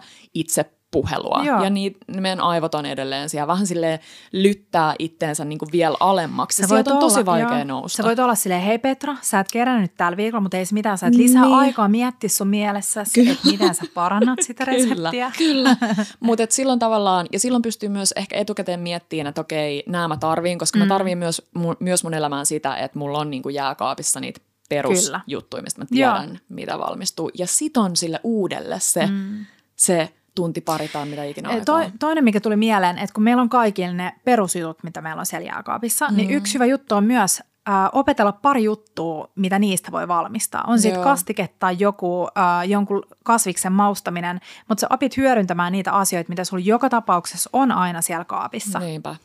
Itsepuhelua. 0.88 1.44
Joo. 1.46 1.64
Ja 1.64 1.70
niin 1.70 1.98
meidän 2.18 2.40
aivot 2.40 2.76
on 2.76 2.86
edelleen 2.86 3.30
siellä 3.30 3.48
vähän 3.48 3.68
silleen 3.68 4.00
lyttää 4.32 4.96
itteensä 5.00 5.46
niinku 5.46 5.68
vielä 5.72 5.98
alemmaksi. 6.00 6.62
Ja 6.62 6.68
sieltä 6.68 6.94
on 6.94 7.00
tosi 7.00 7.26
vaikea 7.26 7.58
joo. 7.58 7.64
nousta. 7.64 7.98
Sä 7.98 8.04
voit 8.04 8.20
olla 8.20 8.36
silleen, 8.36 8.62
hei 8.62 8.78
Petra, 8.78 9.16
sä 9.22 9.40
et 9.40 9.48
kerännyt 9.52 9.96
tällä 9.98 10.18
viikolla, 10.18 10.42
mutta 10.42 10.58
ei 10.58 10.66
se 10.66 10.74
mitään. 10.74 10.98
Sä 10.98 11.08
et 11.08 11.16
lisää 11.16 11.42
Niin. 11.42 11.54
aikaa 11.56 11.88
miettiä 11.88 12.30
sun 12.30 12.48
mielessä, 12.48 13.02
että 13.02 13.38
miten 13.52 13.76
sä 13.76 13.84
parannat 13.94 14.40
sitä 14.42 14.66
reseptiä. 14.72 15.32
Kyllä, 15.38 15.76
kyllä. 15.86 16.06
Mutta 16.20 16.46
silloin 16.50 16.80
tavallaan, 16.80 17.28
ja 17.32 17.40
silloin 17.40 17.62
pystyy 17.62 17.90
myös 17.90 18.12
ehkä 18.12 18.36
etukäteen 18.36 18.80
miettimään, 18.80 19.28
että 19.28 19.42
okei, 19.42 19.84
nämä 19.88 20.08
mä 20.08 20.18
tarviin, 20.18 20.60
koska 20.60 20.80
mm. 20.80 20.84
mä 20.84 20.88
tarviin 20.88 21.18
myös, 21.18 21.42
mu, 21.54 21.74
myös 21.80 22.04
mun 22.04 22.14
elämään 22.14 22.46
sitä, 22.46 22.76
että 22.76 23.00
mulla 23.00 23.20
on 23.20 23.30
niinku 23.30 23.50
jääkaapissa 23.50 24.20
niitä 24.20 24.40
perusjuttuja, 24.70 25.64
mistä 25.64 25.82
mä 25.82 25.86
tiedän, 25.86 26.30
Joo. 26.30 26.38
mitä 26.50 26.80
valmistuu. 26.80 27.32
Ja 27.34 27.48
siton 27.48 27.96
sille 27.96 28.20
uudelle 28.24 28.80
se, 28.80 29.06
mm. 29.06 29.46
se 29.76 30.14
tunti 30.38 30.62
pari 30.62 30.88
tai 30.88 31.06
mitä 31.06 31.24
ikinä. 31.24 31.50
Toi, 31.66 31.92
toinen, 32.00 32.24
mikä 32.24 32.40
tuli 32.40 32.56
mieleen, 32.56 32.98
että 32.98 33.14
kun 33.14 33.24
meillä 33.24 33.42
on 33.42 33.50
kaikilla 33.50 33.94
ne 33.94 34.14
perusjutut, 34.26 34.84
mitä 34.84 35.02
meillä 35.02 35.20
on 35.20 35.26
siellä 35.26 35.48
jääkaapissa, 35.48 36.08
mm. 36.08 36.16
niin 36.18 36.32
yksi 36.32 36.54
hyvä 36.54 36.66
juttu 36.66 36.96
on 36.96 37.04
myös 37.04 37.44
äh, 37.70 37.76
opetella 37.92 38.32
pari 38.32 38.64
juttua, 38.64 39.30
mitä 39.36 39.60
niistä 39.60 39.92
voi 39.92 40.08
valmistaa. 40.08 40.64
On 40.68 40.80
sitten 40.80 41.04
kastike 41.04 41.50
tai 41.60 41.76
joku, 41.80 42.28
äh, 42.38 42.70
jonkun 42.70 43.04
kasviksen 43.24 43.72
maustaminen, 43.72 44.40
mutta 44.68 44.82
sä 44.82 44.88
opit 44.90 45.18
hyödyntämään 45.18 45.72
niitä 45.72 45.92
asioita, 45.92 46.30
mitä 46.30 46.44
sulla 46.44 46.64
joka 46.66 46.90
tapauksessa 46.90 47.50
on 47.54 47.72
aina 47.72 48.02
siellä 48.02 48.26
kaapissa. 48.26 48.80
Niinpä. 48.80 49.16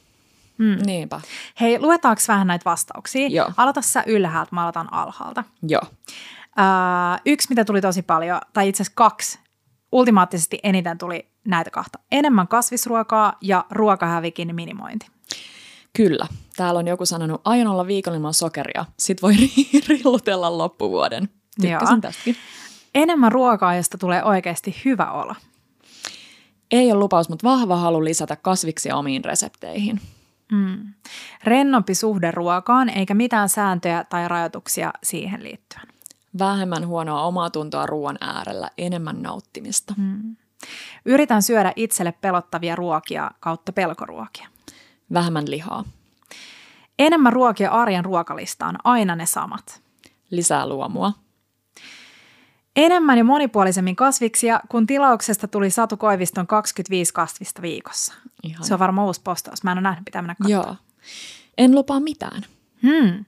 Mm. 0.59 0.77
Niinpä. 0.87 1.21
Hei, 1.61 1.81
luetaanko 1.81 2.23
vähän 2.29 2.47
näitä 2.47 2.65
vastauksia? 2.65 3.29
Joo. 3.29 3.53
Aloita 3.57 3.83
sä 3.83 4.03
ylhäältä, 4.07 4.49
mä 4.55 4.63
aloitan 4.63 4.93
alhaalta. 4.93 5.45
Joo. 5.69 5.83
Äh, 6.59 7.21
yksi, 7.27 7.49
mitä 7.49 7.65
tuli 7.65 7.81
tosi 7.81 8.03
paljon, 8.03 8.41
tai 8.53 8.69
itse 8.69 8.83
asiassa 8.83 8.95
kaksi, 8.97 9.39
ultimaattisesti 9.93 10.59
eniten 10.63 10.99
tuli 10.99 11.29
näitä 11.45 11.71
kahta. 11.71 11.99
Enemmän 12.13 12.49
kasvisruokaa 12.49 13.39
ja 13.41 13.65
ruokahävikin 13.71 14.55
minimointi. 14.55 15.07
Kyllä. 15.97 16.27
Täällä 16.57 16.79
on 16.79 16.89
joku 16.89 17.07
sanonut, 17.07 17.41
aion 17.45 17.67
olla 17.67 17.87
viikon 17.87 18.15
ilman 18.15 18.35
sokeria. 18.35 18.85
Sit 18.99 19.23
voi 19.23 19.35
rillutella 19.89 20.59
loppuvuoden. 20.59 21.29
Tykkäsin 21.61 21.95
Joo. 21.95 22.01
tästäkin. 22.01 22.37
Enemmän 22.95 23.33
ruokaa, 23.33 23.75
josta 23.75 23.99
tulee 23.99 24.25
oikeasti 24.25 24.77
hyvä 24.85 25.13
olo. 25.13 25.35
Ei 26.71 26.93
ole 26.93 27.01
lupaus, 27.01 27.29
mutta 27.29 27.49
vahva 27.49 27.77
halu 27.77 28.05
lisätä 28.05 28.37
kasviksia 28.37 28.97
omiin 28.97 29.25
resepteihin. 29.25 30.01
Mm. 30.53 30.95
Rennompi 31.45 31.95
suhde 31.95 32.31
ruokaan, 32.31 32.89
eikä 32.89 33.15
mitään 33.15 33.49
sääntöjä 33.49 34.05
tai 34.05 34.29
rajoituksia 34.29 34.93
siihen 35.03 35.43
liittyen. 35.43 35.92
Vähemmän 36.39 36.87
huonoa 36.87 37.23
omaa 37.23 37.51
tuntoa 37.51 37.87
ruoan 37.87 38.19
äärellä, 38.21 38.71
enemmän 38.79 39.23
nauttimista. 39.23 39.95
Mm. 39.97 40.37
Yritän 41.05 41.43
syödä 41.43 41.73
itselle 41.77 42.13
pelottavia 42.13 42.77
ruokia 42.77 43.31
kautta 43.41 43.73
pelkoruokia. 43.73 44.49
Vähemmän 45.13 45.51
lihaa. 45.51 45.85
Enemmän 46.99 47.33
ruokia 47.33 47.71
arjen 47.71 48.05
ruokalistaan, 48.05 48.79
aina 48.85 49.17
ne 49.17 49.27
samat. 49.27 49.83
Lisää 50.31 50.67
luomua. 50.67 51.13
Enemmän 52.77 53.19
ja 53.19 53.25
monipuolisemmin 53.25 53.97
kasviksia, 53.97 54.61
kun 54.69 54.87
tilauksesta 54.87 55.49
tuli 55.49 55.71
Satu 55.71 55.97
Koiviston 55.97 56.47
25 56.47 57.15
kasvista 57.15 57.63
viikossa. 57.63 58.15
Ihana. 58.43 58.65
Se 58.65 58.75
on 58.75 58.81
varmaan 58.81 59.07
uusi 59.07 59.21
postaus. 59.25 59.65
Mä 59.65 59.73
en 59.73 59.79
ole 59.79 59.83
nähnyt, 59.83 60.05
pitää 60.05 60.23
mennä 60.23 60.35
katsomaan. 60.35 60.67
Joo. 60.67 60.77
En 61.59 61.75
lupaa 61.75 62.01
mitään. 62.01 62.43
Hmm. 62.83 63.25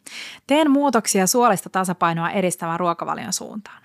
Teen 0.46 0.70
muutoksia 0.70 1.26
suolista 1.26 1.70
tasapainoa 1.70 2.30
edistävän 2.30 2.80
ruokavalion 2.80 3.32
suuntaan. 3.32 3.82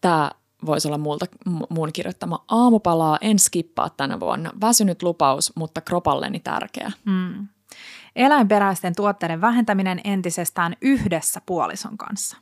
Tämä 0.00 0.30
voisi 0.66 0.88
olla 0.88 0.98
multa, 0.98 1.26
muun 1.68 1.92
kirjoittama 1.92 2.44
aamupalaa, 2.48 3.18
en 3.20 3.38
skippaa 3.38 3.90
tänä 3.90 4.20
vuonna. 4.20 4.50
Väsynyt 4.60 5.02
lupaus, 5.02 5.56
mutta 5.56 5.80
kropalleni 5.80 6.40
tärkeä. 6.40 6.92
Hmm. 7.10 7.48
Eläinperäisten 8.16 8.94
tuotteiden 8.94 9.40
vähentäminen 9.40 10.00
entisestään 10.04 10.76
yhdessä 10.80 11.40
puolison 11.46 11.98
kanssa. 11.98 12.36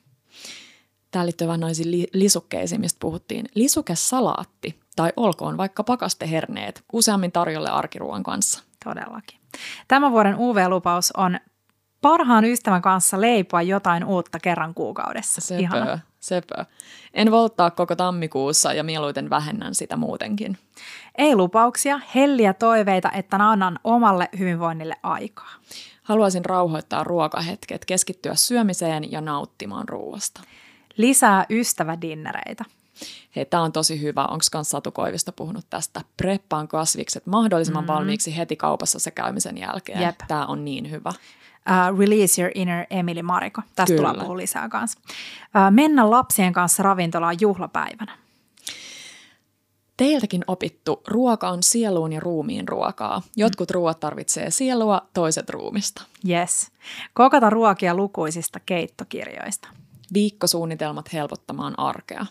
Tämä 1.10 1.24
liittyy 1.24 1.46
vähän 1.46 1.60
noisiin 1.60 1.90
li- 1.90 2.08
lisukkeisiin, 2.12 2.80
mistä 2.80 2.98
puhuttiin. 3.00 3.48
Lisukesalaatti 3.54 4.80
tai 4.96 5.12
olkoon 5.16 5.56
vaikka 5.56 5.84
pakasteherneet 5.84 6.84
useammin 6.92 7.32
tarjolle 7.32 7.70
arkiruoan 7.70 8.22
kanssa. 8.22 8.62
Todellakin. 8.84 9.40
Tämän 9.88 10.12
vuoden 10.12 10.36
UV-lupaus 10.38 11.12
on 11.16 11.38
parhaan 12.02 12.44
ystävän 12.44 12.82
kanssa 12.82 13.20
leipoa 13.20 13.62
jotain 13.62 14.04
uutta 14.04 14.38
kerran 14.38 14.74
kuukaudessa. 14.74 15.40
Sepö, 15.40 15.98
sepö. 16.20 16.64
En 17.14 17.30
volttaa 17.30 17.70
koko 17.70 17.96
tammikuussa 17.96 18.72
ja 18.72 18.84
mieluiten 18.84 19.30
vähennän 19.30 19.74
sitä 19.74 19.96
muutenkin. 19.96 20.58
Ei 21.18 21.36
lupauksia, 21.36 22.00
helliä 22.14 22.54
toiveita, 22.54 23.10
että 23.10 23.36
annan 23.40 23.78
omalle 23.84 24.28
hyvinvoinnille 24.38 24.96
aikaa. 25.02 25.50
Haluaisin 26.02 26.44
rauhoittaa 26.44 27.04
ruokahetket, 27.04 27.84
keskittyä 27.84 28.34
syömiseen 28.34 29.12
ja 29.12 29.20
nauttimaan 29.20 29.88
ruoasta. 29.88 30.40
Lisää 30.96 31.46
ystävädinnereitä. 31.50 32.64
Hei, 33.36 33.44
tämä 33.44 33.62
on 33.62 33.72
tosi 33.72 34.00
hyvä. 34.00 34.24
Onko 34.24 34.44
kans 34.52 34.70
Satu 34.70 34.90
Koivisto 34.90 35.32
puhunut 35.32 35.66
tästä? 35.70 36.00
Preppaan 36.16 36.68
kasvikset 36.68 37.26
mahdollisimman 37.26 37.84
mm-hmm. 37.84 37.94
valmiiksi 37.94 38.36
heti 38.36 38.56
kaupassa 38.56 38.98
se 38.98 39.10
käymisen 39.10 39.58
jälkeen. 39.58 40.02
Jep. 40.02 40.14
Tämä 40.28 40.46
on 40.46 40.64
niin 40.64 40.90
hyvä. 40.90 41.12
Uh, 41.68 41.98
release 41.98 42.42
your 42.42 42.52
inner 42.54 42.86
Emily 42.90 43.22
Mariko. 43.22 43.62
Tästä 43.74 43.84
Kyllä. 43.84 43.96
tullaan 43.96 44.20
puhua 44.20 44.36
lisää 44.36 44.68
kanssa. 44.68 45.00
Uh, 45.06 45.70
mennä 45.70 46.10
lapsien 46.10 46.52
kanssa 46.52 46.82
ravintolaan 46.82 47.36
juhlapäivänä. 47.40 48.18
Teiltäkin 49.96 50.44
opittu 50.46 51.02
ruoka 51.08 51.48
on 51.48 51.62
sieluun 51.62 52.12
ja 52.12 52.20
ruumiin 52.20 52.68
ruokaa. 52.68 53.22
Jotkut 53.36 53.70
ruoat 53.70 54.00
tarvitsee 54.00 54.50
sielua, 54.50 55.02
toiset 55.14 55.50
ruumista. 55.50 56.02
Yes. 56.28 56.70
Kokata 57.14 57.50
ruokia 57.50 57.94
lukuisista 57.94 58.60
keittokirjoista. 58.60 59.68
Viikkosuunnitelmat 60.14 61.12
helpottamaan 61.12 61.78
arkea. 61.78 62.26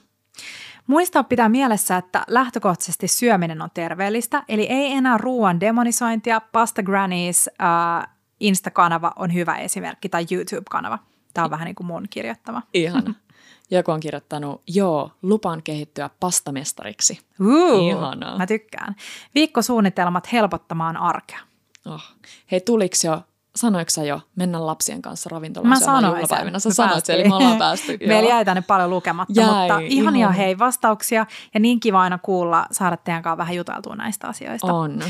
Muistaa 0.88 1.24
pitää 1.24 1.50
mielessä, 1.50 1.98
että 1.98 2.24
lähtökohtaisesti 2.28 3.08
syöminen 3.08 3.62
on 3.62 3.70
terveellistä, 3.74 4.44
eli 4.50 4.64
ei 4.64 4.92
enää 4.92 5.18
ruoan 5.18 5.60
demonisointia. 5.60 6.42
Pasta 6.52 6.84
Grannies 6.84 7.50
äh, 7.62 8.17
Insta-kanava 8.40 9.12
on 9.16 9.34
hyvä 9.34 9.56
esimerkki, 9.56 10.10
tai 10.10 10.26
YouTube-kanava. 10.32 11.00
Tämä 11.34 11.46
on 11.46 11.52
vähän 11.52 11.66
niin 11.66 11.76
kuin 11.76 11.88
mun 11.88 12.08
kirjoittama. 12.10 12.62
Ihana. 12.74 13.14
Joku 13.72 13.92
on 13.92 14.00
kirjoittanut, 14.00 14.62
joo, 14.68 15.12
lupaan 15.22 15.64
kehittyä 15.64 16.10
pastamestariksi. 16.20 17.20
Uh, 17.42 17.88
Ihanaa. 17.88 18.38
Mä 18.38 18.48
tykkään. 18.48 18.96
Viikkosuunnitelmat 19.36 20.32
helpottamaan 20.32 20.98
arkea. 20.98 21.40
Oh. 21.86 22.04
Hei, 22.52 22.62
tuliko 22.62 22.96
jo, 23.04 23.22
sanoiko 23.56 23.90
sä 23.90 24.04
jo 24.04 24.22
mennä 24.36 24.66
lapsien 24.66 25.02
kanssa 25.02 25.30
ravintolaan 25.30 25.70
Mä 25.70 25.80
sanoin 25.80 26.28
sen. 26.28 26.62
Sä 26.62 26.74
sanoit 26.74 27.06
sen, 27.06 27.16
eli 27.16 27.30
me 27.30 27.36
ollaan 27.36 27.58
päästy. 27.58 27.98
Meillä 28.08 28.30
jäi 28.30 28.46
tänne 28.46 28.62
paljon 28.62 28.90
lukematta, 28.90 29.42
Jäi, 29.42 29.48
mutta 29.48 29.80
ihania 29.80 30.20
ihana. 30.20 30.32
hei 30.32 30.60
vastauksia 30.60 31.26
ja 31.54 31.60
niin 31.60 31.80
kiva 31.80 32.02
aina 32.02 32.18
kuulla, 32.18 32.66
saada 32.72 32.98
teidän 32.98 33.24
kanssa 33.24 33.38
vähän 33.38 33.56
juteltua 33.56 33.96
näistä 33.96 34.28
asioista. 34.28 34.74
On. 34.74 35.04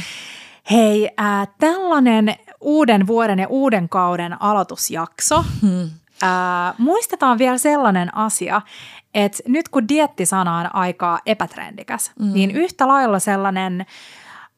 Hei, 0.71 1.09
äh, 1.19 1.47
tällainen 1.59 2.35
uuden 2.61 3.07
vuoden 3.07 3.39
ja 3.39 3.47
uuden 3.47 3.89
kauden 3.89 4.41
aloitusjakso. 4.41 5.45
Hmm. 5.61 5.89
Äh, 6.23 6.75
muistetaan 6.77 7.37
vielä 7.37 7.57
sellainen 7.57 8.17
asia, 8.17 8.61
että 9.13 9.43
nyt 9.47 9.69
kun 9.69 9.87
diettisana 9.87 10.57
on 10.57 10.75
aika 10.75 11.19
epätrendikäs, 11.25 12.11
mm. 12.19 12.33
niin 12.33 12.51
yhtä 12.51 12.87
lailla 12.87 13.19
sellainen 13.19 13.85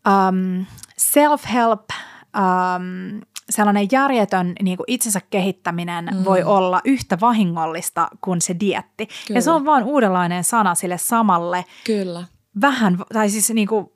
um, 0.08 0.66
self-help, 0.98 1.90
um, 2.38 3.22
sellainen 3.50 3.88
järjetön 3.92 4.54
niin 4.62 4.78
kuin 4.78 4.86
itsensä 4.88 5.22
kehittäminen 5.30 6.10
mm. 6.14 6.26
voi 6.26 6.44
olla 6.44 6.82
yhtä 6.86 7.18
vahingollista 7.22 8.08
kuin 8.22 8.42
se 8.42 8.56
dietti. 8.60 9.08
Kyllä. 9.28 9.38
Ja 9.38 9.42
se 9.42 9.52
on 9.52 9.66
vaan 9.66 9.84
uudenlainen 9.84 10.44
sana 10.44 10.76
sille 10.76 10.98
samalle 10.98 11.66
Kyllä. 11.86 12.24
vähän, 12.62 12.98
tai 13.14 13.30
siis 13.30 13.50
niin 13.50 13.68
kuin 13.68 13.92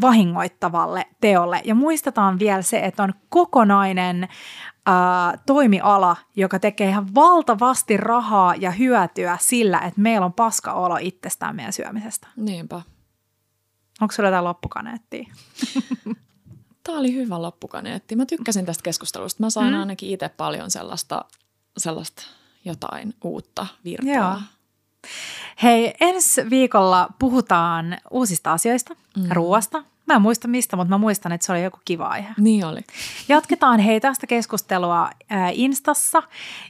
vahingoittavalle 0.00 1.06
teolle. 1.20 1.60
Ja 1.64 1.74
muistetaan 1.74 2.38
vielä 2.38 2.62
se, 2.62 2.78
että 2.78 3.02
on 3.02 3.14
kokonainen 3.28 4.28
ää, 4.86 5.38
toimiala, 5.46 6.16
joka 6.36 6.58
tekee 6.58 6.88
ihan 6.88 7.14
valtavasti 7.14 7.96
rahaa 7.96 8.54
ja 8.54 8.70
hyötyä 8.70 9.38
sillä, 9.40 9.78
että 9.78 10.00
meillä 10.00 10.24
on 10.24 10.32
paska 10.32 10.72
olo 10.72 10.96
itsestään 11.00 11.56
meidän 11.56 11.72
syömisestä. 11.72 12.28
Niinpä. 12.36 12.82
Onko 14.00 14.12
sulla 14.12 14.28
jotain 14.28 14.44
loppukaneettia? 14.44 15.28
Tämä 16.84 16.98
oli 16.98 17.14
hyvä 17.14 17.42
loppukaneetti. 17.42 18.16
Mä 18.16 18.26
tykkäsin 18.26 18.66
tästä 18.66 18.82
keskustelusta. 18.82 19.42
Mä 19.42 19.50
sain 19.50 19.74
mm. 19.74 19.80
ainakin 19.80 20.10
itse 20.10 20.28
paljon 20.28 20.70
sellaista, 20.70 21.24
sellaista 21.78 22.22
jotain 22.64 23.14
uutta 23.24 23.66
virtaa. 23.84 24.14
Joo. 24.14 24.40
Hei, 25.62 25.94
ensi 26.00 26.50
viikolla 26.50 27.08
puhutaan 27.18 27.98
uusista 28.10 28.52
asioista, 28.52 28.94
mm. 29.16 29.24
ruoasta. 29.32 29.84
Mä 30.06 30.14
en 30.14 30.22
muista 30.22 30.48
mistä, 30.48 30.76
mutta 30.76 30.90
mä 30.90 30.98
muistan, 30.98 31.32
että 31.32 31.46
se 31.46 31.52
oli 31.52 31.62
joku 31.62 31.78
kiva 31.84 32.06
aihe. 32.06 32.28
Niin 32.38 32.64
oli. 32.64 32.80
Jatketaan 33.28 33.80
hei 33.80 34.00
tästä 34.00 34.26
keskustelua 34.26 35.10
ää, 35.30 35.50
Instassa 35.52 36.22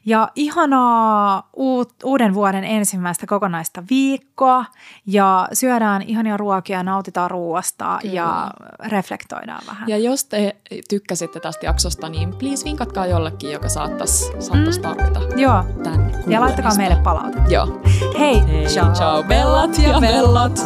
ja 0.07 0.28
ihanaa 0.35 1.49
uut, 1.57 1.93
uuden 2.05 2.35
vuoden 2.35 2.64
ensimmäistä 2.64 3.26
kokonaista 3.26 3.83
viikkoa 3.91 4.64
ja 5.07 5.49
syödään 5.53 6.03
ihania 6.03 6.37
ruokia 6.37 6.76
ja 6.78 6.83
nautitaan 6.83 7.30
ruoasta 7.30 7.99
Kyllä. 8.03 8.14
ja 8.14 8.51
reflektoidaan 8.85 9.62
vähän. 9.66 9.89
Ja 9.89 9.99
jos 9.99 10.24
te 10.24 10.57
tykkäsitte 10.89 11.41
tästä 11.41 11.66
jaksosta, 11.66 12.09
niin 12.09 12.37
please 12.37 12.64
vinkatkaa 12.64 13.07
jollekin, 13.07 13.53
joka 13.53 13.68
saattaisi 13.68 14.24
saattais 14.39 14.76
Mm. 14.76 14.83
tarvita 14.83 15.20
Joo, 15.37 15.64
ja 16.26 16.41
laittakaa 16.41 16.74
meille 16.76 16.97
palautetta. 16.97 17.53
Joo. 17.53 17.80
Hei, 18.18 18.43
Hei, 18.49 18.66
ciao 18.66 19.22
bellat 19.22 19.78
ja 19.78 20.01
bellat. 20.01 20.61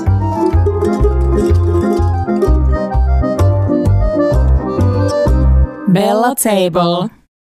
Bella 5.97 6.35
Table. 6.35 7.26